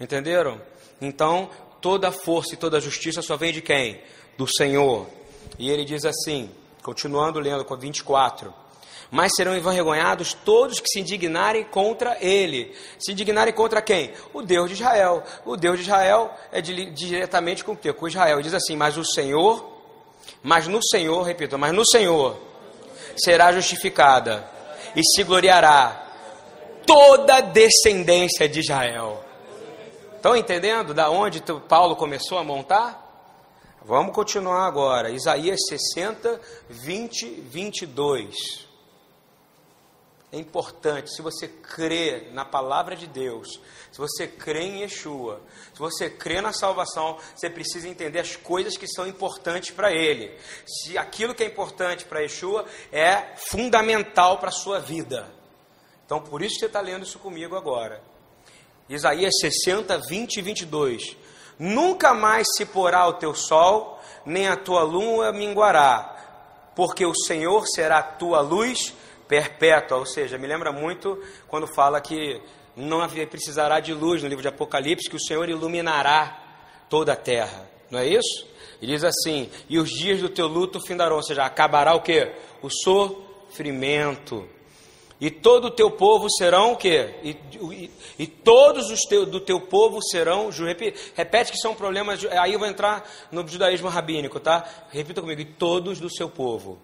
Entenderam? 0.00 0.60
Então 1.00 1.48
toda 1.80 2.08
a 2.08 2.12
força 2.12 2.54
e 2.54 2.56
toda 2.56 2.78
a 2.78 2.80
justiça 2.80 3.22
só 3.22 3.36
vem 3.36 3.52
de 3.52 3.62
quem? 3.62 4.02
do 4.36 4.46
Senhor. 4.46 5.06
E 5.58 5.70
ele 5.70 5.84
diz 5.84 6.04
assim, 6.04 6.50
continuando 6.82 7.40
lendo 7.40 7.64
com 7.64 7.76
24: 7.76 8.52
Mas 9.10 9.32
serão 9.36 9.56
envergonhados 9.56 10.34
todos 10.34 10.80
que 10.80 10.88
se 10.88 11.00
indignarem 11.00 11.64
contra 11.64 12.16
ele. 12.20 12.74
Se 12.98 13.12
indignarem 13.12 13.54
contra 13.54 13.80
quem? 13.80 14.12
O 14.34 14.42
Deus 14.42 14.68
de 14.68 14.74
Israel. 14.74 15.22
O 15.44 15.56
Deus 15.56 15.76
de 15.76 15.82
Israel 15.82 16.32
é 16.50 16.60
de, 16.60 16.90
diretamente 16.90 17.64
com? 17.64 17.76
Com 17.76 18.08
Israel. 18.08 18.42
Diz 18.42 18.54
assim: 18.54 18.76
Mas 18.76 18.96
o 18.96 19.04
Senhor, 19.04 19.64
mas 20.42 20.66
no 20.66 20.82
Senhor, 20.82 21.22
repito, 21.22 21.58
mas 21.58 21.72
no 21.72 21.86
Senhor 21.86 22.36
será 23.16 23.52
justificada 23.52 24.48
e 24.94 25.02
se 25.02 25.22
gloriará 25.22 26.04
toda 26.86 27.36
a 27.36 27.40
descendência 27.40 28.48
de 28.48 28.60
Israel. 28.60 29.22
Estão 30.16 30.36
entendendo 30.36 30.92
da 30.92 31.10
onde 31.10 31.42
Paulo 31.68 31.94
começou 31.94 32.38
a 32.38 32.44
montar? 32.44 33.04
Vamos 33.84 34.14
continuar 34.14 34.66
agora. 34.66 35.10
Isaías 35.10 35.60
60, 35.68 36.40
20, 36.68 37.26
22. 37.42 38.65
É 40.36 40.40
importante, 40.40 41.14
se 41.14 41.22
você 41.22 41.48
crê 41.48 42.28
na 42.32 42.44
palavra 42.44 42.94
de 42.94 43.06
Deus, 43.06 43.60
se 43.90 43.98
você 43.98 44.26
crê 44.26 44.64
em 44.64 44.80
Yeshua, 44.82 45.40
se 45.72 45.78
você 45.78 46.10
crê 46.10 46.40
na 46.40 46.52
salvação, 46.52 47.16
você 47.34 47.48
precisa 47.48 47.88
entender 47.88 48.20
as 48.20 48.36
coisas 48.36 48.76
que 48.76 48.86
são 48.86 49.06
importantes 49.06 49.70
para 49.70 49.92
Ele. 49.92 50.36
Se 50.66 50.98
aquilo 50.98 51.34
que 51.34 51.42
é 51.42 51.46
importante 51.46 52.04
para 52.04 52.20
Yeshua 52.20 52.66
é 52.92 53.34
fundamental 53.36 54.38
para 54.38 54.50
a 54.50 54.52
sua 54.52 54.78
vida. 54.78 55.32
Então, 56.04 56.20
por 56.20 56.42
isso 56.42 56.54
que 56.54 56.60
você 56.60 56.66
está 56.66 56.80
lendo 56.80 57.04
isso 57.04 57.18
comigo 57.18 57.56
agora. 57.56 58.02
Isaías 58.88 59.32
60, 59.40 59.98
20 59.98 60.36
e 60.36 60.42
22. 60.42 61.16
Nunca 61.58 62.12
mais 62.12 62.46
se 62.56 62.66
porá 62.66 63.06
o 63.08 63.14
teu 63.14 63.34
sol, 63.34 63.98
nem 64.24 64.46
a 64.46 64.56
tua 64.56 64.82
lua 64.82 65.32
minguará, 65.32 66.70
porque 66.74 67.06
o 67.06 67.14
Senhor 67.14 67.66
será 67.66 67.98
a 67.98 68.02
tua 68.02 68.40
luz 68.40 68.92
perpétua. 69.28 69.98
Ou 69.98 70.06
seja, 70.06 70.38
me 70.38 70.46
lembra 70.46 70.72
muito 70.72 71.22
quando 71.48 71.66
fala 71.66 72.00
que 72.00 72.40
não 72.76 73.06
precisará 73.08 73.80
de 73.80 73.94
luz 73.94 74.22
no 74.22 74.28
livro 74.28 74.42
de 74.42 74.48
Apocalipse, 74.48 75.08
que 75.08 75.16
o 75.16 75.20
Senhor 75.20 75.48
iluminará 75.48 76.38
toda 76.90 77.14
a 77.14 77.16
terra. 77.16 77.68
Não 77.90 77.98
é 77.98 78.06
isso? 78.06 78.46
Ele 78.82 78.92
diz 78.92 79.04
assim: 79.04 79.50
e 79.68 79.78
os 79.78 79.90
dias 79.90 80.20
do 80.20 80.28
teu 80.28 80.46
luto 80.46 80.80
findarão, 80.80 81.16
ou 81.16 81.22
seja, 81.22 81.44
acabará 81.44 81.94
o 81.94 82.02
que? 82.02 82.30
O 82.62 82.68
sofrimento. 82.68 84.46
E 85.18 85.30
todo 85.30 85.68
o 85.68 85.70
teu 85.70 85.90
povo 85.90 86.30
serão 86.30 86.72
o 86.72 86.76
quê? 86.76 87.14
E, 87.22 87.36
e, 87.58 87.90
e 88.18 88.26
todos 88.26 88.90
os 88.90 89.00
teu, 89.00 89.24
do 89.24 89.40
teu 89.40 89.58
povo 89.58 90.02
serão, 90.02 90.50
repete, 90.50 91.12
repete 91.14 91.52
que 91.52 91.58
são 91.58 91.74
problemas, 91.74 92.22
aí 92.26 92.52
eu 92.52 92.58
vou 92.58 92.68
entrar 92.68 93.08
no 93.32 93.46
judaísmo 93.48 93.88
rabínico, 93.88 94.38
tá? 94.38 94.68
Repita 94.90 95.22
comigo, 95.22 95.40
e 95.40 95.46
todos 95.46 95.98
do 95.98 96.10
seu 96.10 96.28
povo 96.28 96.78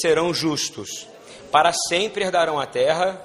serão 0.00 0.32
justos, 0.32 1.06
para 1.50 1.72
sempre 1.72 2.24
herdarão 2.24 2.58
a 2.58 2.66
terra, 2.66 3.20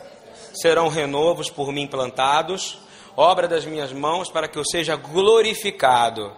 serão 0.54 0.88
renovos 0.88 1.50
por 1.50 1.72
mim 1.72 1.88
plantados, 1.88 2.78
obra 3.16 3.48
das 3.48 3.66
minhas 3.66 3.94
mãos, 3.94 4.30
para 4.30 4.48
que 4.48 4.58
eu 4.58 4.64
seja 4.66 4.96
glorificado. 4.96 6.32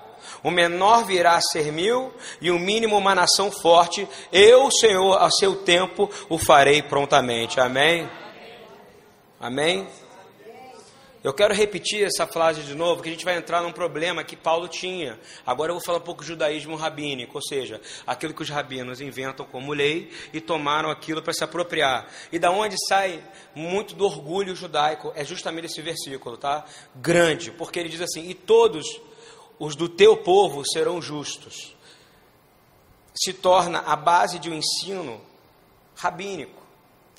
O 0.44 0.52
menor 0.52 1.06
virá 1.06 1.36
a 1.36 1.42
ser 1.42 1.72
mil, 1.72 2.14
e 2.42 2.52
o 2.52 2.60
mínimo 2.60 2.98
uma 2.98 3.16
nação 3.16 3.52
forte. 3.52 4.08
Eu, 4.32 4.70
Senhor, 4.72 5.22
a 5.22 5.30
seu 5.32 5.56
tempo 5.56 6.10
o 6.30 6.38
farei 6.38 6.82
prontamente. 6.82 7.60
Amém? 7.60 8.10
Amém? 9.40 9.88
Eu 11.22 11.34
quero 11.34 11.54
repetir 11.54 12.06
essa 12.06 12.26
frase 12.26 12.62
de 12.62 12.74
novo, 12.74 13.04
que 13.04 13.10
a 13.10 13.12
gente 13.12 13.26
vai 13.26 13.36
entrar 13.36 13.62
num 13.62 13.74
problema 13.74 14.24
que 14.24 14.38
Paulo 14.38 14.70
tinha. 14.70 15.20
Agora 15.46 15.70
eu 15.70 15.76
vou 15.76 15.84
falar 15.84 15.98
um 15.98 16.02
pouco 16.02 16.22
do 16.22 16.28
judaísmo 16.28 16.78
rabínico, 16.78 17.38
ou 17.38 17.42
seja, 17.42 17.82
aquilo 18.08 18.34
que 18.34 18.42
os 18.42 18.50
rabinos 18.50 19.02
inventam 19.02 19.46
como 19.46 19.74
lei 19.74 20.10
e 20.32 20.40
tomaram 20.40 20.90
aquilo 20.90 21.22
para 21.22 21.34
se 21.34 21.44
apropriar. 21.44 22.08
E 22.32 22.40
da 22.40 22.52
onde 22.52 22.78
sai 22.88 23.22
muito 23.54 23.96
do 23.96 24.06
orgulho 24.06 24.56
judaico 24.56 25.12
é 25.14 25.26
justamente 25.26 25.66
esse 25.66 25.82
versículo, 25.82 26.38
tá? 26.38 26.64
Grande, 26.96 27.52
porque 27.52 27.80
ele 27.80 27.90
diz 27.90 28.02
assim: 28.02 28.30
"E 28.30 28.34
todos 28.34 29.02
os 29.60 29.76
do 29.76 29.90
teu 29.90 30.16
povo 30.16 30.64
serão 30.66 31.02
justos". 31.02 31.76
Se 33.14 33.34
torna 33.34 33.80
a 33.80 33.98
base 33.98 34.40
de 34.40 34.50
um 34.50 34.54
ensino 34.54 35.20
rabínico. 35.98 36.62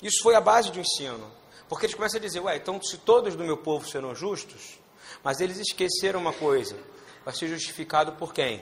Isso 0.01 0.23
foi 0.23 0.33
a 0.33 0.41
base 0.41 0.71
de 0.71 0.79
um 0.79 0.81
ensino. 0.81 1.40
Porque 1.71 1.85
eles 1.85 1.95
começam 1.95 2.19
a 2.19 2.21
dizer, 2.21 2.41
ué, 2.41 2.57
então 2.57 2.81
se 2.83 2.97
todos 2.97 3.33
do 3.33 3.45
meu 3.45 3.55
povo 3.55 3.87
serão 3.87 4.13
justos, 4.13 4.77
mas 5.23 5.39
eles 5.39 5.57
esqueceram 5.57 6.19
uma 6.19 6.33
coisa, 6.33 6.75
vai 7.23 7.33
ser 7.33 7.47
justificado 7.47 8.11
por 8.11 8.33
quem? 8.33 8.61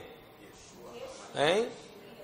Hein? 1.34 1.68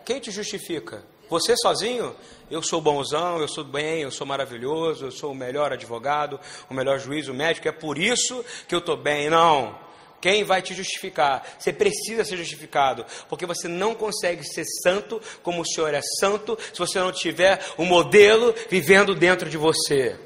Quem 0.04 0.20
te 0.20 0.30
justifica? 0.30 1.04
Você 1.28 1.56
sozinho? 1.56 2.14
Eu 2.48 2.62
sou 2.62 2.80
bonzão, 2.80 3.40
eu 3.40 3.48
sou 3.48 3.64
bem, 3.64 4.02
eu 4.02 4.12
sou 4.12 4.24
maravilhoso, 4.24 5.06
eu 5.06 5.10
sou 5.10 5.32
o 5.32 5.34
melhor 5.34 5.72
advogado, 5.72 6.38
o 6.70 6.74
melhor 6.74 7.00
juiz, 7.00 7.26
o 7.26 7.34
médico, 7.34 7.66
é 7.66 7.72
por 7.72 7.98
isso 7.98 8.44
que 8.68 8.74
eu 8.76 8.78
estou 8.78 8.96
bem. 8.96 9.28
Não. 9.28 9.76
Quem 10.20 10.44
vai 10.44 10.62
te 10.62 10.72
justificar? 10.72 11.56
Você 11.58 11.72
precisa 11.72 12.24
ser 12.24 12.36
justificado, 12.36 13.04
porque 13.28 13.44
você 13.44 13.66
não 13.66 13.92
consegue 13.92 14.44
ser 14.44 14.64
santo 14.84 15.20
como 15.42 15.62
o 15.62 15.66
Senhor 15.66 15.92
é 15.92 16.00
santo 16.20 16.56
se 16.72 16.78
você 16.78 17.00
não 17.00 17.10
tiver 17.10 17.60
o 17.76 17.82
um 17.82 17.86
modelo 17.86 18.54
vivendo 18.70 19.16
dentro 19.16 19.50
de 19.50 19.56
você. 19.56 20.16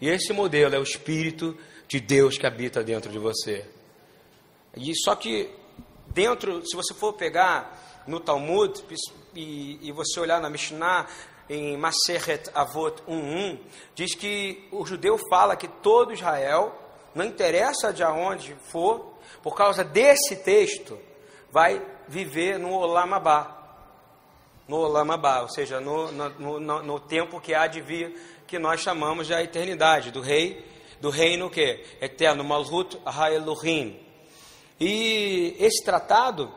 E 0.00 0.08
esse 0.08 0.32
modelo 0.32 0.74
é 0.74 0.78
o 0.78 0.82
Espírito 0.82 1.56
de 1.86 2.00
Deus 2.00 2.38
que 2.38 2.46
habita 2.46 2.82
dentro 2.82 3.10
de 3.10 3.18
você. 3.18 3.68
E 4.76 4.94
só 4.94 5.14
que 5.14 5.50
dentro, 6.08 6.64
se 6.66 6.76
você 6.76 6.94
for 6.94 7.12
pegar 7.12 8.02
no 8.06 8.20
Talmud 8.20 8.82
e, 9.34 9.78
e 9.82 9.92
você 9.92 10.18
olhar 10.20 10.40
na 10.40 10.48
Mishnah, 10.48 11.06
em 11.50 11.76
Maseret 11.76 12.48
Avot 12.54 13.02
1.1, 13.08 13.58
diz 13.94 14.14
que 14.14 14.68
o 14.70 14.86
judeu 14.86 15.18
fala 15.28 15.56
que 15.56 15.66
todo 15.66 16.12
Israel, 16.12 16.72
não 17.12 17.24
interessa 17.24 17.92
de 17.92 18.04
onde 18.04 18.54
for, 18.70 19.14
por 19.42 19.56
causa 19.56 19.82
desse 19.82 20.36
texto, 20.36 20.96
vai 21.50 21.84
viver 22.06 22.56
no 22.56 22.72
Olamabá. 22.72 23.56
No 24.68 24.76
Olamabá, 24.76 25.40
ou 25.40 25.48
seja, 25.48 25.80
no, 25.80 26.12
no, 26.12 26.60
no, 26.60 26.82
no 26.84 27.00
tempo 27.00 27.40
que 27.40 27.52
há 27.52 27.66
de 27.66 27.80
vir 27.80 28.16
que 28.50 28.58
nós 28.58 28.80
chamamos 28.80 29.28
de 29.28 29.32
a 29.32 29.40
eternidade, 29.40 30.10
do 30.10 30.20
rei, 30.20 30.66
do 31.00 31.08
reino 31.08 31.48
que 31.48 31.84
eterno, 32.00 32.42
Malhut 32.42 32.98
Haelohim. 33.06 33.96
E 34.80 35.54
esse 35.60 35.84
tratado 35.84 36.52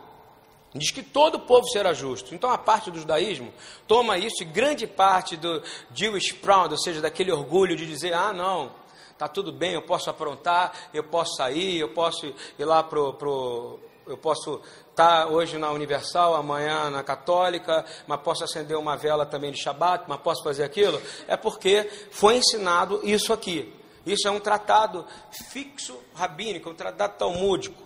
diz 0.74 0.90
que 0.90 1.04
todo 1.04 1.42
povo 1.42 1.68
será 1.68 1.94
justo. 1.94 2.34
Então 2.34 2.50
a 2.50 2.58
parte 2.58 2.90
do 2.90 3.00
judaísmo 3.00 3.54
toma 3.88 4.18
isso 4.18 4.42
e 4.42 4.46
grande 4.46 4.88
parte 4.88 5.38
do 5.38 5.62
Jewish 5.94 6.34
proud, 6.34 6.74
ou 6.74 6.80
seja, 6.80 7.00
daquele 7.00 7.32
orgulho 7.32 7.76
de 7.76 7.86
dizer, 7.86 8.12
ah 8.12 8.34
não, 8.34 8.72
tá 9.16 9.28
tudo 9.28 9.52
bem, 9.52 9.76
eu 9.76 9.84
posso 9.84 10.10
aprontar, 10.10 10.90
eu 10.96 11.04
posso 11.04 11.36
sair, 11.36 11.78
eu 11.78 11.90
posso 11.90 12.26
ir 12.26 12.66
lá 12.66 12.82
pro, 12.82 13.14
pro 13.14 13.80
eu 14.08 14.18
posso 14.18 14.60
estar 14.94 15.26
tá 15.26 15.28
hoje 15.28 15.58
na 15.58 15.72
Universal, 15.72 16.36
amanhã 16.36 16.90
na 16.90 17.04
Católica, 17.04 17.84
mas 18.08 18.22
posso 18.22 18.44
acender 18.44 18.78
uma 18.78 18.96
vela 18.96 19.26
também 19.26 19.52
de 19.52 19.62
Shabat, 19.62 20.06
mas 20.08 20.22
posso 20.22 20.44
fazer 20.44 20.64
aquilo? 20.64 21.02
É 21.28 21.36
porque 21.36 21.90
foi 22.12 22.38
ensinado 22.38 23.02
isso 23.04 23.34
aqui. 23.34 23.74
Isso 24.06 24.28
é 24.28 24.32
um 24.32 24.40
tratado 24.40 25.06
fixo 25.50 25.98
rabínico, 26.14 26.70
um 26.70 26.76
tratado 26.76 27.18
talmúdico. 27.18 27.82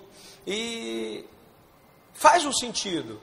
E 0.45 1.25
faz 2.13 2.45
um 2.45 2.53
sentido. 2.53 3.21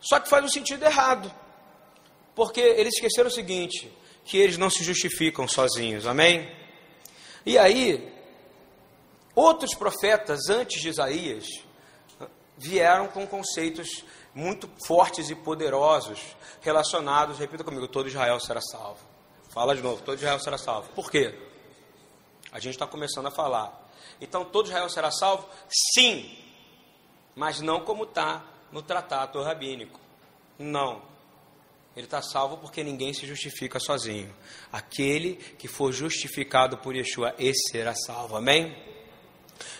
Só 0.00 0.18
que 0.18 0.28
faz 0.28 0.44
um 0.44 0.48
sentido 0.48 0.84
errado. 0.84 1.32
Porque 2.34 2.60
eles 2.60 2.94
esqueceram 2.94 3.28
o 3.28 3.32
seguinte: 3.32 3.92
que 4.24 4.38
eles 4.38 4.56
não 4.56 4.70
se 4.70 4.82
justificam 4.82 5.46
sozinhos. 5.46 6.06
Amém? 6.06 6.50
E 7.44 7.58
aí, 7.58 8.10
outros 9.34 9.74
profetas 9.74 10.48
antes 10.48 10.80
de 10.80 10.88
Isaías, 10.88 11.46
vieram 12.56 13.08
com 13.08 13.26
conceitos 13.26 14.04
muito 14.34 14.68
fortes 14.86 15.30
e 15.30 15.34
poderosos 15.34 16.20
relacionados, 16.60 17.38
repita 17.38 17.62
comigo, 17.62 17.86
todo 17.86 18.08
Israel 18.08 18.40
será 18.40 18.60
salvo. 18.60 19.00
Fala 19.48 19.74
de 19.76 19.82
novo, 19.82 20.02
todo 20.02 20.16
Israel 20.16 20.40
será 20.40 20.58
salvo. 20.58 20.88
Por 20.90 21.10
quê? 21.10 21.38
A 22.50 22.58
gente 22.58 22.74
está 22.74 22.86
começando 22.86 23.26
a 23.26 23.30
falar. 23.30 23.82
Então, 24.20 24.44
todo 24.44 24.66
Israel 24.66 24.88
será 24.88 25.10
salvo? 25.10 25.48
Sim, 25.94 26.36
mas 27.34 27.60
não 27.60 27.80
como 27.84 28.04
está 28.04 28.44
no 28.72 28.82
tratado 28.82 29.42
rabínico. 29.42 30.00
Não. 30.58 31.02
Ele 31.96 32.06
está 32.06 32.20
salvo 32.20 32.56
porque 32.56 32.82
ninguém 32.82 33.14
se 33.14 33.26
justifica 33.26 33.78
sozinho. 33.78 34.34
Aquele 34.72 35.34
que 35.34 35.68
for 35.68 35.92
justificado 35.92 36.78
por 36.78 36.94
Yeshua, 36.94 37.34
esse 37.38 37.70
será 37.70 37.94
salvo. 37.94 38.36
Amém? 38.36 38.76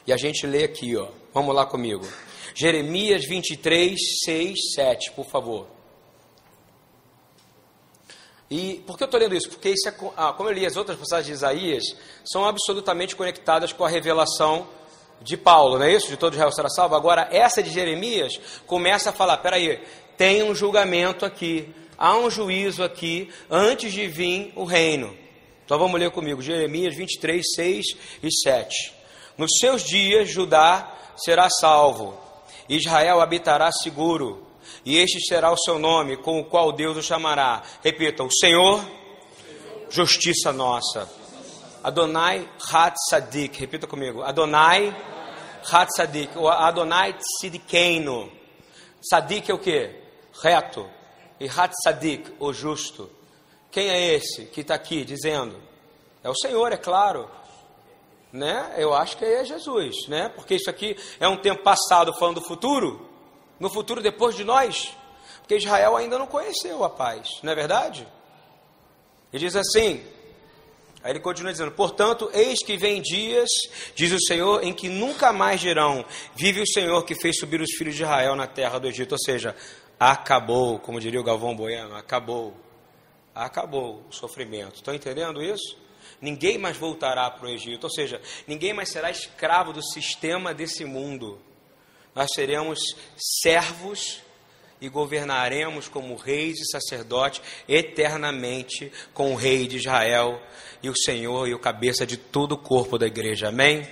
E 0.06 0.12
a 0.12 0.16
gente 0.16 0.46
lê 0.46 0.62
aqui, 0.64 0.96
ó. 0.96 1.08
Vamos 1.32 1.54
lá 1.54 1.66
comigo. 1.66 2.06
Jeremias 2.54 3.24
23, 3.24 3.98
6, 4.24 4.58
7, 4.74 5.12
por 5.12 5.26
favor. 5.26 5.66
E 8.50 8.82
por 8.86 8.96
que 8.96 9.02
eu 9.02 9.06
estou 9.06 9.18
lendo 9.18 9.34
isso? 9.34 9.48
Porque 9.48 9.70
isso 9.70 9.88
é, 9.88 9.94
ah, 10.16 10.32
como 10.32 10.48
eu 10.48 10.52
li 10.52 10.66
as 10.66 10.76
outras 10.76 10.98
passagens 10.98 11.26
de 11.26 11.32
Isaías, 11.32 11.82
são 12.24 12.44
absolutamente 12.44 13.16
conectadas 13.16 13.72
com 13.72 13.84
a 13.84 13.88
revelação 13.88 14.66
de 15.20 15.36
Paulo, 15.36 15.78
não 15.78 15.86
é 15.86 15.92
isso? 15.92 16.08
De 16.08 16.16
todo 16.16 16.34
Israel 16.34 16.52
será 16.52 16.68
salvo. 16.68 16.94
Agora, 16.94 17.28
essa 17.30 17.62
de 17.62 17.70
Jeremias 17.70 18.38
começa 18.66 19.10
a 19.10 19.12
falar: 19.12 19.38
peraí, 19.38 19.80
tem 20.16 20.42
um 20.42 20.54
julgamento 20.54 21.24
aqui, 21.24 21.74
há 21.96 22.16
um 22.16 22.30
juízo 22.30 22.82
aqui, 22.84 23.30
antes 23.50 23.92
de 23.92 24.06
vir 24.06 24.52
o 24.54 24.64
reino. 24.64 25.16
Então 25.64 25.78
vamos 25.78 25.98
ler 25.98 26.10
comigo, 26.10 26.42
Jeremias 26.42 26.94
23, 26.94 27.42
6 27.54 27.84
e 28.22 28.30
7. 28.30 28.92
Nos 29.38 29.50
seus 29.58 29.82
dias, 29.82 30.28
Judá 30.28 30.94
será 31.16 31.48
salvo, 31.48 32.18
Israel 32.68 33.20
habitará 33.20 33.70
seguro, 33.70 34.46
e 34.84 34.96
este 34.96 35.20
será 35.26 35.50
o 35.50 35.56
seu 35.56 35.78
nome, 35.78 36.16
com 36.16 36.40
o 36.40 36.44
qual 36.44 36.72
Deus 36.72 36.96
o 36.96 37.02
chamará. 37.02 37.62
Repita: 37.82 38.22
o 38.22 38.30
Senhor, 38.30 38.84
justiça 39.90 40.52
nossa. 40.52 41.08
Adonai 41.82 42.48
Hat 42.72 42.96
Sadik, 43.10 43.60
repita 43.60 43.86
comigo. 43.86 44.22
Adonai 44.22 44.94
Hat 45.70 45.94
Sadik, 45.94 46.36
ou 46.36 46.48
Adonai 46.48 47.14
Tzidkeino. 47.14 48.32
Sadik 49.02 49.50
é 49.50 49.54
o 49.54 49.58
que? 49.58 49.90
Reto. 50.42 50.88
E 51.38 51.46
Hat 51.46 51.74
Sadik, 51.82 52.34
o 52.40 52.52
justo. 52.52 53.10
Quem 53.70 53.88
é 53.88 54.14
esse 54.14 54.46
que 54.46 54.62
está 54.62 54.74
aqui 54.74 55.04
dizendo? 55.04 55.60
É 56.22 56.30
o 56.30 56.34
Senhor, 56.34 56.72
é 56.72 56.76
claro. 56.76 57.28
Né? 58.34 58.74
Eu 58.76 58.92
acho 58.92 59.16
que 59.16 59.24
é 59.24 59.44
Jesus, 59.44 60.08
né? 60.08 60.28
Porque 60.28 60.56
isso 60.56 60.68
aqui 60.68 60.96
é 61.20 61.28
um 61.28 61.36
tempo 61.36 61.62
passado 61.62 62.12
falando 62.18 62.40
do 62.40 62.46
futuro, 62.48 63.08
no 63.60 63.70
futuro 63.70 64.02
depois 64.02 64.34
de 64.34 64.42
nós, 64.42 64.92
porque 65.38 65.54
Israel 65.54 65.96
ainda 65.96 66.18
não 66.18 66.26
conheceu 66.26 66.82
a 66.82 66.90
paz, 66.90 67.28
não 67.44 67.52
é 67.52 67.54
verdade? 67.54 68.08
Ele 69.32 69.44
diz 69.44 69.54
assim, 69.54 70.04
Aí 71.04 71.12
ele 71.12 71.20
continua 71.20 71.52
dizendo: 71.52 71.70
Portanto, 71.70 72.28
eis 72.32 72.58
que 72.64 72.76
vem 72.76 73.00
dias, 73.00 73.48
diz 73.94 74.10
o 74.10 74.18
Senhor, 74.26 74.64
em 74.64 74.72
que 74.72 74.88
nunca 74.88 75.32
mais 75.32 75.60
dirão: 75.60 76.04
Vive 76.34 76.62
o 76.62 76.66
Senhor 76.66 77.04
que 77.04 77.14
fez 77.14 77.38
subir 77.38 77.60
os 77.60 77.70
filhos 77.76 77.94
de 77.94 78.02
Israel 78.02 78.34
na 78.34 78.48
terra 78.48 78.80
do 78.80 78.88
Egito. 78.88 79.12
Ou 79.12 79.18
seja, 79.18 79.54
acabou, 80.00 80.80
como 80.80 80.98
diria 80.98 81.20
o 81.20 81.24
Galvão 81.24 81.54
Bueno, 81.54 81.94
acabou. 81.94 82.56
Acabou 83.34 84.02
o 84.08 84.12
sofrimento. 84.12 84.76
Estão 84.76 84.94
entendendo 84.94 85.42
isso? 85.42 85.83
Ninguém 86.24 86.56
mais 86.56 86.78
voltará 86.78 87.30
para 87.30 87.46
o 87.46 87.50
Egito, 87.50 87.84
ou 87.84 87.90
seja, 87.90 88.18
ninguém 88.46 88.72
mais 88.72 88.88
será 88.88 89.10
escravo 89.10 89.74
do 89.74 89.82
sistema 89.82 90.54
desse 90.54 90.82
mundo. 90.82 91.38
Nós 92.14 92.30
seremos 92.34 92.80
servos 93.42 94.22
e 94.80 94.88
governaremos 94.88 95.86
como 95.86 96.16
reis 96.16 96.58
e 96.60 96.70
sacerdotes 96.70 97.42
eternamente 97.68 98.90
com 99.12 99.34
o 99.34 99.36
rei 99.36 99.66
de 99.66 99.76
Israel 99.76 100.40
e 100.82 100.88
o 100.88 100.96
Senhor 100.96 101.46
e 101.46 101.52
o 101.52 101.58
cabeça 101.58 102.06
de 102.06 102.16
todo 102.16 102.52
o 102.52 102.58
corpo 102.58 102.96
da 102.96 103.06
igreja. 103.06 103.48
Amém? 103.48 103.86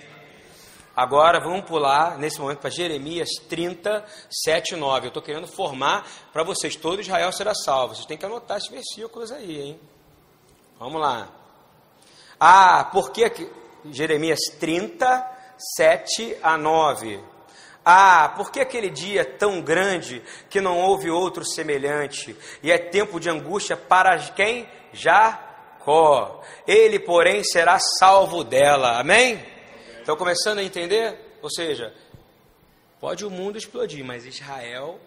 Agora 0.97 1.39
vamos 1.39 1.67
pular 1.67 2.17
nesse 2.17 2.41
momento 2.41 2.61
para 2.61 2.71
Jeremias 2.71 3.29
30, 3.47 4.07
7 4.31 4.73
e 4.73 4.77
9. 4.79 5.05
Eu 5.05 5.09
estou 5.09 5.23
querendo 5.23 5.47
formar 5.47 6.09
para 6.33 6.43
vocês, 6.43 6.77
todo 6.77 7.03
Israel 7.03 7.31
será 7.31 7.55
salvo. 7.55 7.95
Vocês 7.95 8.07
têm 8.07 8.17
que 8.17 8.25
anotar 8.25 8.57
esses 8.57 8.71
versículos 8.71 9.31
aí, 9.31 9.61
hein? 9.61 9.81
Vamos 10.79 10.99
lá. 10.99 11.42
Ah, 12.45 12.89
por 12.91 13.13
que 13.13 13.49
Jeremias 13.89 14.41
30, 14.59 15.25
7 15.77 16.39
a 16.43 16.59
9? 16.59 17.21
Ah, 17.85 18.35
por 18.37 18.51
que 18.51 18.59
aquele 18.59 18.91
dia 18.91 19.25
tão 19.25 19.63
grande 19.63 20.21
que 20.51 20.61
não 20.61 20.77
houve 20.81 21.09
outro 21.09 21.45
semelhante? 21.45 22.37
E 22.61 22.73
é 22.73 22.79
tempo 22.79 23.21
de 23.21 23.31
angústia 23.31 23.77
para 23.77 24.19
quem? 24.19 24.69
Jacó. 24.93 26.43
Ele, 26.67 26.99
porém, 26.99 27.45
será 27.45 27.79
salvo 27.79 28.43
dela. 28.43 28.99
Amém? 28.99 29.41
Estão 30.01 30.17
começando 30.17 30.59
a 30.59 30.65
entender? 30.65 31.39
Ou 31.41 31.49
seja, 31.49 31.95
pode 33.01 33.25
o 33.25 33.31
mundo 33.31 33.57
explodir, 33.57 34.05
mas 34.05 34.27
Israel, 34.27 34.99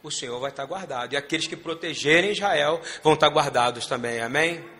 o 0.00 0.12
Senhor 0.12 0.38
vai 0.38 0.50
estar 0.50 0.64
guardado. 0.64 1.12
E 1.12 1.16
aqueles 1.16 1.48
que 1.48 1.56
protegerem 1.56 2.30
Israel 2.30 2.80
vão 3.02 3.14
estar 3.14 3.30
guardados 3.30 3.84
também. 3.86 4.20
Amém? 4.20 4.77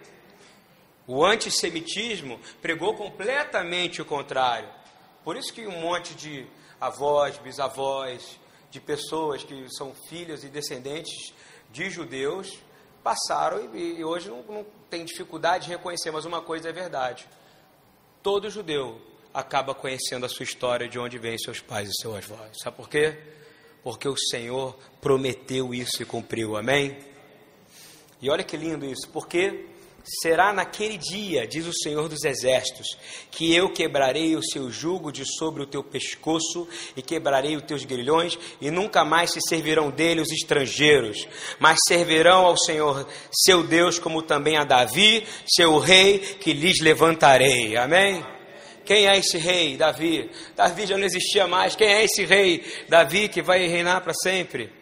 O 1.08 1.24
antissemitismo 1.24 2.38
pregou 2.60 2.94
completamente 2.94 4.02
o 4.02 4.04
contrário. 4.04 4.68
Por 5.24 5.38
isso 5.38 5.52
que 5.52 5.66
um 5.66 5.80
monte 5.80 6.14
de 6.14 6.46
avós, 6.78 7.38
bisavós, 7.38 8.38
de 8.70 8.78
pessoas 8.78 9.42
que 9.42 9.66
são 9.70 9.94
filhos 10.08 10.44
e 10.44 10.48
descendentes 10.48 11.32
de 11.72 11.88
judeus 11.88 12.58
passaram 13.02 13.74
e, 13.74 14.00
e 14.00 14.04
hoje 14.04 14.28
não, 14.28 14.42
não 14.42 14.66
tem 14.90 15.06
dificuldade 15.06 15.64
de 15.64 15.70
reconhecer, 15.70 16.10
mas 16.10 16.26
uma 16.26 16.42
coisa 16.42 16.68
é 16.68 16.72
verdade: 16.72 17.26
todo 18.22 18.50
judeu 18.50 19.00
acaba 19.32 19.74
conhecendo 19.74 20.26
a 20.26 20.28
sua 20.28 20.44
história, 20.44 20.88
de 20.88 20.98
onde 20.98 21.18
vêm 21.18 21.38
seus 21.38 21.60
pais 21.60 21.88
e 21.88 22.02
seus 22.02 22.16
avós. 22.16 22.50
Sabe 22.62 22.76
por 22.76 22.88
quê? 22.88 23.16
Porque 23.82 24.08
o 24.08 24.16
Senhor 24.16 24.76
prometeu 25.00 25.72
isso 25.72 26.02
e 26.02 26.04
cumpriu. 26.04 26.54
Amém? 26.54 26.98
E 28.20 28.28
olha 28.28 28.44
que 28.44 28.58
lindo 28.58 28.84
isso, 28.84 29.08
porque 29.10 29.66
será 30.04 30.52
naquele 30.52 30.96
dia, 30.96 31.46
diz 31.46 31.66
o 31.66 31.72
Senhor 31.72 32.08
dos 32.08 32.24
Exércitos, 32.24 32.86
que 33.30 33.54
eu 33.54 33.72
quebrarei 33.72 34.36
o 34.36 34.42
seu 34.42 34.70
jugo 34.70 35.12
de 35.12 35.24
sobre 35.24 35.62
o 35.62 35.66
teu 35.66 35.82
pescoço 35.84 36.66
e 36.96 37.02
quebrarei 37.02 37.56
os 37.56 37.62
teus 37.62 37.84
grilhões, 37.84 38.38
e 38.60 38.70
nunca 38.70 39.04
mais 39.04 39.32
se 39.32 39.40
servirão 39.46 39.90
dele 39.90 40.20
os 40.20 40.30
estrangeiros, 40.30 41.28
mas 41.58 41.78
servirão 41.86 42.46
ao 42.46 42.56
Senhor 42.56 43.06
seu 43.30 43.62
Deus, 43.62 43.98
como 43.98 44.22
também 44.22 44.56
a 44.56 44.64
Davi, 44.64 45.26
seu 45.46 45.78
rei, 45.78 46.18
que 46.18 46.52
lhes 46.52 46.80
levantarei. 46.80 47.76
Amém? 47.76 48.24
Quem 48.88 49.06
é 49.06 49.18
esse 49.18 49.36
rei? 49.36 49.76
Davi. 49.76 50.30
Davi 50.56 50.86
já 50.86 50.96
não 50.96 51.04
existia 51.04 51.46
mais. 51.46 51.76
Quem 51.76 51.88
é 51.88 52.04
esse 52.04 52.24
rei? 52.24 52.64
Davi 52.88 53.28
que 53.28 53.42
vai 53.42 53.66
reinar 53.66 54.00
para 54.00 54.14
sempre. 54.14 54.72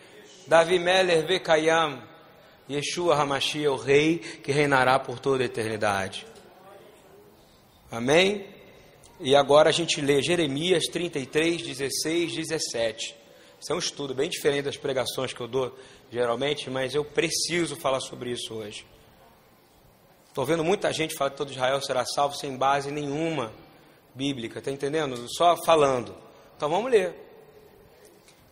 Davi 0.46 0.79
Meller 0.79 1.26
Vekayam. 1.26 2.15
Yeshua 2.68 3.14
Hamashia 3.14 3.66
é 3.66 3.70
o 3.70 3.76
rei 3.76 4.18
que 4.18 4.50
reinará 4.50 4.98
por 4.98 5.18
toda 5.18 5.42
a 5.42 5.46
eternidade. 5.46 6.26
Amém? 7.90 8.46
E 9.20 9.35
agora 9.35 9.70
a 9.70 9.72
gente 9.72 10.00
lê 10.00 10.20
Jeremias 10.20 10.85
33, 10.87 11.62
16, 11.62 12.35
17. 12.35 13.16
Isso 13.59 13.72
é 13.72 13.74
um 13.74 13.79
estudo 13.79 14.14
bem 14.14 14.29
diferente 14.29 14.64
das 14.64 14.76
pregações 14.76 15.33
que 15.33 15.40
eu 15.40 15.48
dou 15.48 15.76
geralmente, 16.11 16.68
mas 16.68 16.94
eu 16.94 17.05
preciso 17.05 17.76
falar 17.76 18.00
sobre 18.00 18.31
isso 18.31 18.55
hoje. 18.55 18.85
Estou 20.29 20.44
vendo 20.44 20.62
muita 20.62 20.92
gente 20.92 21.16
falar 21.16 21.31
que 21.31 21.37
todo 21.37 21.50
Israel 21.50 21.81
será 21.81 22.05
salvo 22.05 22.37
sem 22.37 22.57
base 22.57 22.90
nenhuma 22.90 23.52
bíblica, 24.14 24.59
está 24.59 24.70
entendendo? 24.70 25.26
Só 25.29 25.57
falando. 25.64 26.14
Então 26.57 26.68
vamos 26.68 26.90
ler. 26.90 27.25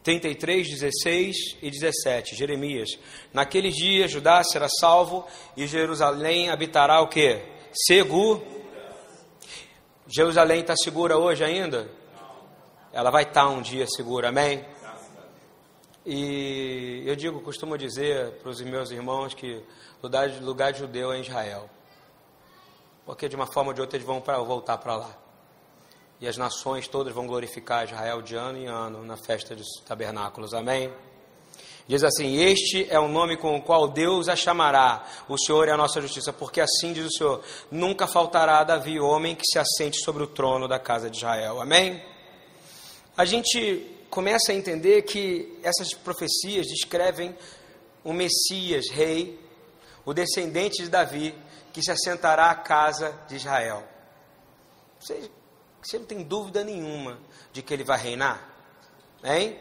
33, 0.04 0.68
16 0.68 1.36
e 1.62 1.70
17, 1.70 2.36
Jeremias. 2.36 2.90
Naquele 3.32 3.70
dia 3.70 4.06
Judá 4.06 4.44
será 4.44 4.68
salvo 4.68 5.26
e 5.56 5.66
Jerusalém 5.66 6.50
habitará 6.50 7.00
o 7.00 7.08
que? 7.08 7.40
Seguro. 7.72 8.44
Jerusalém 10.06 10.60
está 10.60 10.76
segura 10.76 11.16
hoje 11.16 11.42
ainda? 11.42 11.90
Ela 12.92 13.10
vai 13.10 13.22
estar 13.22 13.44
tá 13.44 13.48
um 13.48 13.62
dia 13.62 13.86
segura, 13.86 14.28
amém? 14.28 14.62
E 16.04 17.02
eu 17.06 17.16
digo, 17.16 17.40
costumo 17.40 17.78
dizer 17.78 18.32
para 18.42 18.50
os 18.50 18.60
meus 18.60 18.90
irmãos 18.90 19.32
que 19.32 19.64
lugar, 20.02 20.28
lugar 20.42 20.72
de 20.74 20.80
judeu 20.80 21.12
é 21.12 21.20
Israel. 21.20 21.70
Porque 23.06 23.26
de 23.26 23.34
uma 23.34 23.46
forma 23.46 23.70
ou 23.70 23.74
de 23.74 23.80
outra 23.80 23.96
eles 23.96 24.06
vão 24.06 24.20
pra, 24.20 24.36
voltar 24.38 24.76
para 24.76 24.96
lá 24.96 25.23
e 26.20 26.28
as 26.28 26.36
nações 26.36 26.88
todas 26.88 27.12
vão 27.12 27.26
glorificar 27.26 27.84
Israel 27.84 28.22
de 28.22 28.34
ano 28.34 28.58
em 28.58 28.66
ano 28.66 29.04
na 29.04 29.16
festa 29.16 29.54
dos 29.54 29.66
tabernáculos. 29.86 30.54
Amém? 30.54 30.92
Diz 31.86 32.02
assim: 32.02 32.36
Este 32.36 32.86
é 32.88 32.98
o 32.98 33.08
nome 33.08 33.36
com 33.36 33.56
o 33.56 33.62
qual 33.62 33.88
Deus 33.88 34.28
a 34.28 34.36
chamará. 34.36 35.04
O 35.28 35.36
Senhor 35.38 35.68
é 35.68 35.72
a 35.72 35.76
nossa 35.76 36.00
justiça, 36.00 36.32
porque 36.32 36.60
assim 36.60 36.92
diz 36.92 37.06
o 37.06 37.10
Senhor: 37.10 37.44
nunca 37.70 38.06
faltará 38.06 38.60
a 38.60 38.64
Davi 38.64 38.98
homem 38.98 39.34
que 39.34 39.44
se 39.44 39.58
assente 39.58 40.02
sobre 40.02 40.22
o 40.22 40.26
trono 40.26 40.66
da 40.66 40.78
casa 40.78 41.10
de 41.10 41.18
Israel. 41.18 41.60
Amém? 41.60 42.02
A 43.16 43.24
gente 43.24 43.86
começa 44.08 44.52
a 44.52 44.54
entender 44.54 45.02
que 45.02 45.58
essas 45.62 45.92
profecias 45.92 46.66
descrevem 46.66 47.36
o 48.02 48.12
Messias, 48.12 48.86
rei, 48.90 49.38
o 50.04 50.14
descendente 50.14 50.82
de 50.82 50.88
Davi, 50.88 51.34
que 51.72 51.82
se 51.82 51.90
assentará 51.90 52.50
à 52.50 52.54
casa 52.54 53.12
de 53.28 53.36
Israel. 53.36 53.82
Você 54.98 55.30
você 55.84 55.98
não 55.98 56.06
tem 56.06 56.22
dúvida 56.22 56.64
nenhuma 56.64 57.18
de 57.52 57.62
que 57.62 57.74
ele 57.74 57.84
vai 57.84 57.98
reinar? 57.98 58.48
Hein? 59.22 59.58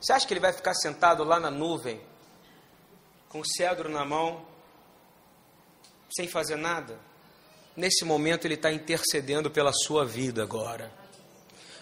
Você 0.00 0.12
acha 0.12 0.26
que 0.26 0.32
ele 0.32 0.40
vai 0.40 0.52
ficar 0.52 0.74
sentado 0.74 1.24
lá 1.24 1.40
na 1.40 1.50
nuvem, 1.50 2.00
com 3.28 3.40
o 3.40 3.46
cedro 3.46 3.88
na 3.88 4.04
mão, 4.04 4.44
sem 6.14 6.28
fazer 6.28 6.56
nada? 6.56 6.98
Nesse 7.76 8.04
momento 8.04 8.46
ele 8.46 8.54
está 8.54 8.70
intercedendo 8.70 9.50
pela 9.50 9.72
sua 9.72 10.04
vida 10.04 10.42
agora. 10.42 10.92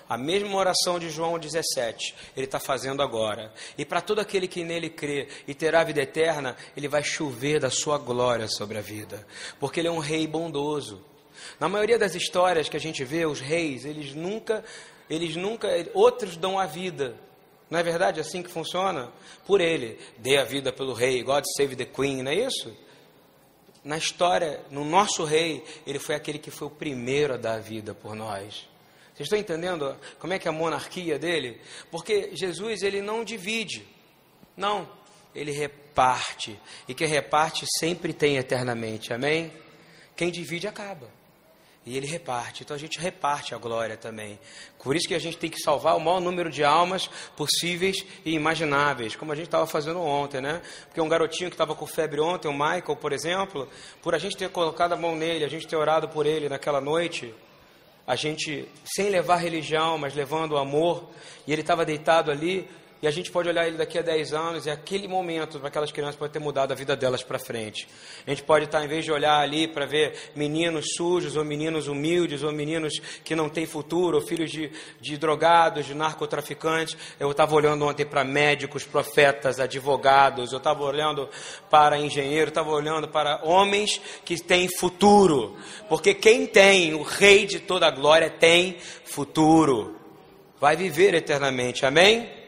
A 0.09 0.17
mesma 0.17 0.57
oração 0.57 0.99
de 0.99 1.11
João 1.11 1.39
17, 1.39 2.15
ele 2.37 2.47
está 2.47 2.59
fazendo 2.59 3.03
agora. 3.03 3.53
E 3.79 3.85
para 3.85 4.01
todo 4.01 4.21
aquele 4.21 4.47
que 4.47 4.65
nele 4.65 4.91
crê 4.91 5.29
e 5.47 5.55
terá 5.55 5.85
vida 5.85 6.03
eterna, 6.03 6.57
ele 6.77 6.89
vai 6.89 7.03
chover 7.03 7.61
da 7.61 7.71
sua 7.71 7.99
glória 7.99 8.49
sobre 8.49 8.79
a 8.79 8.83
vida. 8.83 9.27
Porque 9.59 9.81
ele 9.81 9.89
é 9.89 9.91
um 9.91 9.99
rei 9.99 10.27
bondoso. 10.27 11.03
Na 11.59 11.69
maioria 11.69 11.99
das 11.99 12.15
histórias 12.15 12.69
que 12.69 12.77
a 12.77 12.81
gente 12.81 13.05
vê, 13.05 13.27
os 13.27 13.41
reis, 13.41 13.85
eles 13.85 14.15
nunca, 14.15 14.65
eles 15.09 15.37
nunca, 15.37 15.69
outros 15.95 16.37
dão 16.37 16.59
a 16.59 16.67
vida. 16.67 17.15
Não 17.71 17.79
é 17.79 17.83
verdade 17.83 18.21
assim 18.21 18.43
que 18.43 18.51
funciona? 18.51 19.11
Por 19.47 19.61
ele, 19.61 19.99
dê 20.19 20.37
a 20.37 20.45
vida 20.45 20.73
pelo 20.73 20.93
rei, 20.93 21.23
God 21.23 21.45
save 21.57 21.75
the 21.75 21.87
queen, 21.87 22.23
não 22.23 22.31
é 22.31 22.35
isso? 22.35 22.77
Na 23.83 23.97
história, 23.97 24.61
no 24.71 24.85
nosso 24.85 25.25
rei, 25.25 25.65
ele 25.87 25.99
foi 25.99 26.15
aquele 26.15 26.39
que 26.39 26.51
foi 26.51 26.69
o 26.69 26.71
primeiro 26.71 27.35
a 27.35 27.37
dar 27.37 27.55
a 27.55 27.59
vida 27.59 27.95
por 27.95 28.15
nós. 28.15 28.69
Vocês 29.15 29.27
estão 29.27 29.39
entendendo 29.39 29.97
como 30.19 30.33
é 30.33 30.39
que 30.39 30.47
é 30.47 30.51
a 30.51 30.55
monarquia 30.55 31.19
dele? 31.19 31.61
Porque 31.91 32.31
Jesus, 32.35 32.83
ele 32.83 33.01
não 33.01 33.25
divide. 33.25 33.87
Não, 34.57 34.89
ele 35.35 35.51
reparte. 35.51 36.59
E 36.87 36.95
quem 36.95 37.07
reparte 37.07 37.67
sempre 37.79 38.13
tem 38.13 38.37
eternamente. 38.37 39.13
Amém? 39.13 39.53
Quem 40.17 40.31
divide 40.31 40.67
acaba. 40.67 41.09
E 41.85 41.97
ele 41.97 42.07
reparte. 42.07 42.62
Então 42.62 42.77
a 42.77 42.79
gente 42.79 43.01
reparte 43.01 43.55
a 43.55 43.59
glória 43.59 43.97
também. 43.97 44.38
Por 44.83 44.95
isso 44.95 45.09
que 45.09 45.14
a 45.14 45.18
gente 45.18 45.37
tem 45.37 45.51
que 45.51 45.61
salvar 45.61 45.97
o 45.97 46.01
maior 46.01 46.21
número 46.21 46.49
de 46.49 46.62
almas 46.62 47.09
possíveis 47.37 48.05
e 48.25 48.35
imagináveis, 48.35 49.16
como 49.16 49.33
a 49.33 49.35
gente 49.35 49.47
estava 49.47 49.66
fazendo 49.66 50.01
ontem, 50.01 50.40
né? 50.40 50.62
Porque 50.87 51.01
um 51.01 51.09
garotinho 51.09 51.51
que 51.51 51.55
estava 51.55 51.75
com 51.75 51.87
febre 51.87 52.21
ontem, 52.21 52.47
o 52.47 52.53
Michael, 52.53 52.97
por 52.97 53.12
exemplo, 53.12 53.68
por 54.01 54.14
a 54.14 54.18
gente 54.18 54.37
ter 54.37 54.49
colocado 54.51 54.92
a 54.92 54.97
mão 54.97 55.16
nele, 55.16 55.45
a 55.45 55.49
gente 55.49 55.66
ter 55.66 55.77
orado 55.77 56.09
por 56.09 56.25
ele 56.25 56.49
naquela 56.49 56.81
noite, 56.81 57.35
a 58.07 58.14
gente, 58.14 58.68
sem 58.85 59.11
levar 59.11 59.37
religião, 59.37 59.99
mas 59.99 60.14
levando 60.14 60.57
amor, 60.57 61.09
e 61.47 61.53
ele 61.53 61.62
estava 61.62 61.85
deitado 61.85 62.31
ali, 62.31 62.68
e 63.03 63.07
a 63.09 63.11
gente 63.11 63.33
pode 63.33 63.49
olhar 63.49 63.67
ele 63.67 63.77
daqui 63.77 63.99
a 63.99 64.03
10 64.03 64.33
anos 64.33 64.65
e 64.65 64.71
aquele 64.71 65.09
momento 65.09 65.59
para 65.59 65.67
aquelas 65.67 65.91
crianças 65.91 66.15
pode 66.15 66.33
ter 66.33 66.38
mudado 66.38 66.71
a 66.71 66.75
vida 66.77 66.95
delas 66.95 67.21
para 67.21 67.37
frente. 67.37 67.88
A 68.25 68.31
gente 68.31 68.45
pode 68.45 68.67
estar, 68.67 68.85
em 68.85 68.87
vez 68.87 69.05
de 69.05 69.11
olhar 69.11 69.41
ali 69.41 69.67
para 69.67 69.85
ver 69.85 70.31
meninos 70.37 70.95
sujos, 70.97 71.35
ou 71.35 71.45
meninos 71.45 71.88
humildes, 71.88 72.45
ou 72.45 72.53
meninos 72.53 73.01
que 73.25 73.35
não 73.35 73.49
têm 73.49 73.67
futuro, 73.67 74.19
ou 74.19 74.23
filhos 74.25 74.53
de, 74.53 74.71
de 75.01 75.17
drogados, 75.19 75.87
de 75.87 75.95
narcotraficantes, 75.95 76.97
eu 77.19 77.29
estava 77.33 77.53
olhando 77.57 77.85
ontem 77.85 78.07
para 78.07 78.23
médicos, 78.23 78.85
profetas, 78.85 79.59
advogados, 79.59 80.53
eu 80.53 80.59
estava 80.59 80.85
olhando 80.85 81.29
para 81.69 81.99
engenheiros, 81.99 82.51
estava 82.51 82.71
olhando 82.71 83.09
para 83.09 83.41
homens 83.43 84.01
que 84.25 84.41
têm 84.41 84.69
futuro. 84.79 85.57
Porque 85.88 86.15
quem 86.15 86.47
tem, 86.47 86.95
o 86.95 87.03
rei 87.03 87.47
de 87.47 87.59
toda 87.59 87.88
a 87.88 87.91
glória, 87.91 88.31
tem 88.31 88.77
futuro. 89.05 89.97
Vai 90.61 90.77
viver 90.77 91.15
eternamente. 91.15 91.85
Amém? 91.85 92.42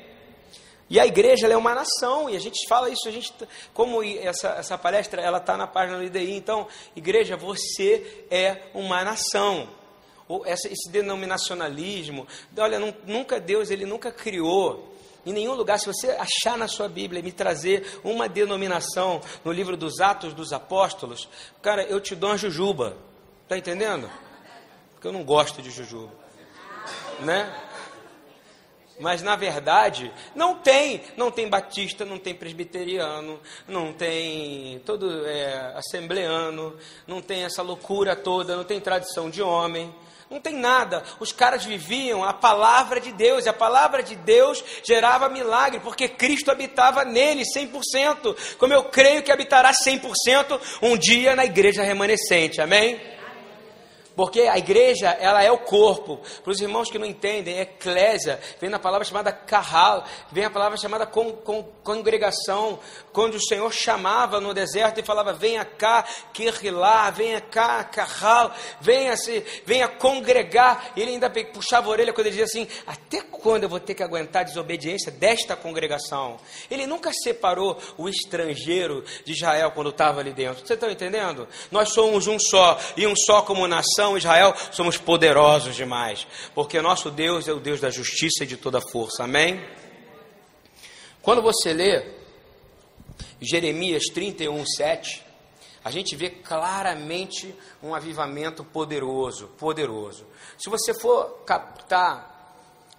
E 0.88 1.00
a 1.00 1.06
igreja 1.06 1.46
é 1.46 1.56
uma 1.56 1.74
nação, 1.74 2.28
e 2.28 2.36
a 2.36 2.40
gente 2.40 2.68
fala 2.68 2.90
isso, 2.90 3.08
a 3.08 3.10
gente, 3.10 3.32
como 3.72 4.02
essa, 4.02 4.48
essa 4.50 4.76
palestra 4.76 5.22
ela 5.22 5.38
está 5.38 5.56
na 5.56 5.66
página 5.66 5.98
do 5.98 6.04
IDI, 6.04 6.34
então, 6.34 6.68
igreja, 6.94 7.36
você 7.36 8.26
é 8.30 8.68
uma 8.74 9.02
nação. 9.02 9.68
Essa, 10.44 10.68
esse 10.68 10.90
denominacionalismo, 10.90 12.26
olha, 12.56 12.78
nunca 13.06 13.40
Deus, 13.40 13.70
ele 13.70 13.84
nunca 13.84 14.10
criou 14.12 14.94
em 15.26 15.32
nenhum 15.32 15.54
lugar, 15.54 15.78
se 15.78 15.86
você 15.86 16.10
achar 16.10 16.58
na 16.58 16.68
sua 16.68 16.88
Bíblia 16.88 17.20
e 17.20 17.22
me 17.22 17.32
trazer 17.32 18.00
uma 18.04 18.28
denominação 18.28 19.22
no 19.42 19.52
livro 19.52 19.76
dos 19.76 20.00
Atos 20.00 20.34
dos 20.34 20.52
Apóstolos, 20.52 21.28
cara, 21.62 21.82
eu 21.84 21.98
te 21.98 22.14
dou 22.14 22.30
uma 22.30 22.36
jujuba. 22.36 22.96
Está 23.42 23.56
entendendo? 23.56 24.10
Porque 24.92 25.06
eu 25.06 25.12
não 25.12 25.24
gosto 25.24 25.62
de 25.62 25.70
jujuba. 25.70 26.12
Né? 27.20 27.50
Mas 28.98 29.22
na 29.22 29.34
verdade, 29.34 30.12
não 30.34 30.56
tem, 30.56 31.02
não 31.16 31.30
tem 31.30 31.48
batista, 31.48 32.04
não 32.04 32.18
tem 32.18 32.34
presbiteriano, 32.34 33.40
não 33.66 33.92
tem 33.92 34.80
todo 34.86 35.26
é, 35.26 35.72
assembleano, 35.76 36.76
não 37.06 37.20
tem 37.20 37.44
essa 37.44 37.62
loucura 37.62 38.14
toda, 38.14 38.56
não 38.56 38.62
tem 38.62 38.80
tradição 38.80 39.28
de 39.28 39.42
homem, 39.42 39.92
não 40.30 40.40
tem 40.40 40.54
nada. 40.54 41.02
Os 41.18 41.32
caras 41.32 41.64
viviam 41.64 42.24
a 42.24 42.32
palavra 42.32 43.00
de 43.00 43.12
Deus, 43.12 43.46
e 43.46 43.48
a 43.48 43.52
palavra 43.52 44.02
de 44.02 44.14
Deus 44.14 44.62
gerava 44.84 45.28
milagre, 45.28 45.80
porque 45.80 46.08
Cristo 46.08 46.50
habitava 46.50 47.04
nele 47.04 47.42
100%, 47.44 48.56
como 48.58 48.72
eu 48.72 48.84
creio 48.84 49.22
que 49.22 49.32
habitará 49.32 49.72
100% 49.72 50.60
um 50.82 50.96
dia 50.96 51.34
na 51.34 51.44
igreja 51.44 51.82
remanescente. 51.82 52.60
Amém? 52.60 53.00
Porque 54.16 54.42
a 54.42 54.56
igreja, 54.56 55.08
ela 55.08 55.42
é 55.42 55.50
o 55.50 55.58
corpo. 55.58 56.20
Para 56.42 56.52
os 56.52 56.60
irmãos 56.60 56.90
que 56.90 56.98
não 56.98 57.06
entendem, 57.06 57.58
eclésia, 57.58 58.40
vem 58.60 58.70
na 58.70 58.78
palavra 58.78 59.04
chamada 59.04 59.32
carral, 59.32 60.04
vem 60.30 60.44
a 60.44 60.50
palavra 60.50 60.78
chamada 60.78 61.04
con, 61.04 61.32
con, 61.32 61.64
congregação. 61.82 62.78
Quando 63.12 63.34
o 63.34 63.44
Senhor 63.44 63.72
chamava 63.72 64.40
no 64.40 64.54
deserto 64.54 65.00
e 65.00 65.02
falava, 65.02 65.32
venha 65.32 65.64
cá, 65.64 66.04
querrilá, 66.32 67.10
venha 67.10 67.40
cá, 67.40 67.82
carral, 67.82 68.52
venha, 68.80 69.16
se, 69.16 69.44
venha 69.66 69.88
congregar. 69.88 70.92
Ele 70.96 71.10
ainda 71.10 71.28
puxava 71.30 71.88
a 71.88 71.90
orelha 71.90 72.12
quando 72.12 72.28
ele 72.28 72.36
dizia 72.36 72.44
assim, 72.44 72.68
até 72.86 73.20
quando 73.20 73.64
eu 73.64 73.68
vou 73.68 73.80
ter 73.80 73.94
que 73.94 74.02
aguentar 74.02 74.42
a 74.42 74.44
desobediência 74.44 75.10
desta 75.10 75.56
congregação? 75.56 76.38
Ele 76.70 76.86
nunca 76.86 77.10
separou 77.12 77.78
o 77.98 78.08
estrangeiro 78.08 79.04
de 79.24 79.32
Israel 79.32 79.72
quando 79.72 79.90
estava 79.90 80.20
ali 80.20 80.32
dentro. 80.32 80.64
Você 80.64 80.74
está 80.74 80.90
entendendo? 80.90 81.48
Nós 81.70 81.90
somos 81.90 82.28
um 82.28 82.38
só, 82.38 82.78
e 82.96 83.06
um 83.06 83.16
só 83.16 83.42
como 83.42 83.66
nação 83.66 84.03
nação 84.04 84.18
Israel, 84.18 84.54
somos 84.70 84.98
poderosos 84.98 85.74
demais, 85.74 86.26
porque 86.54 86.80
nosso 86.80 87.10
Deus 87.10 87.48
é 87.48 87.52
o 87.52 87.60
Deus 87.60 87.80
da 87.80 87.90
justiça 87.90 88.44
e 88.44 88.46
de 88.46 88.56
toda 88.56 88.80
força. 88.80 89.24
Amém? 89.24 89.64
Quando 91.22 91.40
você 91.40 91.72
lê 91.72 92.06
Jeremias 93.40 94.04
31, 94.12 94.64
7, 94.66 95.24
a 95.82 95.90
gente 95.90 96.14
vê 96.16 96.30
claramente 96.30 97.54
um 97.82 97.94
avivamento 97.94 98.62
poderoso, 98.64 99.48
poderoso. 99.58 100.26
Se 100.58 100.68
você 100.68 100.92
for 101.00 101.42
captar 101.46 102.32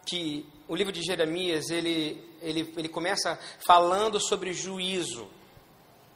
que 0.06 0.48
o 0.68 0.76
livro 0.76 0.92
de 0.92 1.02
Jeremias, 1.04 1.70
ele, 1.70 2.24
ele, 2.42 2.74
ele 2.76 2.90
começa 2.90 3.40
falando 3.66 4.20
sobre 4.20 4.54
juízo, 4.54 5.28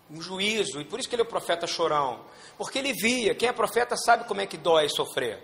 um 0.09 0.21
juízo, 0.21 0.81
e 0.81 0.85
por 0.85 0.99
isso 0.99 1.07
que 1.07 1.15
ele 1.15 1.21
é 1.21 1.25
o 1.25 1.29
profeta 1.29 1.67
chorão. 1.67 2.21
Porque 2.59 2.77
ele 2.77 2.91
via, 2.91 3.33
quem 3.33 3.47
é 3.47 3.53
profeta 3.53 3.95
sabe 3.95 4.25
como 4.25 4.41
é 4.41 4.45
que 4.45 4.57
dói 4.57 4.89
sofrer. 4.89 5.41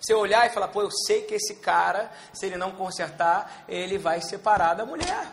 Você 0.00 0.12
olhar 0.12 0.44
e 0.44 0.50
falar, 0.50 0.66
pô, 0.66 0.82
eu 0.82 0.90
sei 0.90 1.22
que 1.22 1.34
esse 1.34 1.54
cara, 1.54 2.10
se 2.32 2.46
ele 2.46 2.56
não 2.56 2.72
consertar, 2.72 3.64
ele 3.68 3.96
vai 3.96 4.20
separar 4.20 4.74
da 4.74 4.84
mulher. 4.84 5.28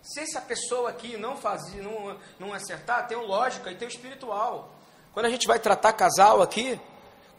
Se 0.00 0.20
essa 0.20 0.40
pessoa 0.40 0.90
aqui 0.90 1.16
não 1.16 1.36
fazer, 1.36 1.82
não, 1.82 2.16
não 2.38 2.54
acertar, 2.54 3.08
tem 3.08 3.18
um 3.18 3.26
lógica 3.26 3.68
e 3.68 3.74
tem 3.74 3.88
um 3.88 3.90
espiritual. 3.90 4.70
Quando 5.12 5.26
a 5.26 5.28
gente 5.28 5.44
vai 5.44 5.58
tratar 5.58 5.92
casal 5.92 6.40
aqui, 6.40 6.80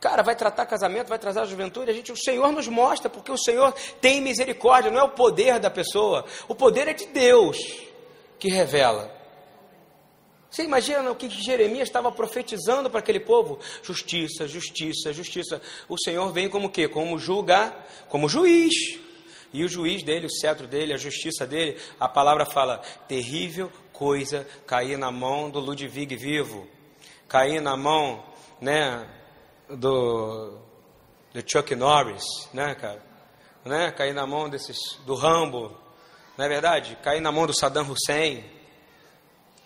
cara, 0.02 0.22
vai 0.22 0.36
tratar 0.36 0.66
casamento, 0.66 1.08
vai 1.08 1.18
tratar 1.18 1.44
a 1.44 1.46
juventude, 1.46 1.90
a 1.90 1.94
gente, 1.94 2.12
o 2.12 2.18
Senhor 2.18 2.52
nos 2.52 2.68
mostra, 2.68 3.10
porque 3.10 3.32
o 3.32 3.38
Senhor 3.38 3.72
tem 4.02 4.20
misericórdia, 4.20 4.92
não 4.92 5.00
é 5.00 5.04
o 5.04 5.12
poder 5.12 5.58
da 5.58 5.70
pessoa, 5.70 6.26
o 6.50 6.54
poder 6.54 6.90
é 6.90 6.94
de 6.94 7.06
Deus 7.06 7.58
que 8.38 8.50
revela. 8.50 9.17
Você 10.50 10.64
imagina 10.64 11.12
o 11.12 11.16
que 11.16 11.30
Jeremias 11.30 11.90
estava 11.90 12.12
profetizando 12.12 12.90
para 12.90 13.00
aquele 13.00 13.20
povo? 13.20 13.60
Justiça, 13.84 14.48
justiça, 14.48 15.12
justiça. 15.12 15.62
O 15.90 15.98
Senhor 15.98 16.32
vem 16.32 16.50
como 16.50 16.70
que? 16.70 16.88
Como 16.88 17.20
julga, 17.20 17.76
como 18.10 18.30
juiz. 18.30 18.74
E 19.54 19.64
o 19.64 19.70
juiz 19.70 20.04
dele, 20.04 20.26
o 20.26 20.32
cetro 20.32 20.68
dele, 20.68 20.94
a 20.94 20.98
justiça 20.98 21.46
dele, 21.46 21.80
a 22.00 22.08
palavra 22.08 22.46
fala: 22.46 22.78
terrível 23.08 23.72
coisa 23.92 24.48
cair 24.66 24.98
na 24.98 25.12
mão 25.12 25.50
do 25.50 25.60
Ludwig 25.60 26.16
vivo, 26.16 26.68
cair 27.28 27.62
na 27.62 27.76
mão, 27.76 28.24
né, 28.62 29.08
do, 29.70 30.60
do 31.34 31.44
Chuck 31.46 31.74
Norris, 31.76 32.24
né, 32.54 32.76
cara, 32.76 33.04
né, 33.66 33.92
cair 33.92 34.14
na 34.14 34.28
mão 34.28 34.50
desses 34.50 34.78
do 35.06 35.16
Rambo, 35.16 35.76
não 36.38 36.46
é 36.46 36.48
verdade? 36.48 36.96
Cair 37.02 37.20
na 37.20 37.32
mão 37.32 37.48
do 37.48 37.58
Saddam 37.58 37.90
Hussein. 37.90 38.46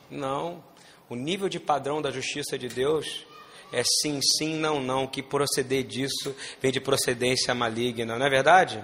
Não, 0.10 0.63
o 1.12 1.15
nível 1.15 1.50
de 1.50 1.60
padrão 1.60 2.02
da 2.02 2.10
justiça 2.10 2.58
de 2.58 2.69
Deus 2.69 3.26
é 3.69 3.84
sim, 3.84 4.21
sim, 4.38 4.56
não, 4.56 4.80
não, 4.80 5.06
que 5.06 5.21
proceder 5.21 5.84
disso 5.84 6.34
vem 6.62 6.71
de 6.71 6.80
procedência 6.80 7.54
maligna, 7.54 8.17
não 8.17 8.26
é 8.26 8.30
verdade? 8.30 8.82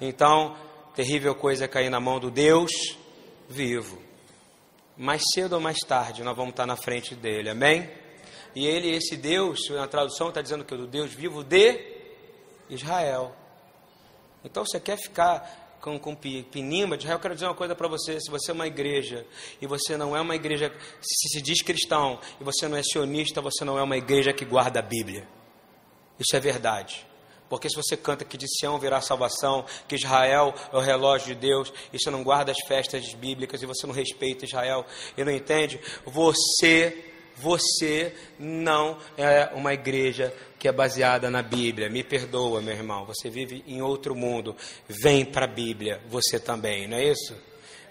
Então, 0.00 0.56
terrível 0.96 1.36
coisa 1.36 1.66
é 1.66 1.68
cair 1.68 1.88
na 1.88 2.00
mão 2.00 2.18
do 2.18 2.32
Deus 2.32 2.72
vivo. 3.48 4.02
Mais 4.96 5.22
cedo 5.32 5.52
ou 5.52 5.60
mais 5.60 5.78
tarde 5.78 6.24
nós 6.24 6.36
vamos 6.36 6.50
estar 6.50 6.66
na 6.66 6.74
frente 6.74 7.14
dele, 7.14 7.48
amém? 7.48 7.88
E 8.56 8.66
ele, 8.66 8.90
esse 8.90 9.16
Deus, 9.16 9.60
na 9.70 9.86
tradução 9.86 10.30
está 10.30 10.42
dizendo 10.42 10.64
que 10.64 10.74
é 10.74 10.76
do 10.76 10.88
Deus 10.88 11.12
vivo 11.12 11.44
de 11.44 11.80
Israel. 12.68 13.36
Então 14.44 14.64
você 14.66 14.80
quer 14.80 14.96
ficar 14.96 15.67
com, 15.80 15.98
com 15.98 16.14
pinimba 16.14 16.96
de 16.96 17.08
eu 17.08 17.18
quero 17.18 17.34
dizer 17.34 17.46
uma 17.46 17.54
coisa 17.54 17.74
para 17.74 17.88
você: 17.88 18.20
se 18.20 18.30
você 18.30 18.50
é 18.50 18.54
uma 18.54 18.66
igreja 18.66 19.26
e 19.60 19.66
você 19.66 19.96
não 19.96 20.16
é 20.16 20.20
uma 20.20 20.34
igreja, 20.34 20.72
se 21.00 21.28
se 21.28 21.42
diz 21.42 21.62
cristão 21.62 22.18
e 22.40 22.44
você 22.44 22.68
não 22.68 22.76
é 22.76 22.82
sionista, 22.82 23.40
você 23.40 23.64
não 23.64 23.78
é 23.78 23.82
uma 23.82 23.96
igreja 23.96 24.32
que 24.32 24.44
guarda 24.44 24.80
a 24.80 24.82
Bíblia. 24.82 25.26
Isso 26.18 26.36
é 26.36 26.40
verdade. 26.40 27.06
Porque 27.48 27.68
se 27.68 27.76
você 27.76 27.96
canta 27.96 28.24
que 28.24 28.36
de 28.36 28.46
Sião 28.46 28.78
virá 28.78 29.00
salvação, 29.00 29.64
que 29.86 29.94
Israel 29.94 30.54
é 30.72 30.76
o 30.76 30.80
relógio 30.80 31.28
de 31.28 31.34
Deus, 31.34 31.72
e 31.92 31.98
você 31.98 32.10
não 32.10 32.22
guarda 32.22 32.52
as 32.52 32.58
festas 32.66 33.14
bíblicas, 33.14 33.62
e 33.62 33.66
você 33.66 33.86
não 33.86 33.94
respeita 33.94 34.44
Israel, 34.44 34.84
e 35.16 35.24
não 35.24 35.32
entende, 35.32 35.80
você, 36.04 37.07
você 37.40 38.14
não 38.38 38.98
é 39.16 39.50
uma 39.54 39.72
igreja 39.72 40.34
que 40.58 40.68
é 40.68 40.72
baseada 40.72 41.30
na 41.30 41.42
Bíblia. 41.42 41.88
Me 41.88 42.02
perdoa, 42.02 42.60
meu 42.60 42.74
irmão, 42.74 43.04
você 43.04 43.30
vive 43.30 43.62
em 43.66 43.80
outro 43.80 44.14
mundo. 44.14 44.56
Vem 44.88 45.24
para 45.24 45.44
a 45.44 45.48
Bíblia, 45.48 46.00
você 46.08 46.38
também, 46.40 46.88
não 46.88 46.96
é 46.96 47.04
isso? 47.04 47.34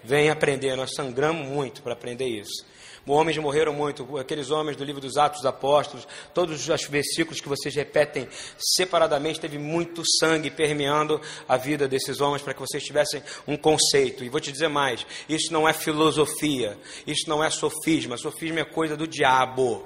Vem 0.04 0.30
aprender, 0.30 0.76
nós 0.76 0.94
sangramos 0.94 1.46
muito 1.46 1.82
para 1.82 1.92
aprender 1.92 2.26
isso. 2.26 2.64
Homens 3.08 3.38
morreram 3.38 3.72
muito, 3.72 4.18
aqueles 4.18 4.50
homens 4.50 4.76
do 4.76 4.84
livro 4.84 5.00
dos 5.00 5.16
Atos 5.16 5.40
dos 5.40 5.46
Apóstolos, 5.46 6.06
todos 6.34 6.68
os 6.68 6.86
versículos 6.86 7.40
que 7.40 7.48
vocês 7.48 7.74
repetem 7.74 8.28
separadamente, 8.58 9.40
teve 9.40 9.58
muito 9.58 10.02
sangue 10.20 10.50
permeando 10.50 11.20
a 11.48 11.56
vida 11.56 11.88
desses 11.88 12.20
homens 12.20 12.42
para 12.42 12.54
que 12.54 12.60
vocês 12.60 12.82
tivessem 12.82 13.22
um 13.46 13.56
conceito. 13.56 14.24
E 14.24 14.28
vou 14.28 14.40
te 14.40 14.52
dizer 14.52 14.68
mais: 14.68 15.06
isso 15.28 15.52
não 15.52 15.68
é 15.68 15.72
filosofia, 15.72 16.78
isso 17.06 17.28
não 17.28 17.42
é 17.42 17.50
sofisma, 17.50 18.16
sofisma 18.16 18.60
é 18.60 18.64
coisa 18.64 18.96
do 18.96 19.06
diabo. 19.06 19.84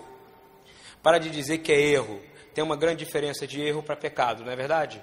Para 1.03 1.19
de 1.19 1.31
dizer 1.31 1.59
que 1.59 1.73
é 1.73 1.81
erro 1.81 2.21
tem 2.55 2.63
uma 2.63 2.77
grande 2.77 3.05
diferença 3.05 3.47
de 3.47 3.61
erro 3.61 3.83
para 3.83 3.97
pecado, 3.97 4.45
não 4.45 4.53
é 4.53 4.57
verdade? 4.57 5.03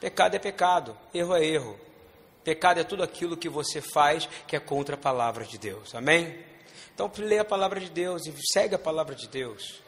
Pecado 0.00 0.34
é 0.34 0.38
pecado, 0.38 0.96
erro 1.12 1.34
é 1.34 1.44
erro. 1.44 1.78
Pecado 2.42 2.80
é 2.80 2.84
tudo 2.84 3.02
aquilo 3.02 3.36
que 3.36 3.48
você 3.48 3.80
faz 3.80 4.28
que 4.46 4.56
é 4.56 4.60
contra 4.60 4.94
a 4.94 4.98
palavra 4.98 5.44
de 5.44 5.58
Deus. 5.58 5.94
Amém? 5.94 6.47
Então 6.98 7.08
lê 7.18 7.38
a 7.38 7.44
palavra 7.44 7.78
de 7.78 7.88
Deus 7.88 8.26
e 8.26 8.34
segue 8.52 8.74
a 8.74 8.78
palavra 8.78 9.14
de 9.14 9.28
Deus. 9.28 9.80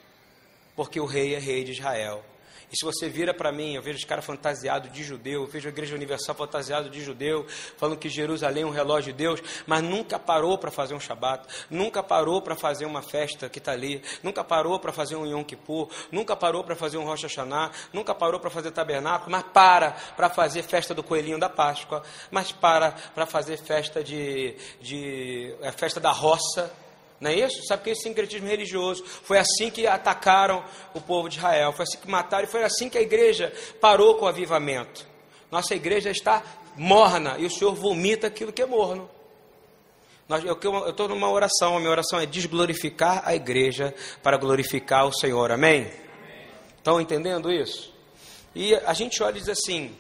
Porque 0.77 1.01
o 1.01 1.07
rei 1.07 1.35
é 1.35 1.41
rei 1.41 1.65
de 1.65 1.73
Israel. 1.73 2.25
E 2.71 2.77
se 2.77 2.85
você 2.85 3.09
vira 3.09 3.35
para 3.35 3.51
mim, 3.51 3.75
eu 3.75 3.83
vejo 3.83 3.99
os 3.99 4.05
caras 4.05 4.25
fantasiados 4.25 4.93
de 4.93 5.03
judeu, 5.03 5.43
eu 5.43 5.47
vejo 5.49 5.67
a 5.67 5.73
Igreja 5.73 5.97
Universal 5.97 6.37
fantasiado 6.37 6.89
de 6.89 7.03
judeu, 7.03 7.45
falando 7.77 7.99
que 7.99 8.09
Jerusalém 8.09 8.63
é 8.63 8.67
um 8.67 8.71
relógio 8.71 9.13
de 9.13 9.19
Deus, 9.19 9.43
mas 9.67 9.83
nunca 9.83 10.21
parou 10.21 10.57
para 10.57 10.71
fazer 10.71 10.95
um 10.95 11.01
Shabat, 11.01 11.49
nunca 11.69 12.01
parou 12.01 12.41
para 12.41 12.55
fazer 12.55 12.85
uma 12.85 13.03
festa 13.03 13.49
que 13.49 13.59
está 13.59 13.73
ali, 13.73 14.01
nunca 14.23 14.45
parou 14.45 14.79
para 14.79 14.93
fazer 14.93 15.17
um 15.17 15.27
Yom 15.27 15.43
Kippur, 15.43 15.89
nunca 16.13 16.37
parou 16.37 16.63
para 16.63 16.77
fazer 16.77 16.97
um 16.97 17.05
Rosh 17.05 17.25
Hashanah, 17.25 17.73
nunca 17.93 18.15
parou 18.15 18.39
para 18.39 18.51
fazer 18.51 18.71
tabernáculo, 18.71 19.33
mas 19.33 19.43
para 19.53 19.91
para 20.17 20.31
fazer 20.31 20.63
festa 20.63 20.95
do 20.95 21.03
coelhinho 21.03 21.41
da 21.41 21.49
Páscoa, 21.49 22.05
mas 22.31 22.53
para 22.53 22.93
para 22.93 23.27
fazer 23.27 23.57
festa 23.57 24.01
de, 24.01 24.55
de 24.81 25.57
é, 25.61 25.73
festa 25.73 25.99
da 25.99 26.13
roça, 26.13 26.73
não 27.21 27.31
é 27.31 27.35
isso? 27.35 27.62
Sabe 27.66 27.85
que 27.85 27.91
é 27.91 27.95
sincretismo 27.95 28.49
religioso? 28.49 29.05
Foi 29.05 29.37
assim 29.37 29.71
que 29.71 29.87
atacaram 29.87 30.64
o 30.95 31.01
povo 31.01 31.29
de 31.29 31.37
Israel, 31.37 31.73
foi 31.73 31.83
assim 31.83 31.99
que 31.99 32.09
mataram, 32.09 32.45
e 32.45 32.51
foi 32.51 32.64
assim 32.64 32.89
que 32.89 32.97
a 32.97 33.03
igreja 33.03 33.53
parou 33.81 34.14
com 34.14 34.25
o 34.25 34.29
avivamento. 34.29 35.07
Nossa 35.51 35.75
igreja 35.75 36.11
está 36.11 36.43
morna 36.77 37.37
e 37.39 37.45
o 37.45 37.51
Senhor 37.51 37.75
vomita 37.75 38.29
aquilo 38.29 38.53
que 38.53 38.62
é 38.62 38.66
morno. 38.66 39.11
Eu 40.45 40.89
estou 40.89 41.09
numa 41.09 41.29
oração, 41.29 41.77
a 41.77 41.81
minha 41.81 41.91
oração 41.91 42.21
é 42.21 42.25
desglorificar 42.25 43.23
a 43.27 43.35
igreja 43.35 43.93
para 44.23 44.37
glorificar 44.37 45.07
o 45.07 45.12
Senhor, 45.12 45.51
amém? 45.51 45.81
amém? 45.81 45.93
Estão 46.79 47.01
entendendo 47.01 47.53
isso? 47.53 47.93
E 48.55 48.75
a 48.75 48.95
gente 48.95 49.23
olha 49.23 49.37
e 49.37 49.41
diz 49.41 49.49
assim, 49.49 49.95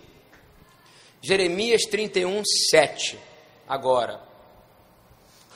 Jeremias 1.20 1.82
31, 1.82 2.42
7, 2.70 3.18
agora. 3.68 4.29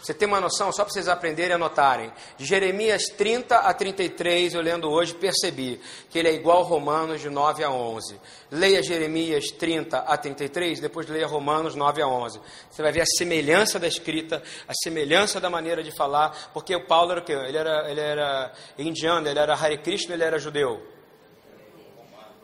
Você 0.05 0.13
tem 0.13 0.29
uma 0.29 0.39
noção, 0.39 0.71
só 0.71 0.85
para 0.85 0.93
vocês 0.93 1.09
aprenderem 1.09 1.53
e 1.53 1.55
anotarem. 1.55 2.13
De 2.37 2.45
Jeremias 2.45 3.05
30 3.05 3.57
a 3.57 3.73
33, 3.73 4.53
eu 4.53 4.61
lendo 4.61 4.91
hoje, 4.91 5.15
percebi 5.15 5.81
que 6.11 6.19
ele 6.19 6.29
é 6.29 6.35
igual 6.35 6.63
Romanos 6.63 7.23
de 7.23 7.31
9 7.31 7.65
a 7.65 7.71
11. 7.71 8.21
Leia 8.51 8.83
Jeremias 8.83 9.47
30 9.53 10.01
a 10.01 10.15
33, 10.19 10.79
depois 10.79 11.09
leia 11.09 11.27
Romanos 11.27 11.75
9 11.75 12.03
a 12.03 12.07
11. 12.07 12.39
Você 12.71 12.83
vai 12.83 12.93
ver 12.93 13.01
a 13.01 13.07
semelhança 13.17 13.79
da 13.79 13.89
escrita, 13.89 14.43
a 14.69 14.75
semelhança 14.75 15.41
da 15.41 15.49
maneira 15.49 15.83
de 15.83 15.91
falar, 15.91 16.51
porque 16.53 16.77
o 16.77 16.87
Paulo 16.87 17.13
era 17.13 17.21
o 17.23 17.25
quê? 17.25 17.33
Ele 17.33 17.57
era, 17.57 17.91
ele 17.91 18.01
era 18.03 18.53
indiano, 18.77 19.27
ele 19.27 19.39
era 19.39 19.55
Hare 19.55 19.79
Krishna, 19.79 20.13
ele 20.13 20.25
era 20.25 20.39
judeu. 20.39 20.87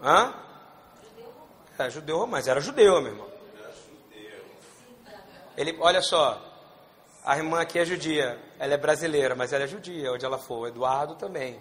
Hã? 0.02 0.32
É, 1.78 1.90
judeu, 1.90 2.26
mas 2.26 2.48
era 2.48 2.58
judeu, 2.58 3.02
meu 3.02 3.12
irmão. 3.12 3.28
Ele, 5.58 5.76
olha 5.78 6.00
só, 6.00 6.49
a 7.30 7.36
irmã 7.36 7.60
aqui 7.60 7.78
é 7.78 7.84
judia, 7.84 8.36
ela 8.58 8.74
é 8.74 8.76
brasileira, 8.76 9.36
mas 9.36 9.52
ela 9.52 9.62
é 9.62 9.66
judia, 9.68 10.10
onde 10.10 10.24
ela 10.24 10.36
for. 10.36 10.62
O 10.62 10.66
Eduardo 10.66 11.14
também. 11.14 11.60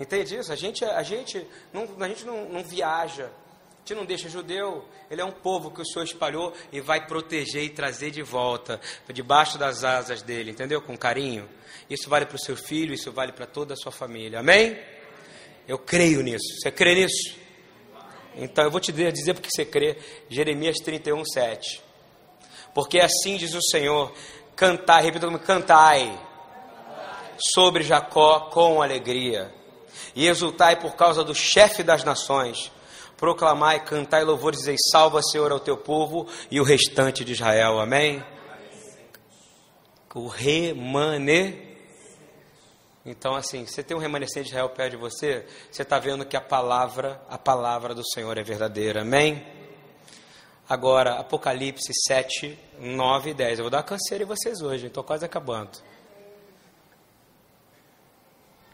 Entende 0.00 0.36
isso? 0.36 0.52
A 0.52 0.56
gente, 0.56 0.84
a 0.84 1.04
gente, 1.04 1.46
não, 1.72 1.88
a 2.00 2.08
gente 2.08 2.24
não, 2.26 2.48
não 2.48 2.64
viaja, 2.64 3.26
a 3.26 3.78
gente 3.78 3.94
não 3.94 4.04
deixa 4.04 4.28
judeu. 4.28 4.84
Ele 5.08 5.20
é 5.20 5.24
um 5.24 5.30
povo 5.30 5.70
que 5.70 5.80
o 5.80 5.86
Senhor 5.86 6.04
espalhou 6.04 6.52
e 6.72 6.80
vai 6.80 7.06
proteger 7.06 7.62
e 7.62 7.68
trazer 7.68 8.10
de 8.10 8.22
volta, 8.22 8.80
debaixo 9.12 9.56
das 9.56 9.84
asas 9.84 10.20
dele, 10.20 10.50
entendeu? 10.50 10.82
Com 10.82 10.98
carinho. 10.98 11.48
Isso 11.88 12.10
vale 12.10 12.26
para 12.26 12.34
o 12.34 12.40
seu 12.40 12.56
filho, 12.56 12.92
isso 12.92 13.12
vale 13.12 13.30
para 13.30 13.46
toda 13.46 13.74
a 13.74 13.76
sua 13.76 13.92
família. 13.92 14.40
Amém? 14.40 14.76
Eu 15.68 15.78
creio 15.78 16.22
nisso. 16.22 16.58
Você 16.60 16.72
crê 16.72 16.96
nisso? 16.96 17.38
Então 18.34 18.64
eu 18.64 18.70
vou 18.72 18.80
te 18.80 18.90
dizer 18.90 19.34
porque 19.34 19.48
você 19.48 19.64
crê. 19.64 19.96
Jeremias 20.28 20.78
31, 20.78 21.24
7. 21.24 21.92
Porque 22.74 22.98
assim 22.98 23.36
diz 23.36 23.54
o 23.54 23.62
Senhor: 23.62 24.12
Cantai, 24.56 25.02
repita 25.02 25.26
comigo, 25.26 25.44
cantai 25.44 26.18
sobre 27.54 27.82
Jacó 27.82 28.40
com 28.50 28.82
alegria. 28.82 29.52
E 30.14 30.26
exultai 30.26 30.76
por 30.76 30.94
causa 30.94 31.24
do 31.24 31.34
chefe 31.34 31.82
das 31.82 32.04
nações. 32.04 32.70
Proclamai, 33.16 33.84
cantai 33.84 34.24
louvores, 34.24 34.60
dizei, 34.60 34.76
salva, 34.90 35.22
Senhor, 35.22 35.52
ao 35.52 35.60
teu 35.60 35.76
povo 35.76 36.26
e 36.50 36.60
o 36.60 36.64
restante 36.64 37.24
de 37.24 37.32
Israel. 37.32 37.80
Amém? 37.80 38.22
O 40.14 40.26
remane. 40.26 41.72
Então, 43.04 43.34
assim, 43.34 43.66
você 43.66 43.82
tem 43.82 43.96
um 43.96 44.00
remanescente 44.00 44.44
de 44.44 44.50
Israel 44.50 44.68
perto 44.68 44.92
de 44.92 44.96
você, 44.96 45.44
você 45.70 45.82
está 45.82 45.98
vendo 45.98 46.24
que 46.24 46.36
a 46.36 46.40
palavra, 46.40 47.20
a 47.28 47.36
palavra 47.36 47.94
do 47.94 48.02
Senhor 48.04 48.36
é 48.38 48.42
verdadeira. 48.42 49.02
Amém? 49.02 49.61
Agora, 50.72 51.20
Apocalipse 51.20 51.92
7, 52.06 52.58
9 52.80 53.28
e 53.28 53.34
10. 53.34 53.58
Eu 53.58 53.64
vou 53.64 53.70
dar 53.70 53.82
canseira 53.82 54.24
em 54.24 54.26
vocês 54.26 54.62
hoje, 54.62 54.86
estou 54.86 55.04
quase 55.04 55.22
acabando. 55.22 55.68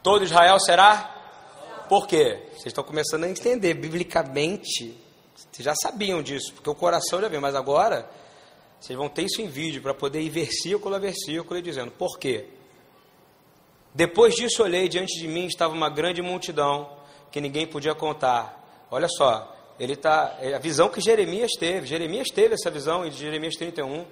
Todo 0.01 0.23
Israel 0.23 0.61
será? 0.61 1.83
Por 1.89 2.07
quê? 2.07 2.41
Vocês 2.53 2.67
estão 2.67 2.85
começando 2.85 3.25
a 3.25 3.29
entender 3.29 3.75
biblicamente. 3.75 4.97
Vocês 5.35 5.65
já 5.65 5.75
sabiam 5.75 6.23
disso, 6.23 6.55
porque 6.55 6.71
o 6.71 6.75
coração 6.77 7.21
já 7.21 7.27
vem, 7.27 7.41
mas 7.41 7.57
agora 7.57 8.09
vocês 8.79 8.97
vão 8.97 9.09
ter 9.09 9.25
isso 9.25 9.43
em 9.43 9.49
vídeo 9.49 9.83
para 9.83 9.93
poder 9.93 10.21
ir 10.21 10.31
versículo 10.31 10.95
a 10.95 11.01
versículo 11.01 11.59
e 11.59 11.63
dizendo 11.63 11.91
por 11.91 12.17
quê. 12.17 12.47
Depois 13.93 14.37
disso 14.37 14.63
olhei, 14.63 14.89
diante 14.89 15.19
de 15.19 15.27
mim 15.27 15.47
estava 15.47 15.75
uma 15.75 15.91
grande 15.91 16.23
multidão 16.23 16.97
que 17.33 17.41
ninguém 17.41 17.67
podia 17.67 17.93
contar. 17.93 18.87
Olha 18.89 19.09
só, 19.09 19.58
ele 19.79 19.95
tá, 19.95 20.37
é 20.41 20.55
a 20.55 20.59
visão 20.59 20.89
que 20.89 21.01
Jeremias 21.01 21.53
teve. 21.59 21.87
Jeremias 21.87 22.29
teve 22.29 22.55
essa 22.55 22.71
visão 22.71 23.07
em 23.07 23.13
Jeremias 23.13 23.55
31. 23.55 24.05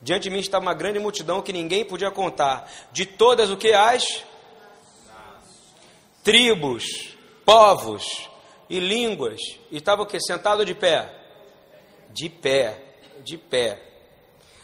Diante 0.00 0.24
de 0.24 0.30
mim 0.30 0.40
estava 0.40 0.64
uma 0.64 0.74
grande 0.74 0.98
multidão 0.98 1.40
que 1.40 1.52
ninguém 1.52 1.84
podia 1.84 2.10
contar. 2.10 2.68
De 2.90 3.06
todas 3.06 3.50
o 3.50 3.56
que 3.56 3.72
as 3.72 4.24
tribos, 6.24 7.16
povos 7.44 8.28
e 8.68 8.80
línguas. 8.80 9.40
E 9.70 9.76
estava 9.76 10.02
o 10.02 10.06
que? 10.06 10.18
Sentado 10.20 10.64
de 10.64 10.74
pé? 10.74 11.14
De 12.10 12.28
pé, 12.28 12.82
de 13.24 13.38
pé. 13.38 13.80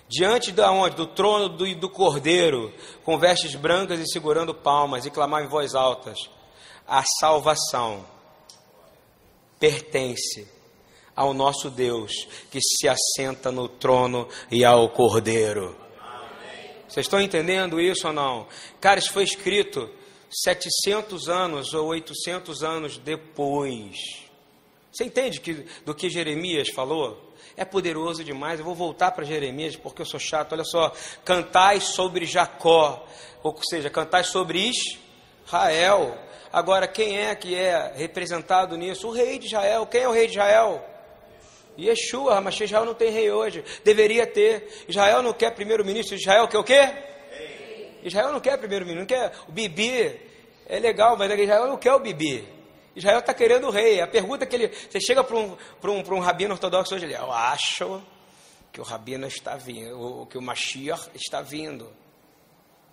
Diante 0.08 0.50
da 0.50 0.72
onde? 0.72 0.96
Do 0.96 1.06
trono 1.06 1.48
do, 1.48 1.74
do 1.76 1.88
cordeiro, 1.88 2.74
com 3.04 3.18
vestes 3.18 3.54
brancas 3.54 4.00
e 4.00 4.10
segurando 4.10 4.52
palmas, 4.52 5.06
e 5.06 5.10
clamar 5.10 5.44
em 5.44 5.48
voz 5.48 5.74
altas: 5.74 6.18
A 6.86 7.04
salvação 7.20 8.04
pertence 9.59 10.46
ao 11.14 11.34
nosso 11.34 11.68
Deus 11.68 12.12
que 12.50 12.61
se 12.61 12.88
assenta 12.88 13.50
no 13.50 13.68
trono 13.68 14.28
e 14.50 14.64
ao 14.64 14.88
Cordeiro. 14.90 15.76
Vocês 16.88 17.06
estão 17.06 17.20
entendendo 17.20 17.80
isso 17.80 18.06
ou 18.06 18.12
não? 18.12 18.46
Cara, 18.80 18.98
isso 18.98 19.12
foi 19.12 19.24
escrito 19.24 19.90
700 20.30 21.28
anos 21.28 21.74
ou 21.74 21.88
800 21.88 22.62
anos 22.62 22.98
depois. 22.98 24.28
Você 24.92 25.04
entende 25.04 25.40
que, 25.40 25.66
do 25.84 25.94
que 25.94 26.09
Jeremias 26.09 26.68
falou? 26.70 27.32
É 27.56 27.64
poderoso 27.64 28.22
demais. 28.22 28.59
Eu 28.59 28.64
vou 28.64 28.74
voltar 28.74 29.11
para 29.11 29.24
Jeremias 29.24 29.76
porque 29.76 30.02
eu 30.02 30.06
sou 30.06 30.20
chato. 30.20 30.52
Olha 30.52 30.64
só: 30.64 30.92
cantai 31.24 31.80
sobre 31.80 32.24
Jacó, 32.24 33.04
ou 33.42 33.59
seja, 33.68 33.90
cantai 33.90 34.24
sobre 34.24 34.70
Israel. 35.44 36.16
Agora, 36.59 36.88
quem 36.88 37.20
é 37.20 37.32
que 37.36 37.54
é 37.54 37.92
representado 37.94 38.76
nisso? 38.76 39.06
O 39.06 39.12
rei 39.12 39.38
de 39.38 39.46
Israel. 39.46 39.86
Quem 39.86 40.02
é 40.02 40.09
o 40.09 40.12
rei 40.12 40.26
de 40.26 40.32
Israel? 40.32 40.84
Yeshua, 41.78 42.40
mas 42.40 42.61
Israel 42.61 42.84
não 42.84 42.94
tem 42.94 43.12
rei 43.12 43.30
hoje. 43.30 43.64
Deveria 43.84 44.26
ter. 44.26 44.84
Israel 44.88 45.22
não 45.22 45.32
quer 45.32 45.54
primeiro-ministro. 45.54 46.16
Israel 46.16 46.48
quer 46.48 46.59
o 46.59 46.64
quê? 46.64 46.80
Rei. 46.80 48.00
Israel 48.02 48.32
não 48.32 48.40
quer 48.40 48.59
primeiro-ministro. 48.59 48.98
Não 48.98 49.06
quer 49.06 49.32
o 49.48 49.52
Bibi. 49.52 50.20
É 50.66 50.80
legal, 50.80 51.16
mas 51.16 51.30
Israel 51.30 51.68
não 51.68 51.76
quer 51.76 51.94
o 51.94 52.00
Bibi. 52.00 52.44
Israel 52.96 53.20
está 53.20 53.32
querendo 53.32 53.68
o 53.68 53.70
rei. 53.70 54.00
A 54.00 54.09
pergunta 54.09 54.44
que 54.44 54.56
ele. 54.56 54.66
Você 54.66 55.00
chega 55.00 55.22
para 55.22 55.36
um, 55.36 55.56
um, 55.84 56.14
um 56.16 56.18
rabino 56.18 56.54
ortodoxo 56.54 56.96
hoje, 56.96 57.04
ele, 57.04 57.14
eu 57.14 57.30
acho 57.30 58.02
que 58.72 58.80
o 58.80 58.84
rabino 58.84 59.28
está 59.28 59.54
vindo, 59.54 60.26
que 60.28 60.36
o 60.36 60.42
Mashiach 60.42 61.09
está 61.14 61.40
vindo. 61.40 61.88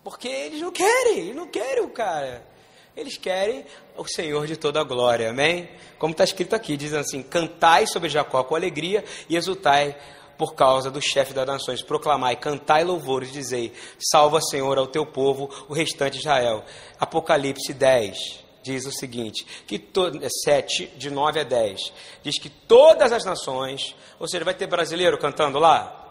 Porque 0.03 0.27
eles 0.27 0.61
não 0.61 0.71
querem, 0.71 1.17
eles 1.17 1.35
não 1.35 1.47
querem 1.47 1.83
o 1.83 1.89
cara. 1.89 2.53
Eles 2.95 3.17
querem 3.17 3.65
o 3.97 4.07
Senhor 4.07 4.47
de 4.47 4.55
toda 4.55 4.79
a 4.79 4.83
glória, 4.83 5.29
amém? 5.29 5.69
Como 5.99 6.11
está 6.11 6.23
escrito 6.23 6.55
aqui, 6.55 6.77
dizendo 6.77 7.01
assim: 7.01 7.21
Cantai 7.21 7.85
sobre 7.87 8.09
Jacó 8.09 8.43
com 8.43 8.55
alegria 8.55 9.03
e 9.27 9.35
exultai 9.35 9.97
por 10.37 10.55
causa 10.55 10.89
do 10.89 11.01
chefe 11.01 11.33
das 11.33 11.45
nações. 11.45 11.81
Proclamai, 11.81 12.35
cantai 12.35 12.83
louvores, 12.83 13.31
dizei: 13.31 13.73
Salva, 13.99 14.39
Senhor, 14.41 14.77
ao 14.77 14.87
teu 14.87 15.05
povo, 15.05 15.49
o 15.67 15.73
restante 15.73 16.13
de 16.13 16.19
Israel. 16.19 16.63
Apocalipse 16.99 17.73
10 17.73 18.45
diz 18.65 18.85
o 18.85 18.91
seguinte: 18.91 19.45
que 19.67 19.77
to, 19.77 20.11
7, 20.43 20.91
é 20.95 20.97
de 20.97 21.09
9 21.11 21.39
a 21.39 21.43
10, 21.43 21.93
diz 22.23 22.39
que 22.39 22.49
todas 22.49 23.11
as 23.11 23.23
nações, 23.23 23.95
ou 24.19 24.27
seja, 24.27 24.43
vai 24.43 24.53
ter 24.53 24.67
brasileiro 24.67 25.17
cantando 25.17 25.59
lá? 25.59 26.01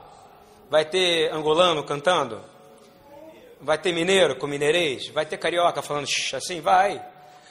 Vai 0.71 0.85
ter 0.85 1.33
angolano 1.33 1.83
cantando? 1.83 2.41
Vai 3.65 3.79
ter 3.79 3.93
mineiro 3.93 4.37
com 4.37 4.47
mineirês? 4.47 5.09
Vai 5.09 5.25
ter 5.25 5.39
carioca 5.39 5.81
falando 5.81 6.07
assim? 6.35 6.61
Vai. 6.61 7.03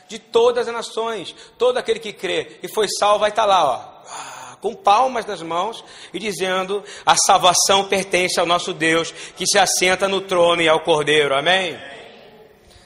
de 0.08 0.20
todas 0.20 0.68
as 0.68 0.74
nações. 0.74 1.34
Todo 1.58 1.78
aquele 1.78 2.00
que 2.00 2.14
crê 2.14 2.60
e 2.62 2.68
foi 2.68 2.88
salvo 2.88 3.22
vai 3.22 3.32
estar 3.32 3.46
lá, 3.46 3.66
ó, 3.66 3.76
ah, 4.08 4.58
com 4.62 4.76
palmas 4.76 5.26
nas 5.26 5.42
mãos 5.42 5.84
e 6.14 6.20
dizendo: 6.20 6.84
a 7.04 7.16
salvação 7.16 7.88
pertence 7.88 8.40
ao 8.40 8.46
nosso 8.46 8.74
Deus 8.74 9.12
que 9.36 9.48
se 9.48 9.58
assenta 9.58 10.08
no 10.08 10.22
trono 10.22 10.62
e 10.62 10.70
ao 10.70 10.82
Cordeiro. 10.82 11.36
Amém? 11.36 11.80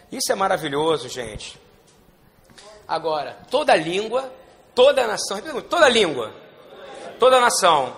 Isso 0.09 0.31
é 0.31 0.35
maravilhoso, 0.35 1.09
gente. 1.09 1.59
Agora, 2.87 3.39
toda 3.51 3.75
língua, 3.75 4.31
toda 4.73 5.05
nação, 5.05 5.41
toda 5.69 5.89
língua, 5.89 6.33
toda 7.19 7.41
nação 7.41 7.93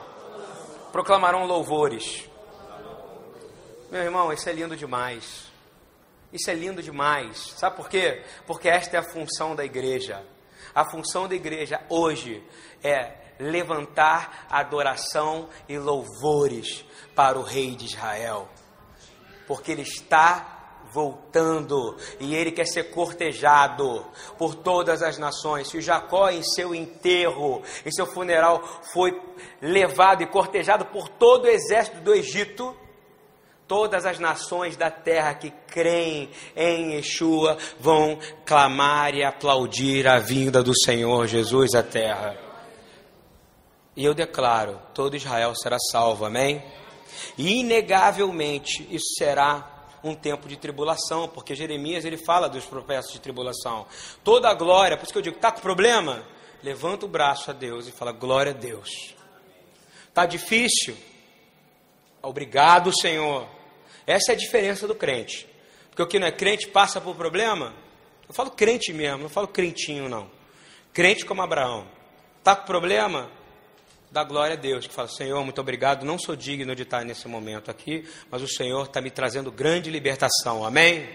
proclamarão 0.91 1.45
louvores. 1.45 2.28
Meu 3.91 4.03
irmão, 4.03 4.31
isso 4.31 4.47
é 4.47 4.53
lindo 4.53 4.77
demais. 4.77 5.51
Isso 6.31 6.51
é 6.51 6.53
lindo 6.53 6.83
demais. 6.83 7.55
Sabe 7.57 7.75
por 7.75 7.89
quê? 7.89 8.23
Porque 8.45 8.69
esta 8.69 8.97
é 8.97 8.99
a 8.99 9.11
função 9.11 9.55
da 9.55 9.65
igreja. 9.65 10.23
A 10.75 10.85
função 10.85 11.27
da 11.27 11.33
igreja 11.33 11.81
hoje 11.89 12.43
é 12.83 13.13
levantar 13.39 14.45
adoração 14.47 15.49
e 15.67 15.79
louvores 15.79 16.85
para 17.15 17.39
o 17.39 17.41
rei 17.41 17.75
de 17.75 17.85
Israel. 17.85 18.47
Porque 19.47 19.71
ele 19.71 19.81
está 19.81 20.57
voltando 20.93 21.97
e 22.19 22.35
ele 22.35 22.51
quer 22.51 22.65
ser 22.65 22.91
cortejado 22.91 24.05
por 24.37 24.53
todas 24.53 25.01
as 25.01 25.17
nações. 25.17 25.67
Se 25.67 25.81
Jacó 25.81 26.29
em 26.29 26.43
seu 26.43 26.75
enterro, 26.75 27.63
em 27.83 27.91
seu 27.91 28.05
funeral 28.05 28.61
foi 28.93 29.19
levado 29.59 30.21
e 30.21 30.27
cortejado 30.27 30.85
por 30.85 31.09
todo 31.09 31.45
o 31.45 31.49
exército 31.49 32.01
do 32.01 32.13
Egito, 32.13 32.75
todas 33.69 34.03
as 34.03 34.17
nações 34.17 34.75
da 34.75 34.89
terra 34.89 35.35
que 35.35 35.51
creem 35.67 36.27
em 36.55 36.95
Yeshua 36.95 37.55
vão 37.79 38.17
clamar 38.43 39.13
e 39.13 39.23
aplaudir 39.23 40.07
a 40.07 40.17
vinda 40.17 40.63
do 40.63 40.73
Senhor 40.83 41.27
Jesus 41.27 41.75
à 41.75 41.83
terra. 41.83 42.35
E 43.95 44.03
eu 44.03 44.15
declaro, 44.15 44.81
todo 44.95 45.15
Israel 45.15 45.53
será 45.53 45.77
salvo, 45.91 46.25
amém? 46.25 46.63
E 47.37 47.59
inegavelmente 47.59 48.87
isso 48.89 49.13
será 49.19 49.87
um 50.03 50.15
tempo 50.15 50.47
de 50.47 50.57
tribulação, 50.57 51.27
porque 51.27 51.53
Jeremias 51.53 52.05
ele 52.05 52.17
fala 52.17 52.49
dos 52.49 52.65
processos 52.65 53.13
de 53.13 53.19
tribulação. 53.19 53.85
Toda 54.23 54.49
a 54.49 54.53
glória, 54.55 54.97
por 54.97 55.03
isso 55.03 55.13
que 55.13 55.19
eu 55.19 55.23
digo, 55.23 55.35
está 55.35 55.51
com 55.51 55.61
problema? 55.61 56.23
Levanta 56.63 57.05
o 57.05 57.09
braço 57.09 57.51
a 57.51 57.53
Deus 57.53 57.87
e 57.87 57.91
fala, 57.91 58.11
glória 58.11 58.51
a 58.51 58.55
Deus. 58.55 59.13
Está 60.07 60.25
difícil? 60.25 60.97
Obrigado, 62.23 62.91
Senhor. 62.99 63.58
Essa 64.09 64.31
é 64.31 64.33
a 64.33 64.37
diferença 64.37 64.87
do 64.87 64.95
crente. 64.95 65.47
Porque 65.91 66.01
o 66.01 66.07
que 66.07 66.17
não 66.17 66.25
é 66.25 66.31
crente 66.31 66.67
passa 66.67 66.99
por 66.99 67.15
problema. 67.15 67.75
Eu 68.27 68.33
falo 68.33 68.49
crente 68.49 68.91
mesmo, 68.91 69.21
não 69.21 69.29
falo 69.29 69.47
crentinho, 69.47 70.09
não. 70.09 70.27
Crente 70.91 71.23
como 71.23 71.43
Abraão. 71.43 71.87
Está 72.39 72.55
com 72.55 72.65
problema? 72.65 73.29
Dá 74.09 74.23
glória 74.23 74.53
a 74.53 74.59
Deus, 74.59 74.87
que 74.87 74.93
fala, 74.95 75.07
Senhor, 75.07 75.43
muito 75.43 75.61
obrigado, 75.61 76.07
não 76.07 76.17
sou 76.17 76.35
digno 76.35 76.75
de 76.75 76.81
estar 76.81 77.05
nesse 77.05 77.27
momento 77.27 77.69
aqui, 77.69 78.03
mas 78.31 78.41
o 78.41 78.47
Senhor 78.47 78.85
está 78.85 78.99
me 78.99 79.11
trazendo 79.11 79.51
grande 79.51 79.91
libertação, 79.91 80.65
amém? 80.65 81.07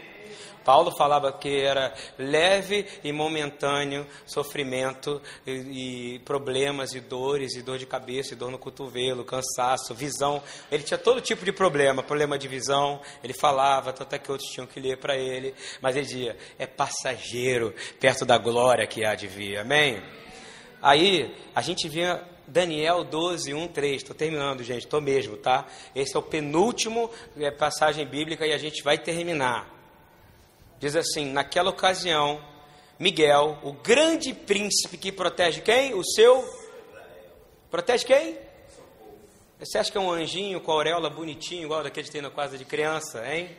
Paulo 0.64 0.96
falava 0.96 1.32
que 1.32 1.60
era 1.60 1.92
leve 2.18 2.86
e 3.02 3.12
momentâneo 3.12 4.06
sofrimento 4.26 5.20
e, 5.46 6.14
e, 6.14 6.18
problemas 6.20 6.94
e 6.94 7.00
dores 7.00 7.54
e 7.54 7.62
dor 7.62 7.78
de 7.78 7.86
cabeça 7.86 8.32
e 8.32 8.36
dor 8.36 8.50
no 8.50 8.58
cotovelo, 8.58 9.24
cansaço, 9.24 9.94
visão. 9.94 10.42
Ele 10.70 10.82
tinha 10.82 10.98
todo 10.98 11.20
tipo 11.20 11.44
de 11.44 11.52
problema, 11.52 12.02
problema 12.02 12.38
de 12.38 12.48
visão. 12.48 13.00
Ele 13.22 13.34
falava, 13.34 13.92
tanto 13.92 14.14
é 14.14 14.18
que 14.18 14.30
outros 14.32 14.50
tinham 14.50 14.66
que 14.66 14.80
ler 14.80 14.98
para 14.98 15.16
ele, 15.16 15.54
mas 15.80 15.96
ele 15.96 16.06
dizia: 16.06 16.36
é 16.58 16.66
passageiro 16.66 17.74
perto 18.00 18.24
da 18.24 18.38
glória 18.38 18.86
que 18.86 19.04
há 19.04 19.14
de 19.14 19.26
vir. 19.26 19.58
Amém? 19.58 20.02
Aí 20.80 21.34
a 21.54 21.62
gente 21.62 21.88
vinha 21.88 22.22
Daniel 22.46 23.04
12, 23.04 23.54
1, 23.54 23.68
3. 23.68 23.96
Estou 23.96 24.14
terminando, 24.14 24.62
gente, 24.62 24.84
estou 24.84 25.00
mesmo, 25.00 25.36
tá? 25.36 25.66
Esse 25.94 26.16
é 26.16 26.18
o 26.18 26.22
penúltimo 26.22 27.10
é, 27.36 27.50
passagem 27.50 28.06
bíblica 28.06 28.46
e 28.46 28.52
a 28.52 28.58
gente 28.58 28.82
vai 28.82 28.98
terminar. 28.98 29.74
Diz 30.79 30.97
assim: 30.97 31.27
naquela 31.27 31.70
ocasião, 31.70 32.43
Miguel, 32.99 33.59
o 33.62 33.72
grande 33.72 34.33
príncipe 34.33 34.97
que 34.97 35.11
protege 35.11 35.61
quem? 35.61 35.95
O 35.95 36.05
seu. 36.05 36.45
Protege 37.70 38.05
quem? 38.05 38.39
Você 39.59 39.79
acha 39.79 39.91
que 39.91 39.97
é 39.97 40.01
um 40.01 40.11
anjinho 40.11 40.61
com 40.61 40.72
a 40.72 40.75
auréola 40.75 41.09
bonitinho, 41.09 41.64
igual 41.64 41.83
daquele 41.83 42.07
que 42.07 42.12
tem 42.12 42.20
na 42.20 42.31
casa 42.31 42.59
de 42.59 42.64
criança, 42.64 43.25
hein? 43.27 43.51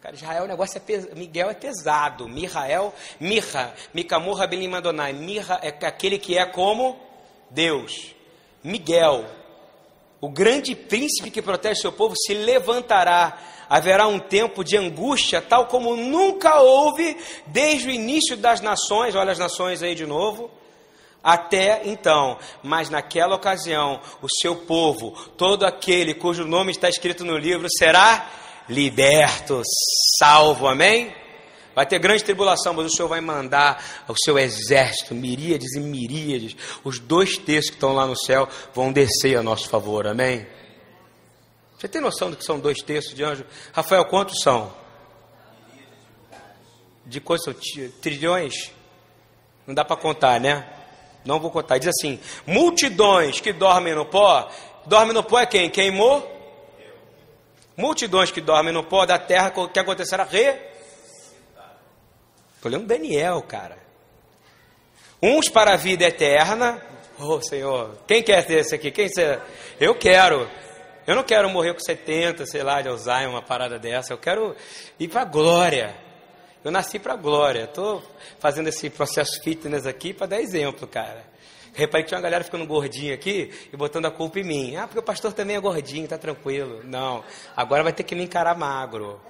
Cara, 0.00 0.14
Israel, 0.16 0.44
o 0.44 0.48
negócio 0.48 0.76
é 0.78 0.80
pesado. 0.80 1.16
Miguel 1.16 1.50
é 1.50 1.54
pesado. 1.54 2.28
Mihael, 2.28 2.94
Mirra, 3.20 3.74
Mikamurra 3.94 4.46
Belimadonai. 4.46 5.12
Mirra 5.12 5.60
é 5.62 5.68
aquele 5.86 6.18
que 6.18 6.36
é 6.36 6.44
como 6.44 6.98
Deus, 7.50 8.14
Miguel, 8.64 9.26
o 10.22 10.28
grande 10.28 10.76
príncipe 10.76 11.32
que 11.32 11.42
protege 11.42 11.80
seu 11.80 11.90
povo, 11.90 12.14
se 12.16 12.32
levantará. 12.32 13.36
Haverá 13.68 14.06
um 14.06 14.20
tempo 14.20 14.62
de 14.62 14.76
angústia, 14.76 15.42
tal 15.42 15.66
como 15.66 15.96
nunca 15.96 16.60
houve 16.60 17.16
desde 17.46 17.88
o 17.88 17.90
início 17.90 18.36
das 18.36 18.60
nações. 18.60 19.16
Olha 19.16 19.32
as 19.32 19.38
nações 19.40 19.82
aí 19.82 19.96
de 19.96 20.06
novo. 20.06 20.48
Até 21.24 21.82
então, 21.86 22.38
mas 22.62 22.88
naquela 22.88 23.34
ocasião, 23.34 24.00
o 24.20 24.28
seu 24.28 24.54
povo, 24.54 25.10
todo 25.36 25.66
aquele 25.66 26.14
cujo 26.14 26.44
nome 26.44 26.70
está 26.70 26.88
escrito 26.88 27.24
no 27.24 27.36
livro, 27.36 27.66
será 27.68 28.30
liberto, 28.68 29.60
salvo. 30.20 30.68
Amém? 30.68 31.12
Vai 31.74 31.86
ter 31.86 31.98
grande 31.98 32.22
tribulação, 32.22 32.74
mas 32.74 32.86
o 32.86 32.90
Senhor 32.90 33.08
vai 33.08 33.20
mandar 33.20 34.04
o 34.06 34.14
seu 34.14 34.38
exército, 34.38 35.14
miríades 35.14 35.74
e 35.74 35.80
miríades. 35.80 36.54
Os 36.84 36.98
dois 36.98 37.38
terços 37.38 37.70
que 37.70 37.76
estão 37.76 37.94
lá 37.94 38.06
no 38.06 38.16
céu 38.16 38.48
vão 38.74 38.92
descer 38.92 39.38
a 39.38 39.42
nosso 39.42 39.68
favor, 39.68 40.06
amém? 40.06 40.46
Você 41.78 41.88
tem 41.88 42.00
noção 42.00 42.30
do 42.30 42.36
que 42.36 42.44
são 42.44 42.60
dois 42.60 42.78
terços 42.82 43.14
de 43.14 43.24
anjos? 43.24 43.46
Rafael, 43.72 44.04
quantos 44.04 44.40
são? 44.42 44.72
De 47.06 47.20
quantos 47.20 47.44
são? 47.44 47.54
Trilhões? 48.00 48.70
Não 49.66 49.74
dá 49.74 49.84
para 49.84 49.96
contar, 49.96 50.38
né? 50.38 50.68
Não 51.24 51.40
vou 51.40 51.50
contar. 51.50 51.78
Diz 51.78 51.88
assim: 51.88 52.20
multidões 52.46 53.40
que 53.40 53.52
dormem 53.52 53.94
no 53.94 54.04
pó. 54.04 54.48
Dorme 54.86 55.12
no 55.12 55.22
pó 55.22 55.38
é 55.38 55.46
quem? 55.46 55.70
Queimou? 55.70 56.30
Multidões 57.76 58.30
que 58.30 58.40
dormem 58.40 58.74
no 58.74 58.84
pó 58.84 59.06
da 59.06 59.18
terra, 59.18 59.52
o 59.56 59.68
que 59.68 59.78
acontecerá? 59.78 60.24
Re 60.24 60.71
Estou 62.62 62.70
lendo 62.70 62.86
Daniel, 62.86 63.42
cara. 63.42 63.76
Uns 65.20 65.48
para 65.48 65.72
a 65.72 65.76
vida 65.76 66.04
eterna. 66.04 66.80
Oh, 67.18 67.40
Senhor, 67.40 67.98
quem 68.06 68.22
quer 68.22 68.46
ter 68.46 68.60
esse 68.60 68.72
aqui? 68.72 68.92
Quem 68.92 69.08
ser? 69.08 69.40
Eu 69.80 69.96
quero. 69.96 70.48
Eu 71.04 71.16
não 71.16 71.24
quero 71.24 71.50
morrer 71.50 71.74
com 71.74 71.80
70, 71.80 72.46
sei 72.46 72.62
lá, 72.62 72.80
de 72.80 72.86
Alzheimer, 72.86 73.30
uma 73.30 73.42
parada 73.42 73.80
dessa. 73.80 74.12
Eu 74.12 74.18
quero 74.18 74.54
ir 74.96 75.08
para 75.08 75.22
a 75.22 75.24
glória. 75.24 75.92
Eu 76.62 76.70
nasci 76.70 77.00
para 77.00 77.14
a 77.14 77.16
glória. 77.16 77.64
Estou 77.64 78.00
fazendo 78.38 78.68
esse 78.68 78.88
processo 78.88 79.42
fitness 79.42 79.84
aqui 79.84 80.14
para 80.14 80.28
dar 80.28 80.40
exemplo, 80.40 80.86
cara. 80.86 81.24
Reparei 81.74 82.04
que 82.04 82.10
tinha 82.10 82.18
uma 82.18 82.22
galera 82.22 82.44
ficando 82.44 82.64
gordinha 82.64 83.12
aqui 83.12 83.50
e 83.72 83.76
botando 83.76 84.06
a 84.06 84.10
culpa 84.12 84.38
em 84.38 84.44
mim. 84.44 84.76
Ah, 84.76 84.86
porque 84.86 85.00
o 85.00 85.02
pastor 85.02 85.32
também 85.32 85.56
é 85.56 85.60
gordinho, 85.60 86.06
tá 86.06 86.16
tranquilo. 86.16 86.80
Não, 86.84 87.24
agora 87.56 87.82
vai 87.82 87.92
ter 87.92 88.04
que 88.04 88.14
me 88.14 88.22
encarar 88.22 88.56
magro. 88.56 89.20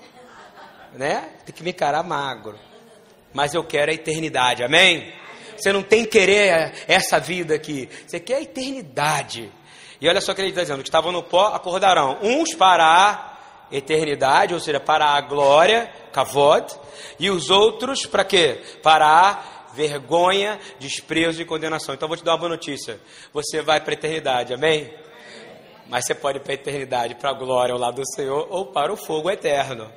Né? 0.92 1.30
Tem 1.46 1.54
que 1.54 1.62
me 1.62 1.70
encarar 1.70 2.02
magro 2.02 2.58
mas 3.32 3.54
eu 3.54 3.64
quero 3.64 3.90
a 3.90 3.94
eternidade, 3.94 4.62
amém? 4.62 5.12
Você 5.56 5.72
não 5.72 5.82
tem 5.82 6.04
que 6.04 6.18
querer 6.18 6.72
essa 6.88 7.20
vida 7.20 7.54
aqui, 7.54 7.88
você 8.06 8.18
quer 8.18 8.36
a 8.36 8.42
eternidade. 8.42 9.50
E 10.00 10.08
olha 10.08 10.20
só 10.20 10.32
o 10.32 10.34
que 10.34 10.40
ele 10.40 10.48
está 10.48 10.62
dizendo: 10.62 10.82
que 10.82 10.88
estavam 10.88 11.12
no 11.12 11.22
pó 11.22 11.46
acordarão, 11.54 12.18
uns 12.22 12.54
para 12.54 12.84
a 12.84 13.32
eternidade, 13.70 14.52
ou 14.52 14.60
seja, 14.60 14.80
para 14.80 15.06
a 15.06 15.20
glória, 15.20 15.90
kavod, 16.12 16.66
e 17.18 17.30
os 17.30 17.50
outros 17.50 18.04
para 18.04 18.24
quê? 18.24 18.60
Para 18.82 19.06
a 19.06 19.42
vergonha, 19.72 20.58
desprezo 20.78 21.40
e 21.40 21.44
condenação. 21.44 21.94
Então 21.94 22.08
vou 22.08 22.16
te 22.16 22.24
dar 22.24 22.32
uma 22.32 22.38
boa 22.38 22.50
notícia: 22.50 23.00
você 23.32 23.62
vai 23.62 23.80
para 23.80 23.92
a 23.92 23.94
eternidade, 23.94 24.52
amém? 24.52 24.92
Mas 25.88 26.06
você 26.06 26.14
pode 26.14 26.38
ir 26.38 26.40
para 26.40 26.52
a 26.52 26.54
eternidade, 26.54 27.14
para 27.14 27.30
a 27.30 27.34
glória 27.34 27.72
ao 27.72 27.78
lado 27.78 27.96
do 27.96 28.14
Senhor, 28.14 28.46
ou 28.50 28.66
para 28.66 28.92
o 28.92 28.96
fogo 28.96 29.30
eterno 29.30 29.92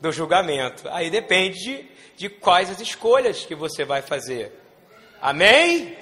do 0.00 0.12
julgamento. 0.12 0.88
Aí 0.90 1.08
depende 1.08 1.88
de 2.16 2.28
quais 2.28 2.70
as 2.70 2.80
escolhas 2.80 3.44
que 3.44 3.54
você 3.54 3.84
vai 3.84 4.02
fazer. 4.02 4.52
Amém? 5.20 5.76
amém? 5.76 5.96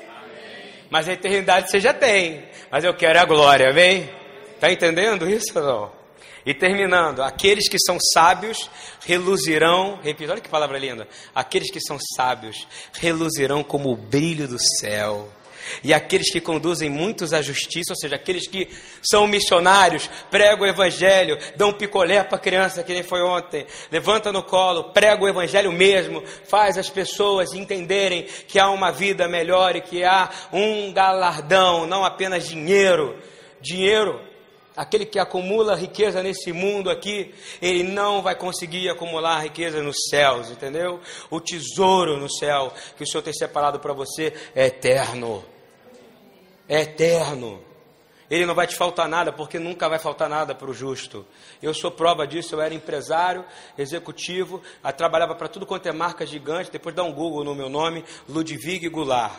Mas 0.90 1.08
a 1.08 1.12
eternidade 1.12 1.70
você 1.70 1.80
já 1.80 1.94
tem. 1.94 2.44
Mas 2.70 2.84
eu 2.84 2.94
quero 2.94 3.18
a 3.18 3.24
glória, 3.24 3.70
amém? 3.70 4.10
Está 4.54 4.70
entendendo 4.70 5.28
isso 5.28 5.58
ou 5.58 5.64
não? 5.64 6.02
E 6.44 6.52
terminando, 6.52 7.22
aqueles 7.22 7.68
que 7.68 7.78
são 7.78 7.98
sábios 8.12 8.68
reluzirão, 9.06 10.00
repita, 10.02 10.32
olha 10.32 10.40
que 10.40 10.48
palavra 10.48 10.78
linda. 10.78 11.06
Aqueles 11.34 11.70
que 11.70 11.80
são 11.80 11.98
sábios 12.16 12.66
reluzirão 12.94 13.62
como 13.62 13.92
o 13.92 13.96
brilho 13.96 14.48
do 14.48 14.58
céu. 14.80 15.28
E 15.82 15.92
aqueles 15.92 16.30
que 16.30 16.40
conduzem 16.40 16.90
muitos 16.90 17.32
à 17.32 17.42
justiça, 17.42 17.92
ou 17.92 17.96
seja, 17.96 18.16
aqueles 18.16 18.46
que 18.46 18.68
são 19.02 19.26
missionários, 19.26 20.08
pregam 20.30 20.66
o 20.66 20.70
evangelho, 20.70 21.38
dão 21.56 21.72
picolé 21.72 22.22
para 22.22 22.36
a 22.36 22.40
criança, 22.40 22.82
que 22.82 22.92
nem 22.92 23.02
foi 23.02 23.22
ontem, 23.22 23.66
levanta 23.90 24.32
no 24.32 24.42
colo, 24.42 24.92
prega 24.92 25.24
o 25.24 25.28
evangelho 25.28 25.72
mesmo, 25.72 26.22
faz 26.48 26.78
as 26.78 26.88
pessoas 26.88 27.52
entenderem 27.52 28.26
que 28.46 28.58
há 28.58 28.70
uma 28.70 28.90
vida 28.90 29.28
melhor 29.28 29.76
e 29.76 29.80
que 29.80 30.04
há 30.04 30.30
um 30.52 30.92
galardão, 30.92 31.86
não 31.86 32.04
apenas 32.04 32.48
dinheiro. 32.48 33.18
Dinheiro 33.60 34.32
Aquele 34.74 35.04
que 35.04 35.18
acumula 35.18 35.76
riqueza 35.76 36.22
nesse 36.22 36.50
mundo 36.50 36.88
aqui, 36.88 37.34
ele 37.60 37.82
não 37.82 38.22
vai 38.22 38.34
conseguir 38.34 38.88
acumular 38.88 39.42
riqueza 39.42 39.82
nos 39.82 39.96
céus, 40.08 40.50
entendeu? 40.50 40.98
O 41.30 41.40
tesouro 41.40 42.16
no 42.16 42.30
céu 42.30 42.72
que 42.96 43.04
o 43.04 43.06
Senhor 43.06 43.22
tem 43.22 43.34
separado 43.34 43.78
para 43.80 43.92
você 43.92 44.32
é 44.54 44.66
eterno. 44.66 45.44
É 46.72 46.80
eterno. 46.80 47.62
Ele 48.30 48.46
não 48.46 48.54
vai 48.54 48.66
te 48.66 48.74
faltar 48.74 49.06
nada, 49.06 49.30
porque 49.30 49.58
nunca 49.58 49.90
vai 49.90 49.98
faltar 49.98 50.26
nada 50.26 50.54
para 50.54 50.70
o 50.70 50.72
justo. 50.72 51.26
Eu 51.62 51.74
sou 51.74 51.90
prova 51.90 52.26
disso, 52.26 52.54
eu 52.54 52.62
era 52.62 52.72
empresário, 52.72 53.44
executivo, 53.76 54.62
trabalhava 54.96 55.34
para 55.34 55.48
tudo 55.48 55.66
quanto 55.66 55.86
é 55.86 55.92
marca 55.92 56.24
gigante, 56.24 56.70
depois 56.70 56.94
dá 56.94 57.02
um 57.02 57.12
Google 57.12 57.44
no 57.44 57.54
meu 57.54 57.68
nome, 57.68 58.02
Ludwig 58.26 58.88
Goulart. 58.88 59.38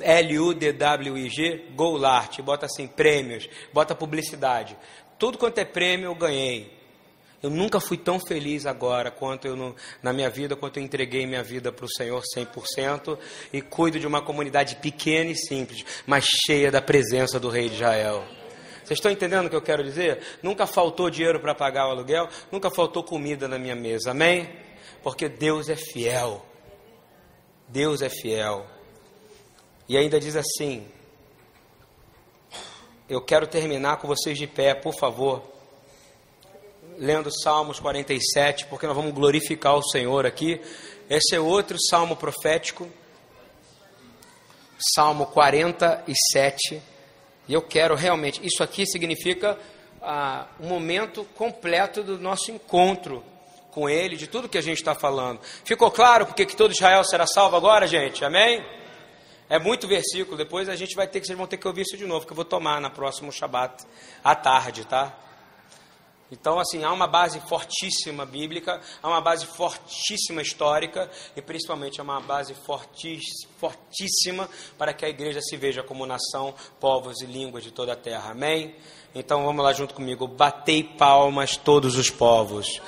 L-U-D-W-I-G, 0.00 1.72
Goulart, 1.74 2.40
bota 2.40 2.64
assim, 2.64 2.86
prêmios, 2.86 3.46
bota 3.70 3.94
publicidade. 3.94 4.74
Tudo 5.18 5.36
quanto 5.36 5.58
é 5.58 5.66
prêmio 5.66 6.06
eu 6.06 6.14
ganhei. 6.14 6.81
Eu 7.42 7.50
nunca 7.50 7.80
fui 7.80 7.98
tão 7.98 8.20
feliz 8.20 8.66
agora 8.66 9.10
quanto 9.10 9.48
eu 9.48 9.74
na 10.00 10.12
minha 10.12 10.30
vida, 10.30 10.54
quanto 10.54 10.78
eu 10.78 10.82
entreguei 10.82 11.26
minha 11.26 11.42
vida 11.42 11.72
para 11.72 11.84
o 11.84 11.88
Senhor 11.88 12.22
100% 12.36 13.18
e 13.52 13.60
cuido 13.60 13.98
de 13.98 14.06
uma 14.06 14.22
comunidade 14.22 14.76
pequena 14.76 15.32
e 15.32 15.36
simples, 15.36 15.84
mas 16.06 16.24
cheia 16.24 16.70
da 16.70 16.80
presença 16.80 17.40
do 17.40 17.48
Rei 17.48 17.68
de 17.68 17.74
Israel. 17.74 18.24
Vocês 18.84 18.98
estão 18.98 19.10
entendendo 19.10 19.46
o 19.46 19.50
que 19.50 19.56
eu 19.56 19.62
quero 19.62 19.82
dizer? 19.82 20.20
Nunca 20.42 20.66
faltou 20.66 21.10
dinheiro 21.10 21.40
para 21.40 21.54
pagar 21.54 21.88
o 21.88 21.90
aluguel, 21.90 22.28
nunca 22.50 22.70
faltou 22.70 23.02
comida 23.02 23.48
na 23.48 23.58
minha 23.58 23.74
mesa, 23.74 24.12
amém? 24.12 24.48
Porque 25.02 25.28
Deus 25.28 25.68
é 25.68 25.76
fiel. 25.76 26.46
Deus 27.66 28.02
é 28.02 28.08
fiel. 28.08 28.66
E 29.88 29.96
ainda 29.96 30.20
diz 30.20 30.36
assim: 30.36 30.86
Eu 33.08 33.20
quero 33.20 33.46
terminar 33.46 33.96
com 33.96 34.06
vocês 34.06 34.38
de 34.38 34.46
pé, 34.46 34.74
por 34.74 34.94
favor, 34.94 35.51
lendo 36.98 37.30
Salmos 37.30 37.80
47, 37.80 38.66
porque 38.66 38.86
nós 38.86 38.96
vamos 38.96 39.12
glorificar 39.12 39.74
o 39.76 39.82
Senhor 39.82 40.26
aqui. 40.26 40.60
Esse 41.08 41.34
é 41.34 41.40
outro 41.40 41.76
salmo 41.90 42.16
profético, 42.16 42.88
Salmo 44.94 45.26
47. 45.26 46.82
E 47.48 47.52
eu 47.52 47.62
quero 47.62 47.94
realmente, 47.94 48.40
isso 48.44 48.62
aqui 48.62 48.86
significa 48.86 49.58
ah, 50.00 50.46
um 50.60 50.68
momento 50.68 51.24
completo 51.34 52.02
do 52.02 52.18
nosso 52.18 52.50
encontro 52.50 53.22
com 53.70 53.88
Ele, 53.88 54.16
de 54.16 54.26
tudo 54.26 54.48
que 54.48 54.58
a 54.58 54.62
gente 54.62 54.78
está 54.78 54.94
falando. 54.94 55.40
Ficou 55.64 55.90
claro 55.90 56.26
porque 56.26 56.44
que 56.44 56.56
todo 56.56 56.72
Israel 56.72 57.02
será 57.04 57.26
salvo 57.26 57.56
agora, 57.56 57.86
gente? 57.86 58.24
Amém? 58.24 58.64
É 59.48 59.58
muito 59.58 59.86
versículo, 59.86 60.36
depois 60.36 60.68
a 60.68 60.76
gente 60.76 60.94
vai 60.94 61.06
ter 61.06 61.20
que, 61.20 61.26
vocês 61.26 61.36
vão 61.36 61.46
ter 61.46 61.58
que 61.58 61.68
ouvir 61.68 61.82
isso 61.82 61.96
de 61.96 62.06
novo, 62.06 62.24
que 62.24 62.32
eu 62.32 62.36
vou 62.36 62.44
tomar 62.44 62.80
na 62.80 62.88
próxima 62.88 63.30
Shabat, 63.30 63.84
à 64.24 64.34
tarde, 64.34 64.86
tá? 64.86 65.14
Então, 66.32 66.58
assim, 66.58 66.82
há 66.82 66.90
uma 66.90 67.06
base 67.06 67.38
fortíssima 67.40 68.24
bíblica, 68.24 68.80
há 69.02 69.06
uma 69.06 69.20
base 69.20 69.44
fortíssima 69.44 70.40
histórica 70.40 71.10
e 71.36 71.42
principalmente 71.42 72.00
há 72.00 72.02
uma 72.02 72.22
base 72.22 72.54
fortíssima 72.54 74.48
para 74.78 74.94
que 74.94 75.04
a 75.04 75.10
igreja 75.10 75.42
se 75.42 75.58
veja 75.58 75.82
como 75.82 76.06
nação, 76.06 76.54
povos 76.80 77.20
e 77.20 77.26
línguas 77.26 77.62
de 77.62 77.70
toda 77.70 77.92
a 77.92 77.96
terra. 77.96 78.30
Amém? 78.30 78.74
Então 79.14 79.44
vamos 79.44 79.62
lá 79.62 79.74
junto 79.74 79.92
comigo. 79.92 80.26
Batei 80.26 80.82
palmas 80.82 81.58
todos 81.58 81.98
os 81.98 82.08
povos. 82.08 82.80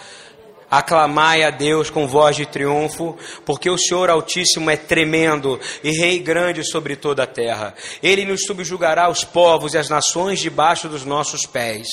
Aclamai 0.71 1.43
a 1.43 1.51
Deus 1.51 1.91
com 1.91 2.09
voz 2.09 2.37
de 2.37 2.47
triunfo, 2.47 3.15
porque 3.45 3.69
o 3.69 3.77
Senhor 3.77 4.09
Altíssimo 4.09 4.71
é 4.71 4.77
tremendo 4.79 5.61
e 5.85 5.91
Rei 5.91 6.19
grande 6.19 6.65
sobre 6.65 6.97
toda 6.97 7.25
a 7.25 7.27
terra. 7.27 7.75
Ele 8.03 8.25
nos 8.25 8.47
subjugará 8.47 9.11
os 9.11 9.23
povos 9.23 9.75
e 9.75 9.79
as 9.79 9.91
nações 9.91 10.41
debaixo 10.41 10.89
dos 10.89 11.05
nossos 11.05 11.45
pés. 11.45 11.87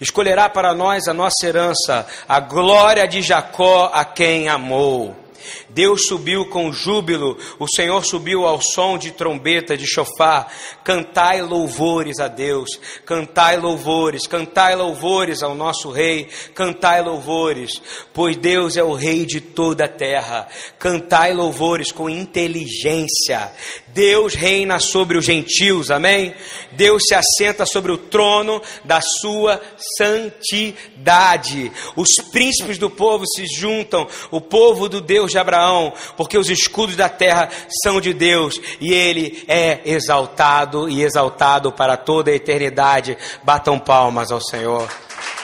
Escolherá 0.00 0.48
para 0.48 0.74
nós 0.74 1.08
a 1.08 1.14
nossa 1.14 1.46
herança, 1.46 2.06
a 2.28 2.40
glória 2.40 3.06
de 3.06 3.22
Jacó, 3.22 3.90
a 3.92 4.04
quem 4.04 4.48
amou. 4.48 5.22
Deus 5.68 6.06
subiu 6.06 6.46
com 6.46 6.72
júbilo, 6.72 7.36
o 7.58 7.66
Senhor 7.66 8.04
subiu 8.04 8.46
ao 8.46 8.60
som 8.60 8.98
de 8.98 9.10
trombeta, 9.10 9.76
de 9.76 9.86
chofar. 9.86 10.52
Cantai 10.84 11.42
louvores 11.42 12.18
a 12.20 12.28
Deus, 12.28 12.68
cantai 13.04 13.56
louvores, 13.56 14.26
cantai 14.26 14.74
louvores 14.74 15.42
ao 15.42 15.54
nosso 15.54 15.90
Rei, 15.90 16.28
cantai 16.54 17.02
louvores, 17.02 17.82
pois 18.12 18.36
Deus 18.36 18.76
é 18.76 18.82
o 18.82 18.92
Rei 18.92 19.24
de 19.24 19.40
toda 19.40 19.84
a 19.84 19.88
terra. 19.88 20.46
Cantai 20.78 21.32
louvores 21.32 21.90
com 21.90 22.08
inteligência. 22.08 23.50
Deus 23.92 24.34
reina 24.34 24.78
sobre 24.78 25.18
os 25.18 25.24
gentios, 25.24 25.90
amém? 25.90 26.34
Deus 26.72 27.02
se 27.06 27.14
assenta 27.14 27.66
sobre 27.66 27.92
o 27.92 27.98
trono 27.98 28.62
da 28.84 29.00
sua 29.00 29.60
santidade. 29.98 31.70
Os 31.94 32.08
príncipes 32.30 32.78
do 32.78 32.88
povo 32.88 33.24
se 33.26 33.44
juntam, 33.46 34.08
o 34.30 34.40
povo 34.40 34.88
do 34.88 35.00
Deus 35.00 35.30
de 35.30 35.38
Abraão, 35.38 35.92
porque 36.16 36.38
os 36.38 36.48
escudos 36.48 36.96
da 36.96 37.08
terra 37.08 37.50
são 37.82 38.00
de 38.00 38.14
Deus 38.14 38.58
e 38.80 38.92
ele 38.92 39.44
é 39.46 39.80
exaltado 39.84 40.88
e 40.88 41.02
exaltado 41.02 41.70
para 41.70 41.96
toda 41.96 42.30
a 42.30 42.34
eternidade. 42.34 43.16
Batam 43.42 43.78
palmas 43.78 44.32
ao 44.32 44.40
Senhor. 44.40 44.88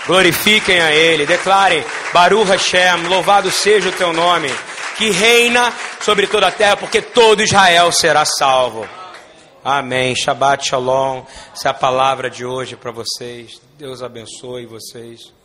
Glorifiquem 0.06 0.80
a 0.80 0.90
Ele, 0.90 1.26
declarem 1.26 1.84
Baruch 2.14 2.50
Hashem, 2.50 3.06
louvado 3.08 3.50
seja 3.50 3.90
o 3.90 3.92
teu 3.92 4.10
nome 4.10 4.50
que 4.98 5.10
reina 5.10 5.72
sobre 6.00 6.26
toda 6.26 6.48
a 6.48 6.52
terra, 6.52 6.76
porque 6.76 7.00
todo 7.00 7.40
Israel 7.40 7.92
será 7.92 8.24
salvo. 8.24 8.86
Amém. 9.64 10.14
Shabbat 10.16 10.68
Shalom. 10.68 11.22
Essa 11.54 11.68
é 11.68 11.70
a 11.70 11.74
palavra 11.74 12.28
de 12.28 12.44
hoje 12.44 12.74
para 12.74 12.90
vocês. 12.90 13.60
Deus 13.78 14.02
abençoe 14.02 14.66
vocês. 14.66 15.37